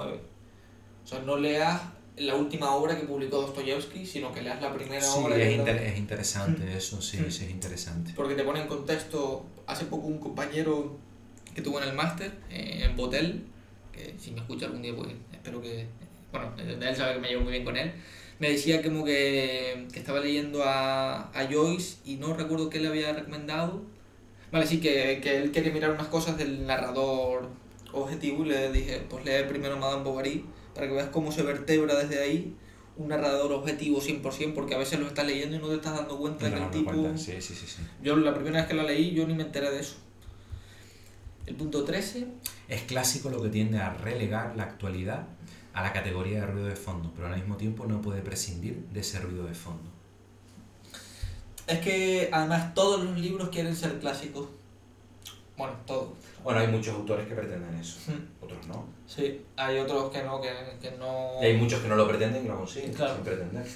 O 1.04 1.06
sea, 1.06 1.20
no 1.20 1.36
leas 1.36 1.80
la 2.16 2.34
última 2.34 2.74
obra 2.74 2.98
que 2.98 3.06
publicó 3.06 3.40
Dostoyevsky, 3.40 4.04
sino 4.04 4.32
que 4.32 4.42
leas 4.42 4.60
la 4.60 4.72
primera 4.74 5.06
obra. 5.12 5.36
Es, 5.36 5.58
es 5.58 5.98
interesante 5.98 6.64
mm. 6.64 6.76
eso, 6.76 7.00
sí, 7.00 7.18
sí, 7.30 7.44
es 7.44 7.50
interesante. 7.50 8.12
Porque 8.16 8.34
te 8.34 8.42
pone 8.42 8.60
en 8.62 8.66
contexto, 8.66 9.46
hace 9.66 9.84
poco 9.86 10.06
un 10.06 10.18
compañero 10.18 10.96
que 11.54 11.62
tuvo 11.62 11.80
en 11.82 11.88
el 11.88 11.94
máster, 11.94 12.32
eh, 12.50 12.82
en 12.84 12.96
Botel, 12.96 13.44
que 13.92 14.14
si 14.18 14.30
me 14.30 14.40
escucha 14.40 14.66
algún 14.66 14.82
día, 14.82 14.94
pues 14.94 15.10
espero 15.32 15.60
que, 15.60 15.86
bueno, 16.32 16.52
él 16.58 16.96
sabe 16.96 17.14
que 17.14 17.20
me 17.20 17.28
llevo 17.28 17.42
muy 17.42 17.52
bien 17.52 17.64
con 17.64 17.76
él, 17.76 17.92
me 18.38 18.50
decía 18.50 18.82
como 18.82 19.04
que, 19.04 19.86
que 19.92 19.98
estaba 19.98 20.20
leyendo 20.20 20.62
a, 20.64 21.30
a 21.30 21.48
Joyce 21.50 21.98
y 22.04 22.16
no 22.16 22.34
recuerdo 22.34 22.70
qué 22.70 22.78
le 22.78 22.88
había 22.88 23.12
recomendado. 23.12 23.82
Vale, 24.52 24.66
sí, 24.66 24.80
que, 24.80 25.20
que 25.22 25.38
él 25.38 25.50
quería 25.50 25.72
mirar 25.72 25.90
unas 25.90 26.08
cosas 26.08 26.38
del 26.38 26.66
narrador 26.66 27.48
objetivo 27.92 28.44
y 28.44 28.48
le 28.48 28.72
dije, 28.72 29.02
pues 29.08 29.24
lee 29.24 29.48
primero 29.48 29.76
Madame 29.76 30.04
Bovary 30.04 30.44
para 30.74 30.86
que 30.86 30.94
veas 30.94 31.08
cómo 31.08 31.32
se 31.32 31.42
vertebra 31.42 31.96
desde 31.96 32.22
ahí 32.22 32.54
un 32.96 33.08
narrador 33.08 33.52
objetivo 33.52 34.00
100%, 34.00 34.54
porque 34.54 34.74
a 34.74 34.78
veces 34.78 34.98
lo 34.98 35.06
estás 35.06 35.24
leyendo 35.26 35.56
y 35.56 35.60
no 35.60 35.68
te 35.68 35.76
estás 35.76 35.94
dando 35.94 36.18
cuenta 36.18 36.46
de 36.46 36.56
que 36.56 36.62
el 36.62 36.70
tipo... 36.70 36.92
Sí, 37.16 37.40
sí, 37.40 37.54
sí, 37.54 37.66
sí. 37.66 37.82
Yo 38.02 38.16
la 38.16 38.34
primera 38.34 38.58
vez 38.58 38.66
que 38.66 38.74
la 38.74 38.82
leí, 38.82 39.12
yo 39.12 39.26
ni 39.26 39.34
me 39.34 39.44
enteré 39.44 39.70
de 39.70 39.80
eso. 39.80 39.96
El 41.46 41.54
punto 41.54 41.84
13... 41.84 42.26
Es 42.68 42.82
clásico 42.82 43.30
lo 43.30 43.40
que 43.40 43.50
tiende 43.50 43.78
a 43.78 43.94
relegar 43.94 44.56
la 44.56 44.64
actualidad 44.64 45.28
a 45.78 45.82
la 45.82 45.92
categoría 45.92 46.40
de 46.40 46.46
ruido 46.46 46.66
de 46.66 46.74
fondo, 46.74 47.12
pero 47.14 47.28
al 47.28 47.36
mismo 47.36 47.56
tiempo 47.56 47.86
no 47.86 48.02
puede 48.02 48.20
prescindir 48.20 48.88
de 48.92 48.98
ese 48.98 49.20
ruido 49.20 49.44
de 49.46 49.54
fondo. 49.54 49.88
Es 51.68 51.78
que 51.78 52.28
además 52.32 52.74
todos 52.74 53.04
los 53.04 53.16
libros 53.16 53.50
quieren 53.50 53.76
ser 53.76 54.00
clásicos. 54.00 54.48
Bueno, 55.56 55.74
todos. 55.86 56.08
Bueno, 56.42 56.58
hay 56.60 56.66
muchos 56.66 56.94
autores 56.94 57.28
que 57.28 57.34
pretenden 57.34 57.74
eso, 57.76 58.00
otros 58.40 58.66
no. 58.66 58.86
Sí, 59.06 59.40
hay 59.56 59.78
otros 59.78 60.10
que 60.10 60.22
no, 60.24 60.40
que, 60.40 60.50
que 60.80 60.96
no... 60.96 61.34
Y 61.40 61.46
hay 61.46 61.56
muchos 61.56 61.80
que 61.80 61.88
no 61.88 61.94
lo 61.94 62.08
pretenden 62.08 62.44
y 62.44 62.48
lo 62.48 62.56
consiguen 62.56 62.92
claro. 62.92 63.14
sin 63.14 63.24
pretender. 63.24 63.66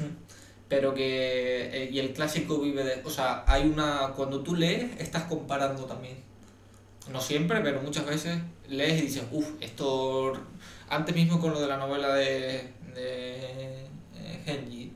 Pero 0.68 0.94
que... 0.94 1.84
Eh, 1.84 1.90
y 1.92 2.00
el 2.00 2.12
clásico 2.12 2.58
vive 2.60 2.82
de... 2.82 3.02
O 3.04 3.10
sea, 3.10 3.44
hay 3.46 3.68
una... 3.68 4.12
Cuando 4.16 4.40
tú 4.40 4.56
lees, 4.56 5.00
estás 5.00 5.24
comparando 5.24 5.84
también. 5.84 6.16
No 7.12 7.20
siempre, 7.20 7.60
pero 7.60 7.80
muchas 7.80 8.06
veces 8.06 8.38
lees 8.68 9.02
y 9.02 9.06
dices, 9.06 9.24
uff, 9.30 9.50
esto... 9.60 10.32
Antes 10.92 11.14
mismo 11.14 11.40
con 11.40 11.54
lo 11.54 11.60
de 11.62 11.68
la 11.68 11.78
novela 11.78 12.12
de, 12.12 12.68
de 12.94 13.86
eh, 14.14 14.42
Genji, 14.44 14.92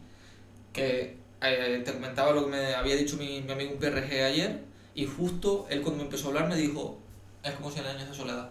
que 0.71 1.17
eh, 1.41 1.83
te 1.83 1.93
comentaba 1.95 2.33
lo 2.33 2.45
que 2.45 2.51
me 2.51 2.75
había 2.75 2.97
dicho 2.97 3.17
mi, 3.17 3.41
mi 3.41 3.53
amigo 3.53 3.77
PRG 3.77 4.13
ayer, 4.23 4.61
y 4.95 5.07
justo 5.07 5.67
él 5.71 5.81
cuando 5.81 6.01
me 6.01 6.05
empezó 6.05 6.27
a 6.27 6.29
hablar 6.33 6.49
me 6.51 6.57
dijo, 6.57 6.99
es 7.43 7.53
como 7.53 7.71
si 7.71 7.79
en 7.79 7.87
años 7.87 8.11
de 8.11 8.15
soledad. 8.15 8.51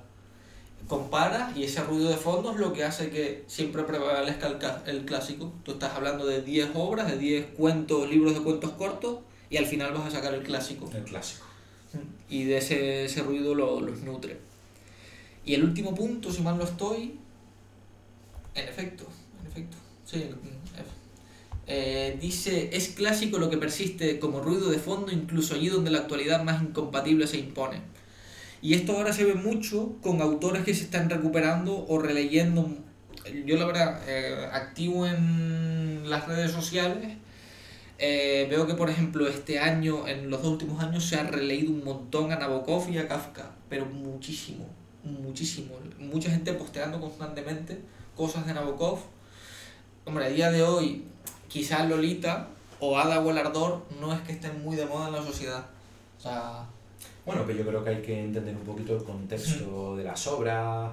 Compara 0.88 1.54
y 1.56 1.66
ese 1.66 1.84
ruido 1.84 2.10
de 2.10 2.18
fondo 2.18 2.52
es 2.52 2.58
lo 2.58 2.74
que 2.74 2.84
hace 2.84 3.12
que 3.12 3.43
siempre 3.46 3.84
prevalezca 3.84 4.48
el, 4.48 4.58
el 4.88 5.06
clásico. 5.06 5.54
Tú 5.64 5.74
estás 5.74 5.93
hablando 5.93 6.26
de 6.26 6.41
10 6.41 6.72
obras, 6.74 7.12
de 7.12 7.20
10 7.20 7.46
cuentos, 7.56 8.10
libros 8.10 8.34
de 8.34 8.41
cuentos 8.41 8.72
cortos 8.72 9.20
y 9.52 9.58
al 9.58 9.68
final 9.68 9.93
vas 9.93 10.08
a 10.08 10.18
sacar 10.18 10.34
el 10.34 10.41
clásico. 10.41 10.89
El 10.96 11.04
clásico. 11.04 11.46
Y 12.28 12.46
de 12.46 12.58
ese, 12.58 13.06
ese 13.06 13.22
ruido 13.22 13.54
lo, 13.54 13.82
los 13.82 14.00
nutre. 14.00 14.39
Y 15.46 15.54
el 15.54 15.64
último 15.64 15.93
punto, 15.93 16.32
si 16.32 16.41
mal 16.41 16.58
no 16.58 16.64
estoy, 16.64 17.20
En 18.56 18.68
efecto, 18.68 19.06
en 19.41 19.47
efecto. 19.47 19.78
Sí. 20.06 20.30
Eh, 21.68 22.18
dice, 22.22 22.70
es 22.74 22.89
clásico 22.89 23.39
lo 23.39 23.49
que 23.49 23.58
persiste 23.58 24.20
como 24.20 24.39
ruido 24.39 24.70
de 24.70 24.78
fondo 24.78 25.12
incluso 25.12 25.56
allí 25.56 25.68
donde 25.68 25.89
la 25.89 25.99
actualidad 25.99 26.43
más 26.43 26.62
incompatible 26.62 27.28
se 27.28 27.38
impone. 27.38 27.82
Y 28.62 28.74
esto 28.74 28.93
ahora 28.93 29.14
se 29.14 29.24
ve 29.24 29.36
mucho 29.36 29.95
con 30.01 30.22
autores 30.22 30.64
que 30.64 30.74
se 30.74 30.84
están 30.84 31.10
recuperando 31.10 31.86
o 31.88 31.99
releyendo. 31.99 32.70
Yo 33.45 33.58
la 33.58 33.66
verdad, 33.66 34.01
eh, 34.08 34.47
activo 34.51 35.06
en 35.06 36.10
las 36.10 36.28
redes 36.28 36.51
sociales, 36.51 37.18
eh, 37.97 38.47
veo 38.49 38.68
que 38.68 38.74
por 38.76 38.89
ejemplo 38.89 39.28
este 39.28 39.60
año, 39.60 40.08
en 40.08 40.30
los 40.30 40.41
dos 40.41 40.51
últimos 40.51 40.84
años, 40.84 41.06
se 41.06 41.16
ha 41.16 41.24
releído 41.24 41.72
un 41.72 41.84
montón 41.84 42.32
a 42.32 42.38
Nabokov 42.38 42.89
y 42.89 42.97
a 42.97 43.08
Kafka, 43.08 43.51
pero 43.70 43.86
muchísimo, 43.86 44.68
muchísimo. 45.03 45.76
Mucha 45.99 46.30
gente 46.30 46.53
posteando 46.53 46.99
constantemente 46.99 47.80
cosas 48.16 48.45
de 48.45 48.53
Nabokov. 48.53 48.99
Hombre, 50.05 50.26
a 50.26 50.30
día 50.30 50.51
de 50.51 50.63
hoy 50.63 51.05
quizás 51.47 51.88
Lolita 51.88 52.47
o 52.80 52.97
Ada 52.97 53.20
o 53.22 53.30
el 53.30 53.38
Ardor 53.38 53.84
no 53.99 54.13
es 54.13 54.22
que 54.22 54.34
estén 54.34 54.63
muy 54.63 54.76
de 54.76 54.86
moda 54.86 55.07
en 55.07 55.13
la 55.13 55.24
sociedad. 55.24 55.66
O 56.18 56.22
sea... 56.22 56.66
Bueno, 57.26 57.43
pero 57.45 57.59
yo 57.59 57.68
creo 57.68 57.84
que 57.84 57.89
hay 57.89 58.01
que 58.01 58.24
entender 58.24 58.55
un 58.55 58.63
poquito 58.63 58.95
el 58.95 59.03
contexto 59.03 59.95
de 59.95 60.03
las 60.03 60.28
obras, 60.28 60.91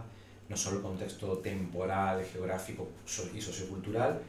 no 0.49 0.57
solo 0.57 0.79
el 0.79 0.83
contexto 0.83 1.39
temporal, 1.39 2.25
geográfico 2.25 2.89
y 3.35 3.41
sociocultural, 3.41 4.21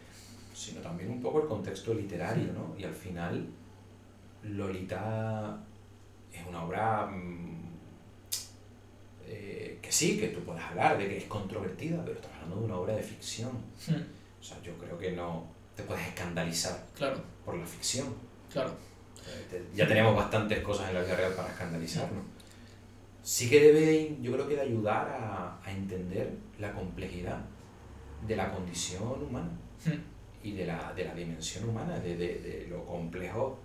sino 0.53 0.81
también 0.81 1.11
un 1.11 1.21
poco 1.21 1.41
el 1.41 1.47
contexto 1.47 1.93
literario, 1.93 2.51
¿no? 2.51 2.77
Y 2.77 2.83
al 2.83 2.93
final, 2.93 3.47
Lolita 4.43 5.57
es 6.33 6.45
una 6.45 6.65
obra 6.65 7.05
mm, 7.05 7.62
eh, 9.35 9.79
que 9.81 9.91
sí, 9.91 10.19
que 10.19 10.27
tú 10.27 10.41
puedes 10.41 10.61
hablar 10.61 10.97
de 10.97 11.07
que 11.07 11.17
es 11.17 11.23
controvertida, 11.25 12.03
pero 12.03 12.15
estamos 12.15 12.37
hablando 12.37 12.59
de 12.59 12.65
una 12.65 12.77
obra 12.77 12.95
de 12.95 13.01
ficción. 13.01 13.49
O 13.49 14.43
sea, 14.43 14.61
yo 14.61 14.77
creo 14.77 14.97
que 14.97 15.11
no, 15.13 15.47
te 15.75 15.81
puedes 15.83 16.07
escandalizar 16.07 16.85
claro. 16.95 17.19
por 17.43 17.55
la 17.55 17.65
ficción. 17.65 18.13
Claro. 18.51 18.71
Eh, 19.51 19.65
ya 19.73 19.87
tenemos 19.87 20.15
bastantes 20.15 20.59
cosas 20.59 20.89
en 20.89 20.95
la 20.95 21.01
vida 21.01 21.15
real 21.15 21.33
para 21.33 21.49
escandalizarnos. 21.49 22.23
Sí 23.23 23.49
que 23.49 23.59
debe, 23.59 24.17
yo 24.21 24.33
creo 24.33 24.47
que 24.47 24.55
de 24.55 24.61
ayudar 24.61 25.07
a, 25.07 25.59
a 25.63 25.71
entender 25.71 26.29
la 26.59 26.73
complejidad 26.73 27.39
de 28.27 28.35
la 28.35 28.51
condición 28.51 29.23
humana 29.23 29.49
hmm. 29.85 30.45
y 30.47 30.51
de 30.51 30.67
la, 30.67 30.93
de 30.93 31.05
la, 31.05 31.15
dimensión 31.15 31.69
humana, 31.69 31.97
de, 31.99 32.15
de, 32.17 32.39
de, 32.39 32.67
lo 32.69 32.85
complejo. 32.85 33.59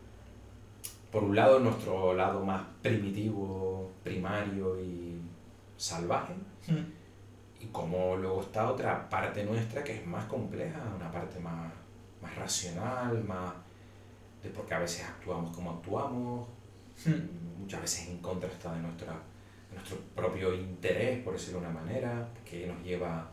Por 1.11 1.25
un 1.25 1.37
lado, 1.37 1.59
nuestro 1.59 2.15
lado 2.15 2.45
más 2.45 2.63
primitivo, 2.81 3.91
primario 4.03 4.81
y 4.81 5.21
salvaje, 5.79 6.35
hmm. 6.67 7.63
y 7.63 7.67
como 7.69 8.17
luego 8.17 8.43
está 8.43 8.71
otra 8.71 9.09
parte 9.09 9.45
nuestra 9.45 9.83
que 9.83 9.97
es 9.97 10.07
más 10.07 10.27
compleja, 10.27 10.83
una 10.95 11.11
parte 11.11 11.41
más 11.41 11.73
más 12.21 12.35
racional, 12.37 13.23
más 13.25 13.53
de 14.43 14.51
porque 14.51 14.75
a 14.75 14.79
veces 14.79 15.05
actuamos 15.05 15.55
como 15.55 15.73
actuamos, 15.73 16.49
hmm. 17.05 17.61
muchas 17.61 17.83
veces 17.83 18.09
en 18.09 18.19
contra 18.19 18.49
está 18.49 18.75
de, 18.75 18.81
nuestra, 18.81 19.15
nuestro 19.73 19.99
propio 20.15 20.55
interés, 20.55 21.23
por 21.23 21.35
decirlo 21.35 21.61
de 21.61 21.67
una 21.67 21.81
manera, 21.81 22.29
que 22.45 22.67
nos 22.67 22.83
lleva 22.83 23.29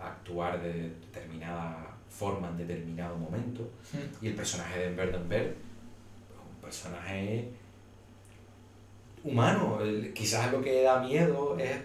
a 0.00 0.08
actuar 0.08 0.60
de 0.62 0.90
determinada 0.90 1.96
forma 2.08 2.48
en 2.48 2.58
determinado 2.58 3.16
momento. 3.16 3.62
Hmm. 3.92 4.24
Y 4.24 4.28
el 4.28 4.34
personaje 4.34 4.80
de 4.80 4.94
Verdenberg 4.94 5.48
es 5.48 5.56
un 6.48 6.60
personaje 6.60 7.52
humano. 9.24 9.78
Quizás 10.14 10.52
lo 10.52 10.60
que 10.60 10.82
da 10.82 11.00
miedo 11.00 11.56
es 11.58 11.76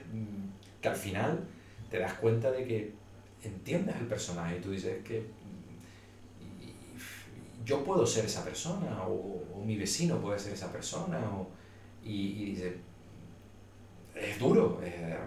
que 0.82 0.88
al 0.88 0.96
final 0.96 1.44
te 1.90 2.00
das 2.00 2.14
cuenta 2.14 2.52
de 2.52 2.66
que 2.66 2.94
entiendes 3.44 3.96
el 3.98 4.08
personaje 4.08 4.58
y 4.58 4.62
tú 4.62 4.72
dices 4.72 5.04
que 5.04 5.26
yo 7.66 7.84
puedo 7.84 8.06
ser 8.06 8.26
esa 8.26 8.44
persona, 8.44 9.04
o, 9.08 9.42
mi 9.66 9.78
vecino 9.78 10.20
puede 10.20 10.38
ser 10.38 10.54
esa 10.54 10.72
persona, 10.72 11.20
o, 11.20 11.48
y, 12.04 12.46
dice, 12.46 12.78
es 14.16 14.38
duro, 14.38 14.82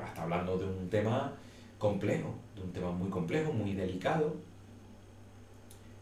hasta 0.04 0.22
hablando 0.22 0.58
de 0.58 0.66
un 0.66 0.90
tema 0.90 1.32
complejo, 1.78 2.34
de 2.54 2.62
un 2.62 2.72
tema 2.72 2.90
muy 2.90 3.08
complejo, 3.08 3.52
muy 3.52 3.74
delicado, 3.74 4.34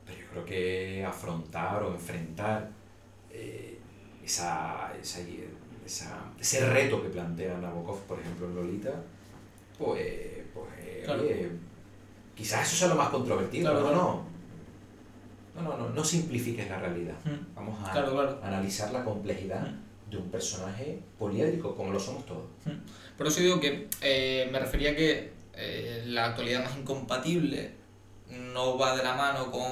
pero 0.04 0.18
yo 0.18 0.26
creo 0.30 0.44
que 0.44 1.04
afrontar 1.04 1.82
o 1.82 1.94
enfrentar 1.94 2.70
eh, 3.30 3.78
esa, 4.24 4.92
esa, 5.00 5.20
esa, 5.84 6.32
ese 6.40 6.68
reto 6.68 7.02
que 7.02 7.08
plantea 7.08 7.58
Nabokov, 7.58 8.00
por 8.02 8.18
ejemplo, 8.18 8.46
en 8.48 8.54
Lolita, 8.54 9.02
pues, 9.78 10.42
pues 10.52 10.68
quizás 12.34 12.66
eso 12.66 12.76
sea 12.76 12.88
lo 12.88 12.94
más 12.94 13.10
controvertido, 13.10 13.70
claro, 13.70 13.90
no, 13.90 14.24
no, 15.54 15.62
no, 15.62 15.76
no, 15.76 15.88
no 15.90 16.04
simplifiques 16.04 16.68
la 16.68 16.78
realidad. 16.78 17.14
Mm. 17.24 17.54
Vamos 17.54 17.88
a 17.88 18.38
analizar 18.42 18.92
la 18.92 19.04
complejidad 19.04 19.62
mm. 19.62 20.10
de 20.10 20.16
un 20.16 20.30
personaje 20.30 21.00
poliédrico, 21.18 21.74
como 21.76 21.92
lo 21.92 22.00
somos 22.00 22.26
todos. 22.26 22.46
Mm. 22.64 23.16
Por 23.16 23.26
eso 23.26 23.40
digo 23.40 23.60
que 23.60 23.88
eh, 24.00 24.48
me 24.50 24.58
refería 24.58 24.90
a 24.90 24.96
que 24.96 25.32
eh, 25.54 26.02
la 26.06 26.26
actualidad 26.26 26.64
más 26.64 26.76
incompatible 26.76 27.72
no 28.52 28.78
va 28.78 28.96
de 28.96 29.04
la 29.04 29.14
mano 29.14 29.50
con... 29.50 29.70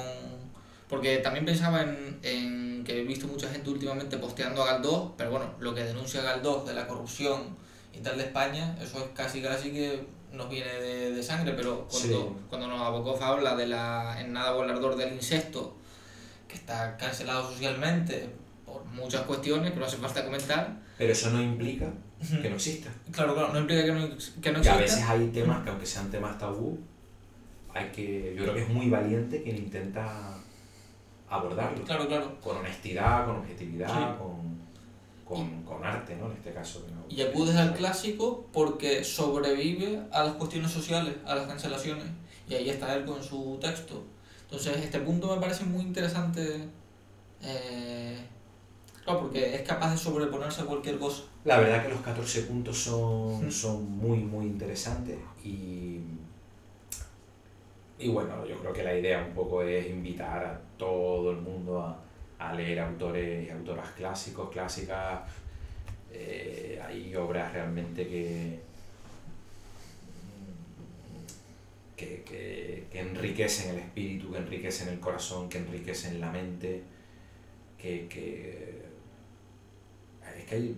Porque 0.87 1.17
también 1.17 1.43
pensaba 1.43 1.81
en, 1.81 2.19
en 2.21 2.62
que 2.83 3.01
he 3.01 3.03
visto 3.03 3.27
mucha 3.27 3.49
gente 3.49 3.69
últimamente 3.69 4.17
posteando 4.17 4.63
a 4.63 4.73
Galdós, 4.73 5.11
pero 5.17 5.31
bueno, 5.31 5.53
lo 5.59 5.73
que 5.73 5.83
denuncia 5.83 6.21
Galdós 6.21 6.65
de 6.65 6.73
la 6.73 6.87
corrupción 6.87 7.55
y 7.93 7.99
tal 7.99 8.17
de 8.17 8.23
España, 8.23 8.75
eso 8.81 8.99
es 8.99 9.05
casi 9.13 9.41
casi 9.41 9.71
que 9.71 10.05
nos 10.31 10.49
viene 10.49 10.73
de, 10.73 11.11
de 11.11 11.23
sangre, 11.23 11.53
pero 11.53 11.87
cuando, 11.89 12.39
cuando 12.49 12.67
nos 12.67 12.79
Nabokov 12.79 13.21
habla 13.21 13.55
de 13.55 13.67
la 13.67 14.19
en 14.19 14.33
nada 14.33 14.51
volador 14.51 14.95
del 14.95 15.13
insecto, 15.13 15.75
que 16.47 16.55
está 16.55 16.97
cancelado 16.97 17.49
socialmente 17.49 18.29
por 18.65 18.83
muchas 18.85 19.21
cuestiones 19.21 19.71
que 19.71 19.79
no 19.79 19.85
hace 19.85 19.97
falta 19.97 20.25
comentar. 20.25 20.81
Pero 20.97 21.11
eso 21.11 21.29
no 21.29 21.41
implica 21.41 21.91
que 22.41 22.49
no 22.49 22.55
exista. 22.55 22.89
Claro, 23.11 23.33
claro, 23.33 23.53
no 23.53 23.59
implica 23.59 23.83
que 23.83 23.91
no, 23.91 24.07
que 24.41 24.51
no 24.51 24.59
exista. 24.59 24.63
Y 24.63 24.67
a 24.67 24.75
veces 24.77 25.03
hay 25.03 25.27
temas 25.27 25.63
que 25.63 25.69
aunque 25.69 25.85
sean 25.85 26.09
temas 26.09 26.37
tabú, 26.37 26.79
hay 27.73 27.89
que, 27.89 28.33
yo 28.35 28.43
creo 28.43 28.55
que 28.55 28.61
es 28.63 28.69
muy 28.69 28.89
valiente 28.89 29.43
quien 29.43 29.57
intenta 29.57 30.37
abordarlo. 31.35 31.83
Claro, 31.83 32.07
claro. 32.07 32.39
Con 32.41 32.57
honestidad, 32.57 33.25
con 33.25 33.37
objetividad, 33.37 34.17
con 34.17 34.43
con, 35.23 35.63
con 35.63 35.83
arte, 35.83 36.15
¿no? 36.15 36.27
En 36.27 36.33
este 36.33 36.53
caso. 36.53 36.85
Y 37.09 37.21
acudes 37.21 37.55
al 37.55 37.73
clásico 37.73 38.45
porque 38.51 39.03
sobrevive 39.03 40.01
a 40.11 40.23
las 40.23 40.33
cuestiones 40.35 40.71
sociales, 40.71 41.15
a 41.25 41.35
las 41.35 41.47
cancelaciones. 41.47 42.05
Y 42.47 42.55
ahí 42.55 42.69
está 42.69 42.93
él 42.95 43.05
con 43.05 43.23
su 43.23 43.57
texto. 43.61 44.03
Entonces, 44.43 44.77
este 44.77 44.99
punto 44.99 45.33
me 45.33 45.41
parece 45.41 45.63
muy 45.63 45.81
interesante. 45.81 46.67
Eh, 47.41 48.17
claro, 49.03 49.21
porque 49.21 49.55
es 49.55 49.61
capaz 49.61 49.91
de 49.91 49.97
sobreponerse 49.97 50.61
a 50.61 50.65
cualquier 50.65 50.99
cosa. 50.99 51.23
La 51.45 51.59
verdad 51.59 51.83
que 51.83 51.89
los 51.89 52.01
14 52.01 52.43
puntos 52.43 52.77
son, 52.77 53.51
son 53.51 53.97
muy, 53.97 54.19
muy 54.19 54.45
interesantes 54.45 55.17
y, 55.43 55.99
y 58.03 58.09
bueno, 58.09 58.45
yo 58.45 58.57
creo 58.57 58.73
que 58.73 58.83
la 58.83 58.97
idea 58.97 59.23
un 59.25 59.33
poco 59.33 59.61
es 59.63 59.89
invitar 59.89 60.43
a 60.43 60.59
todo 60.77 61.31
el 61.31 61.37
mundo 61.37 61.79
a, 61.79 62.03
a 62.37 62.53
leer 62.53 62.79
autores 62.81 63.47
y 63.47 63.49
autoras 63.49 63.89
clásicos, 63.91 64.49
clásicas. 64.49 65.21
Eh, 66.11 66.79
hay 66.85 67.15
obras 67.15 67.53
realmente 67.53 68.05
que, 68.05 68.59
que, 71.95 72.87
enriquecen 72.91 73.71
el 73.71 73.77
espíritu, 73.77 74.31
que 74.31 74.37
enriquecen 74.37 74.89
el 74.89 74.99
corazón, 74.99 75.47
que 75.49 75.59
enriquecen 75.59 76.19
la 76.19 76.31
mente, 76.31 76.83
que, 77.77 78.03
es 80.37 80.45
que 80.45 80.55
hay 80.55 80.75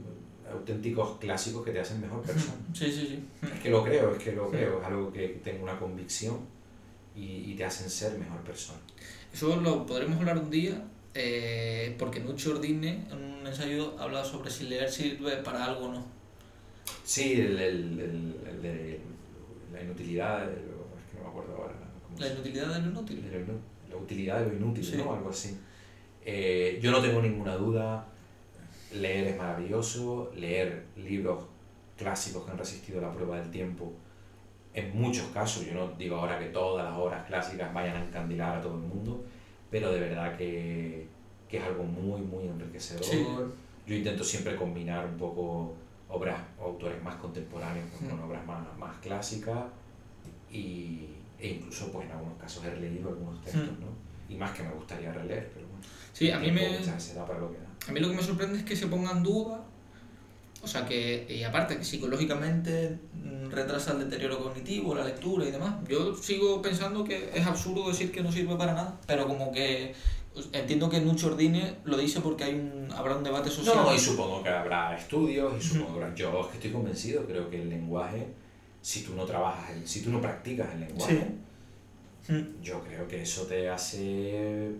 auténticos 0.50 1.18
clásicos 1.18 1.66
que 1.66 1.72
te 1.72 1.80
hacen 1.80 2.00
mejor 2.00 2.22
persona. 2.22 2.58
Sí, 2.74 2.92
sí, 2.92 3.08
sí. 3.08 3.48
Es 3.54 3.60
que 3.60 3.70
lo 3.70 3.84
creo, 3.84 4.16
es 4.16 4.24
que 4.24 4.32
lo 4.32 4.50
creo, 4.50 4.80
es 4.80 4.86
algo 4.86 5.12
que 5.12 5.40
tengo 5.44 5.64
una 5.64 5.78
convicción 5.78 6.55
y, 7.16 7.52
y 7.52 7.56
te 7.56 7.66
hacen 7.66 7.90
ser 7.90 8.18
mejor 8.18 8.42
persona. 8.42 8.80
Eso 9.34 9.56
lo 9.58 9.86
podremos 9.86 10.18
hablar 10.20 10.38
un 10.38 10.50
día, 10.50 10.82
eh, 11.14 11.96
porque 12.00 12.20
Nuccio 12.20 12.52
Ordine 12.54 13.06
en 13.12 13.18
un 13.18 13.48
ensayo 13.48 13.96
habla 14.00 14.24
sobre 14.24 14.50
si 14.50 14.66
leer 14.66 14.90
sirve 14.90 15.38
para 15.38 15.66
algo 15.66 15.86
o 15.86 15.94
no. 15.94 16.06
Sí, 17.04 17.34
el, 17.34 17.60
el, 17.60 18.00
el, 18.48 18.62
de 18.62 19.00
la 19.74 19.82
inutilidad, 19.84 20.50
es 20.50 20.58
que 20.58 21.18
no 21.18 21.24
me 21.24 21.30
acuerdo 21.30 21.56
ahora. 21.56 21.74
La 22.18 22.28
inutilidad 22.28 22.74
de 22.76 22.82
lo 22.82 22.88
inútil. 22.92 23.24
la 23.90 23.96
utilidad 23.98 24.40
de 24.40 24.48
lo 24.48 24.56
inútil, 24.56 24.98
¿no? 24.98 25.14
Algo 25.14 25.30
así. 25.30 25.58
Eh, 26.24 26.80
yo 26.82 26.92
no 26.92 27.02
tengo 27.02 27.22
ninguna 27.22 27.56
duda, 27.56 28.08
leer 28.94 29.28
es 29.28 29.38
maravilloso, 29.38 30.32
leer 30.36 30.86
libros 30.98 31.46
clásicos 31.98 32.46
que 32.46 32.52
han 32.52 32.58
resistido 32.58 33.02
la 33.02 33.12
prueba 33.12 33.40
del 33.40 33.52
tiempo, 33.52 33.94
en 34.76 35.00
muchos 35.00 35.28
casos, 35.28 35.66
yo 35.66 35.74
no 35.74 35.88
digo 35.98 36.18
ahora 36.18 36.38
que 36.38 36.48
todas 36.48 36.86
las 36.86 36.98
obras 36.98 37.26
clásicas 37.26 37.74
vayan 37.74 37.96
a 37.96 38.06
encandilar 38.06 38.58
a 38.58 38.62
todo 38.62 38.74
el 38.74 38.82
mundo, 38.82 39.24
pero 39.72 39.92
de 39.92 40.02
verdad 40.02 40.36
que, 40.36 41.08
que 41.48 41.58
es 41.58 41.64
algo 41.64 41.84
muy, 41.84 42.22
muy 42.22 42.44
enriquecedor. 42.44 43.54
Yo 43.88 43.96
intento 43.96 44.24
siempre 44.24 44.56
combinar 44.58 45.06
un 45.06 45.18
poco 45.18 45.74
obras 46.10 46.38
o 46.60 46.66
autores 46.66 47.02
más 47.02 47.16
contemporáneos 47.16 47.86
con, 48.10 48.20
obras 48.20 48.46
más, 48.46 48.78
más 48.78 48.98
clásicas 48.98 49.64
y, 50.52 51.08
E 51.40 51.50
incluso, 51.50 51.92
pues 51.92 52.06
en 52.06 52.12
algunos 52.12 52.38
casos 52.38 52.66
he 52.66 52.70
releído 52.70 53.10
algunos 53.10 53.42
textos, 53.42 53.80
¿no? 53.80 53.88
Y 54.28 54.36
más 54.36 54.52
que 54.52 54.64
me 54.64 54.72
gustaría 54.72 55.14
releer, 55.14 55.52
pero 55.54 55.68
bueno. 55.68 55.84
Sí, 56.12 56.32
a 56.32 56.40
mí 56.40 56.52
me... 56.52 56.80
Para 57.28 57.40
lo 57.40 57.52
que 57.52 57.60
da. 57.60 57.68
A 57.88 57.92
mí 57.92 58.00
lo 58.00 58.10
que 58.10 58.16
me 58.16 58.24
sorprende 58.24 58.58
es 58.58 58.64
que 58.64 58.76
se 58.76 58.88
pongan 58.88 59.24
dudas 59.24 59.60
o 60.66 60.68
sea 60.68 60.84
que, 60.84 61.28
y 61.30 61.44
aparte 61.44 61.78
que 61.78 61.84
psicológicamente 61.84 62.98
mm, 63.14 63.52
retrasa 63.52 63.92
el 63.92 64.00
deterioro 64.00 64.40
cognitivo, 64.40 64.96
la 64.96 65.06
lectura 65.06 65.46
y 65.46 65.52
demás. 65.52 65.76
Yo 65.88 66.16
sigo 66.16 66.60
pensando 66.60 67.04
que 67.04 67.30
es 67.36 67.46
absurdo 67.46 67.88
decir 67.88 68.12
que 68.12 68.24
no 68.24 68.32
sirve 68.32 68.56
para 68.56 68.74
nada, 68.74 69.00
pero 69.06 69.28
como 69.28 69.52
que 69.52 69.94
pues, 70.34 70.50
entiendo 70.54 70.90
que 70.90 71.00
Nucho 71.02 71.28
Ordine 71.28 71.76
lo 71.84 71.98
dice 71.98 72.20
porque 72.20 72.46
hay 72.46 72.56
un, 72.56 72.92
habrá 72.96 73.16
un 73.16 73.24
debate 73.24 73.52
social. 73.52 73.76
No, 73.76 73.94
y 73.94 74.00
supongo 74.00 74.42
que 74.42 74.50
habrá 74.50 74.98
estudios, 74.98 75.54
y 75.60 75.62
supongo 75.62 76.00
que 76.00 76.04
habrá... 76.04 76.16
Yo 76.16 76.42
es 76.42 76.48
que 76.48 76.54
estoy 76.56 76.72
convencido, 76.72 77.24
creo 77.28 77.48
que 77.48 77.62
el 77.62 77.70
lenguaje, 77.70 78.26
si 78.82 79.04
tú 79.04 79.14
no 79.14 79.26
trabajas, 79.26 79.70
si 79.86 80.02
tú 80.02 80.10
no 80.10 80.20
practicas 80.20 80.74
el 80.74 80.80
lenguaje, 80.80 81.28
yo 82.64 82.84
creo 82.84 83.08
que 83.08 83.22
eso 83.22 83.44
te 83.44 83.70
hace 83.70 84.72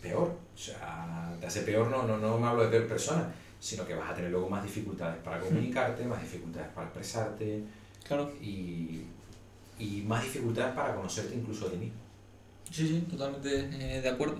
peor. 0.00 0.36
O 0.54 0.56
sea, 0.56 1.36
te 1.40 1.48
hace 1.48 1.62
peor, 1.62 1.88
no, 1.88 2.04
no, 2.04 2.16
no 2.18 2.38
me 2.38 2.46
hablo 2.46 2.62
de 2.62 2.68
peor 2.68 2.86
persona 2.86 3.28
sino 3.60 3.86
que 3.86 3.94
vas 3.94 4.10
a 4.10 4.14
tener 4.14 4.30
luego 4.30 4.48
más 4.48 4.62
dificultades 4.62 5.20
para 5.22 5.40
comunicarte, 5.40 6.04
más 6.04 6.20
dificultades 6.22 6.68
para 6.74 6.86
expresarte 6.86 7.62
claro. 8.06 8.32
y, 8.40 9.02
y 9.78 10.02
más 10.06 10.22
dificultades 10.24 10.74
para 10.74 10.94
conocerte 10.94 11.34
incluso 11.34 11.66
a 11.66 11.70
ti 11.70 11.76
mismo. 11.76 11.98
Sí, 12.70 12.86
sí, 12.86 13.04
totalmente 13.10 13.68
eh, 13.72 14.00
de 14.00 14.08
acuerdo. 14.08 14.38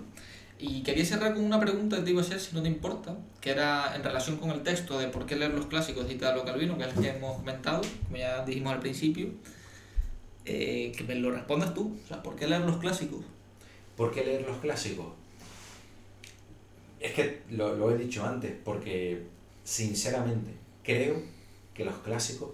Y 0.60 0.82
quería 0.82 1.04
cerrar 1.04 1.34
con 1.34 1.44
una 1.44 1.60
pregunta 1.60 1.98
que 1.98 2.02
te 2.02 2.10
iba 2.10 2.20
a 2.20 2.24
hacer, 2.24 2.40
si 2.40 2.54
no 2.54 2.62
te 2.62 2.68
importa, 2.68 3.16
que 3.40 3.50
era 3.50 3.94
en 3.94 4.02
relación 4.02 4.38
con 4.38 4.50
el 4.50 4.62
texto 4.62 4.98
de 4.98 5.06
por 5.06 5.24
qué 5.24 5.36
leer 5.36 5.54
los 5.54 5.66
clásicos 5.66 6.08
de 6.08 6.14
Italo 6.14 6.44
Calvino, 6.44 6.76
que 6.76 6.84
es 6.84 6.96
el 6.96 7.02
que 7.02 7.08
hemos 7.10 7.36
comentado, 7.38 7.80
como 8.04 8.16
ya 8.16 8.44
dijimos 8.44 8.72
al 8.72 8.80
principio, 8.80 9.28
eh, 10.44 10.92
que 10.96 11.04
me 11.04 11.14
lo 11.14 11.30
respondas 11.30 11.74
tú. 11.74 11.96
O 12.04 12.08
sea, 12.08 12.22
¿por 12.22 12.34
qué 12.34 12.48
leer 12.48 12.62
los 12.62 12.78
clásicos? 12.78 13.24
¿Por 13.96 14.12
qué 14.12 14.24
leer 14.24 14.42
los 14.48 14.58
clásicos? 14.58 15.06
Es 17.00 17.12
que 17.12 17.42
lo, 17.50 17.76
lo, 17.76 17.92
he 17.92 17.98
dicho 17.98 18.24
antes, 18.24 18.52
porque 18.64 19.26
sinceramente 19.64 20.52
creo 20.82 21.20
que 21.74 21.84
los 21.84 21.96
clásicos, 21.98 22.50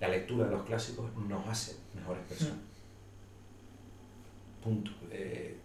la 0.00 0.08
lectura 0.08 0.46
de 0.46 0.52
los 0.52 0.64
clásicos 0.64 1.14
nos 1.16 1.46
hace 1.46 1.76
mejores 1.94 2.22
personas. 2.24 2.56
Mm. 2.56 2.66
Punto. 4.62 4.90
Eh, 5.10 5.56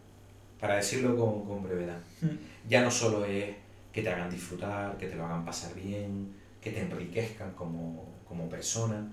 para 0.59 0.75
decirlo 0.75 1.17
con, 1.17 1.45
con 1.45 1.63
brevedad. 1.63 1.99
Mm. 2.21 2.69
Ya 2.69 2.84
no 2.84 2.91
solo 2.91 3.25
es 3.25 3.55
que 3.91 4.01
te 4.01 4.09
hagan 4.09 4.29
disfrutar, 4.29 4.97
que 4.97 5.07
te 5.07 5.15
lo 5.15 5.25
hagan 5.25 5.43
pasar 5.43 5.73
bien, 5.73 6.34
que 6.61 6.71
te 6.71 6.82
enriquezcan 6.82 7.51
como, 7.53 8.07
como 8.27 8.47
persona. 8.47 9.11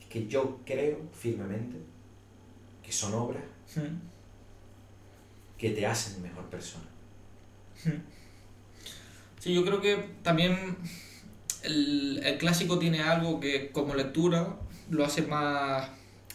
Es 0.00 0.06
que 0.06 0.26
yo 0.26 0.60
creo 0.64 0.98
firmemente 1.12 1.76
que 2.82 2.92
son 2.92 3.14
obras 3.14 3.42
mm. 3.76 5.58
que 5.58 5.70
te 5.70 5.86
hacen 5.86 6.22
mejor 6.22 6.44
persona. 6.46 6.86
Sí, 9.44 9.52
yo 9.52 9.62
creo 9.62 9.82
que 9.82 10.02
también 10.22 10.74
el, 11.64 12.18
el 12.24 12.38
clásico 12.38 12.78
tiene 12.78 13.02
algo 13.02 13.40
que 13.40 13.70
como 13.72 13.94
lectura 13.94 14.56
lo 14.88 15.04
hace 15.04 15.20
más... 15.20 15.86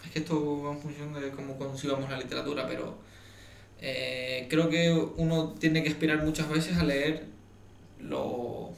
Es 0.06 0.12
que 0.12 0.20
esto 0.20 0.62
va 0.62 0.74
en 0.74 0.80
función 0.80 1.14
de 1.20 1.32
cómo 1.32 1.58
concibamos 1.58 2.08
la 2.12 2.20
literatura, 2.20 2.68
pero 2.68 3.00
eh, 3.82 4.46
creo 4.48 4.70
que 4.70 4.92
uno 4.92 5.56
tiene 5.60 5.82
que 5.82 5.90
esperar 5.90 6.24
muchas 6.24 6.50
veces 6.50 6.78
a 6.78 6.84
leer 6.84 7.26
lo... 8.00 8.74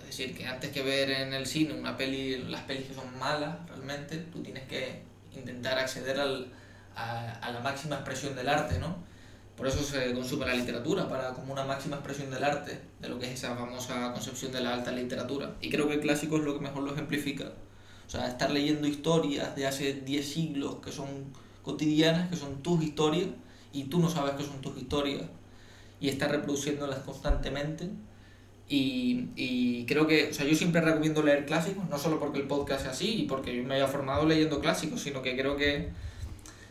Es 0.00 0.18
decir, 0.18 0.36
que 0.36 0.44
antes 0.44 0.70
que 0.70 0.82
ver 0.82 1.10
en 1.10 1.32
el 1.32 1.46
cine 1.46 1.72
una 1.72 1.96
peli, 1.96 2.42
las 2.50 2.64
pelis 2.64 2.88
que 2.88 2.94
son 2.94 3.18
malas 3.18 3.56
realmente, 3.68 4.18
tú 4.18 4.42
tienes 4.42 4.64
que 4.68 5.00
intentar 5.34 5.78
acceder 5.78 6.20
al, 6.20 6.52
a, 6.94 7.30
a 7.36 7.50
la 7.50 7.60
máxima 7.60 7.94
expresión 7.94 8.36
del 8.36 8.50
arte, 8.50 8.78
¿no? 8.78 8.98
Por 9.62 9.68
eso 9.68 9.84
se 9.84 10.12
consume 10.12 10.44
la 10.44 10.54
literatura, 10.54 11.08
para 11.08 11.34
como 11.34 11.52
una 11.52 11.64
máxima 11.64 11.94
expresión 11.94 12.32
del 12.32 12.42
arte, 12.42 12.80
de 12.98 13.08
lo 13.08 13.20
que 13.20 13.26
es 13.26 13.34
esa 13.34 13.54
famosa 13.54 14.12
concepción 14.12 14.50
de 14.50 14.60
la 14.60 14.74
alta 14.74 14.90
literatura. 14.90 15.54
Y 15.60 15.70
creo 15.70 15.86
que 15.86 15.94
el 15.94 16.00
clásico 16.00 16.36
es 16.36 16.42
lo 16.42 16.54
que 16.54 16.64
mejor 16.64 16.82
lo 16.82 16.92
ejemplifica. 16.92 17.52
O 18.04 18.10
sea, 18.10 18.26
estar 18.26 18.50
leyendo 18.50 18.88
historias 18.88 19.54
de 19.54 19.68
hace 19.68 19.92
10 19.92 20.28
siglos 20.28 20.78
que 20.84 20.90
son 20.90 21.06
cotidianas, 21.62 22.28
que 22.28 22.34
son 22.34 22.60
tus 22.60 22.82
historias, 22.82 23.28
y 23.72 23.84
tú 23.84 24.00
no 24.00 24.10
sabes 24.10 24.34
que 24.34 24.42
son 24.42 24.60
tus 24.60 24.76
historias, 24.76 25.26
y 26.00 26.08
estar 26.08 26.32
reproduciéndolas 26.32 26.98
constantemente. 26.98 27.88
Y, 28.68 29.28
y, 29.36 29.86
creo 29.86 30.08
que, 30.08 30.30
o 30.30 30.34
sea, 30.34 30.44
yo 30.44 30.56
siempre 30.56 30.80
recomiendo 30.80 31.22
leer 31.22 31.46
clásicos, 31.46 31.88
no 31.88 31.98
solo 31.98 32.18
porque 32.18 32.40
el 32.40 32.48
podcast 32.48 32.86
es 32.86 32.88
así 32.88 33.14
y 33.14 33.26
porque 33.28 33.54
yo 33.54 33.62
me 33.62 33.76
haya 33.76 33.86
formado 33.86 34.26
leyendo 34.26 34.58
clásicos, 34.60 35.02
sino 35.02 35.22
que 35.22 35.36
creo 35.36 35.56
que 35.56 35.90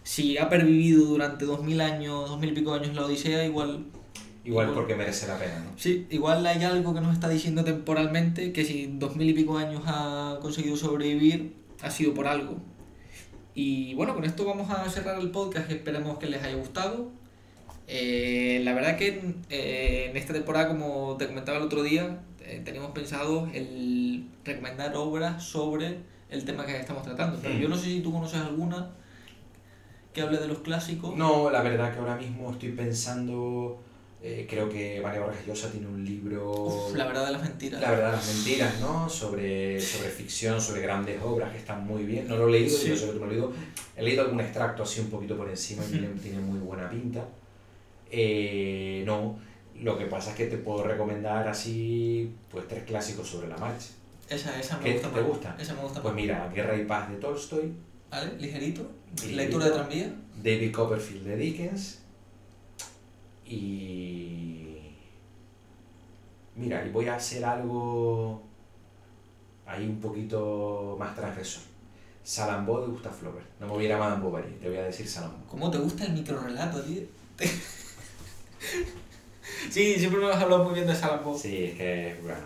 si 0.04 0.38
ha 0.38 0.50
pervivido 0.50 1.06
durante 1.06 1.46
dos 1.46 1.64
mil 1.64 1.82
años, 1.82 2.30
dos 2.30 2.40
mil 2.40 2.52
y 2.52 2.54
pico 2.54 2.74
años 2.74 2.96
la 2.96 3.06
Odisea, 3.06 3.46
igual... 3.46 3.86
Igual, 4.44 4.72
porque 4.74 4.96
merece 4.96 5.28
la 5.28 5.38
pena, 5.38 5.60
¿no? 5.60 5.78
Sí, 5.78 6.08
igual 6.10 6.46
hay 6.48 6.64
algo 6.64 6.96
que 6.96 7.02
nos 7.02 7.14
está 7.14 7.30
diciendo 7.30 7.64
temporalmente 7.64 8.52
que 8.52 8.66
si 8.66 8.88
dos 8.88 9.16
mil 9.16 9.30
y 9.30 9.34
pico 9.34 9.58
años 9.58 9.84
ha 9.86 10.40
conseguido 10.42 10.76
sobrevivir, 10.76 11.54
ha 11.84 11.92
sido 11.92 12.14
por 12.14 12.28
algo. 12.28 12.58
Y 13.54 13.94
bueno, 13.94 14.16
con 14.16 14.24
esto 14.24 14.46
vamos 14.46 14.72
a 14.72 14.90
cerrar 14.90 15.20
el 15.20 15.30
podcast, 15.30 15.70
esperemos 15.70 16.18
que 16.18 16.28
les 16.28 16.42
haya 16.44 16.56
gustado. 16.56 17.12
Eh, 17.88 18.62
la 18.64 18.74
verdad 18.74 18.98
que 18.98 19.36
eh, 19.50 20.08
en 20.10 20.18
esta 20.18 20.34
temporada, 20.34 20.70
como 20.70 21.18
te 21.20 21.28
comentaba 21.28 21.58
el 21.58 21.66
otro 21.66 21.84
día, 21.84 22.20
eh, 22.44 22.62
teníamos 22.64 22.92
pensado 22.92 23.50
el 23.54 24.26
recomendar 24.46 24.96
obras 24.96 25.44
sobre 25.44 25.98
el 26.30 26.46
tema 26.46 26.66
que 26.66 26.78
estamos 26.78 27.04
tratando. 27.04 27.40
Pero 27.42 27.60
yo 27.60 27.68
no 27.68 27.78
sé 27.78 27.86
si 27.86 28.00
tú 28.00 28.12
conoces 28.12 28.40
alguna 28.40 28.92
que 30.14 30.22
hable 30.22 30.38
de 30.38 30.48
los 30.48 30.60
clásicos? 30.60 31.16
No, 31.16 31.50
la 31.50 31.62
verdad 31.62 31.94
que 31.94 32.00
ahora 32.00 32.16
mismo 32.16 32.52
estoy 32.52 32.72
pensando, 32.72 33.80
eh, 34.22 34.46
creo 34.50 34.68
que 34.70 35.00
María 35.02 35.22
Vargas 35.22 35.46
Llosa 35.46 35.72
tiene 35.72 35.88
un 35.88 36.04
libro... 36.04 36.90
la 36.96 37.06
verdad 37.06 37.26
de 37.26 37.32
las 37.34 37.42
mentiras. 37.42 37.82
La 37.82 37.92
verdad 37.92 38.12
de 38.12 38.18
las 38.18 38.36
mentiras, 38.36 38.80
¿no? 38.80 39.10
Sobre, 39.10 39.80
sobre 39.80 40.10
ficción, 40.10 40.60
sobre 40.62 40.82
grandes 40.82 41.22
obras 41.24 41.52
que 41.52 41.58
están 41.58 41.86
muy 41.86 42.04
bien. 42.04 42.28
No 42.28 42.36
lo 42.38 42.48
he 42.48 42.52
leído, 42.52 42.78
yo 42.78 42.96
sé 42.96 43.06
que 43.06 43.12
tú 43.14 43.20
lo 43.20 43.26
has 43.26 43.32
leído. 43.32 43.52
He 43.96 44.04
leído 44.04 44.24
algún 44.24 44.40
extracto 44.42 44.84
así 44.84 45.00
un 45.00 45.10
poquito 45.10 45.38
por 45.38 45.50
encima 45.50 45.84
y 45.86 45.92
tiene, 45.92 46.08
tiene 46.22 46.40
muy 46.40 46.60
buena 46.60 46.90
pinta. 46.90 47.26
Eh, 48.10 49.04
no, 49.06 49.40
lo 49.80 49.98
que 49.98 50.06
pasa 50.06 50.32
es 50.32 50.36
que 50.36 50.48
te 50.48 50.58
puedo 50.58 50.84
recomendar 50.84 51.48
así 51.48 52.32
pues 52.50 52.68
tres 52.68 52.84
clásicos 52.84 53.28
sobre 53.28 53.48
la 53.48 53.58
marcha. 53.58 53.88
Esa, 54.30 54.58
esa 54.60 54.78
me 54.78 54.84
¿Qué 54.84 54.94
gusta. 54.94 55.10
te 55.12 55.22
gusta? 55.22 55.56
Esa 55.60 55.74
me 55.74 55.82
gusta. 55.82 56.02
Pues 56.02 56.14
mira, 56.14 56.50
Guerra 56.54 56.76
y 56.78 56.86
Paz 56.86 57.10
de 57.10 57.18
Tolstoy. 57.18 57.74
¿Vale? 58.12 58.38
Ligerito. 58.40 58.92
Lectura 59.26 59.66
de 59.66 59.72
tranvía. 59.72 60.14
David 60.44 60.74
Copperfield 60.74 61.26
de 61.26 61.38
Dickens. 61.38 62.00
Y. 63.46 64.78
Mira, 66.56 66.86
y 66.86 66.90
voy 66.90 67.08
a 67.08 67.16
hacer 67.16 67.46
algo 67.46 68.44
ahí 69.66 69.86
un 69.86 70.00
poquito 70.02 70.98
más 71.00 71.16
transgresor. 71.16 71.64
Salambó 72.24 72.82
de 72.82 72.88
Gustav 72.88 73.14
Flaubert. 73.14 73.48
No 73.60 73.68
me 73.68 73.74
voy 73.74 73.84
a 73.86 73.88
ir 73.88 73.94
a 73.94 73.98
Madame 73.98 74.22
Bovary, 74.24 74.52
te 74.62 74.68
voy 74.68 74.78
a 74.78 74.84
decir 74.84 75.08
Salambó. 75.08 75.48
¿Cómo 75.48 75.72
te 75.72 75.78
gusta 75.78 76.06
el 76.06 76.14
microrelato, 76.14 76.82
tío? 76.84 77.02
sí, 79.72 79.96
siempre 79.96 80.20
me 80.20 80.32
has 80.32 80.42
hablado 80.42 80.66
muy 80.66 80.74
bien 80.74 80.86
de 80.86 80.96
Salambó. 80.96 81.38
Sí, 81.38 81.64
es 81.64 81.78
que 81.78 82.12
es 82.12 82.22
bueno, 82.22 82.40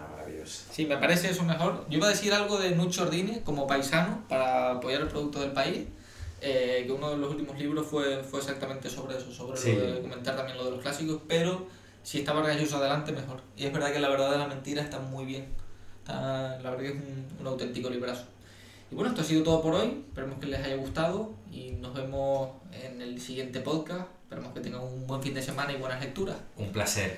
maravilloso. 0.46 0.64
Sí, 0.72 0.86
me 0.86 0.98
parece 0.98 1.30
eso 1.30 1.44
mejor. 1.44 1.86
Yo 1.90 1.98
iba 1.98 2.08
a 2.08 2.10
decir 2.10 2.34
algo 2.34 2.58
de 2.58 2.72
Nucho 2.72 3.04
Ordine 3.04 3.42
como 3.44 3.68
paisano 3.68 4.24
para 4.30 4.72
apoyar 4.72 5.02
el 5.02 5.08
producto 5.08 5.40
del 5.40 5.52
país 5.52 5.86
eh, 6.42 6.84
que 6.86 6.92
uno 6.92 7.10
de 7.10 7.18
los 7.18 7.32
últimos 7.32 7.58
libros 7.58 7.88
fue, 7.88 8.24
fue 8.24 8.40
exactamente 8.40 8.90
sobre 8.90 9.18
eso, 9.18 9.32
sobre 9.32 9.60
lo 9.76 9.96
de 9.96 10.02
comentar 10.02 10.36
también 10.36 10.58
lo 10.58 10.66
de 10.66 10.72
los 10.72 10.82
clásicos, 10.82 11.22
pero 11.28 11.66
si 12.04 12.20
está 12.20 12.34
Vargas 12.34 12.60
Llosa 12.60 12.78
adelante, 12.78 13.12
mejor. 13.12 13.42
Y 13.58 13.66
es 13.66 13.74
verdad 13.74 13.92
que 13.92 14.00
la 14.00 14.10
verdad 14.10 14.32
de 14.32 14.38
la 14.38 14.48
mentira 14.48 14.82
está 14.84 15.00
muy 15.00 15.26
bien. 15.26 15.48
Está, 16.00 16.60
la 16.60 16.70
verdad 16.70 16.84
que 16.84 16.88
es 16.90 16.96
un, 16.96 17.26
un 17.40 17.48
auténtico 17.48 17.90
librazo. 17.90 18.26
Y 18.92 18.96
bueno, 18.96 19.10
esto 19.10 19.22
ha 19.22 19.26
sido 19.26 19.42
todo 19.42 19.62
por 19.64 19.74
hoy. 19.74 20.04
Esperemos 20.08 20.40
que 20.40 20.46
les 20.46 20.64
haya 20.64 20.76
gustado 20.76 21.34
y 21.52 21.72
nos 21.72 21.96
vemos 21.96 22.52
en 22.72 23.02
el 23.02 23.20
siguiente 23.20 23.62
podcast. 23.62 24.08
Esperemos 24.24 24.54
que 24.54 24.60
tengan 24.60 24.82
un 24.82 25.08
buen 25.08 25.24
fin 25.24 25.34
de 25.34 25.42
semana 25.42 25.74
y 25.74 25.78
buenas 25.78 26.00
lecturas. 26.00 26.38
Un 26.58 26.72
placer. 26.72 27.12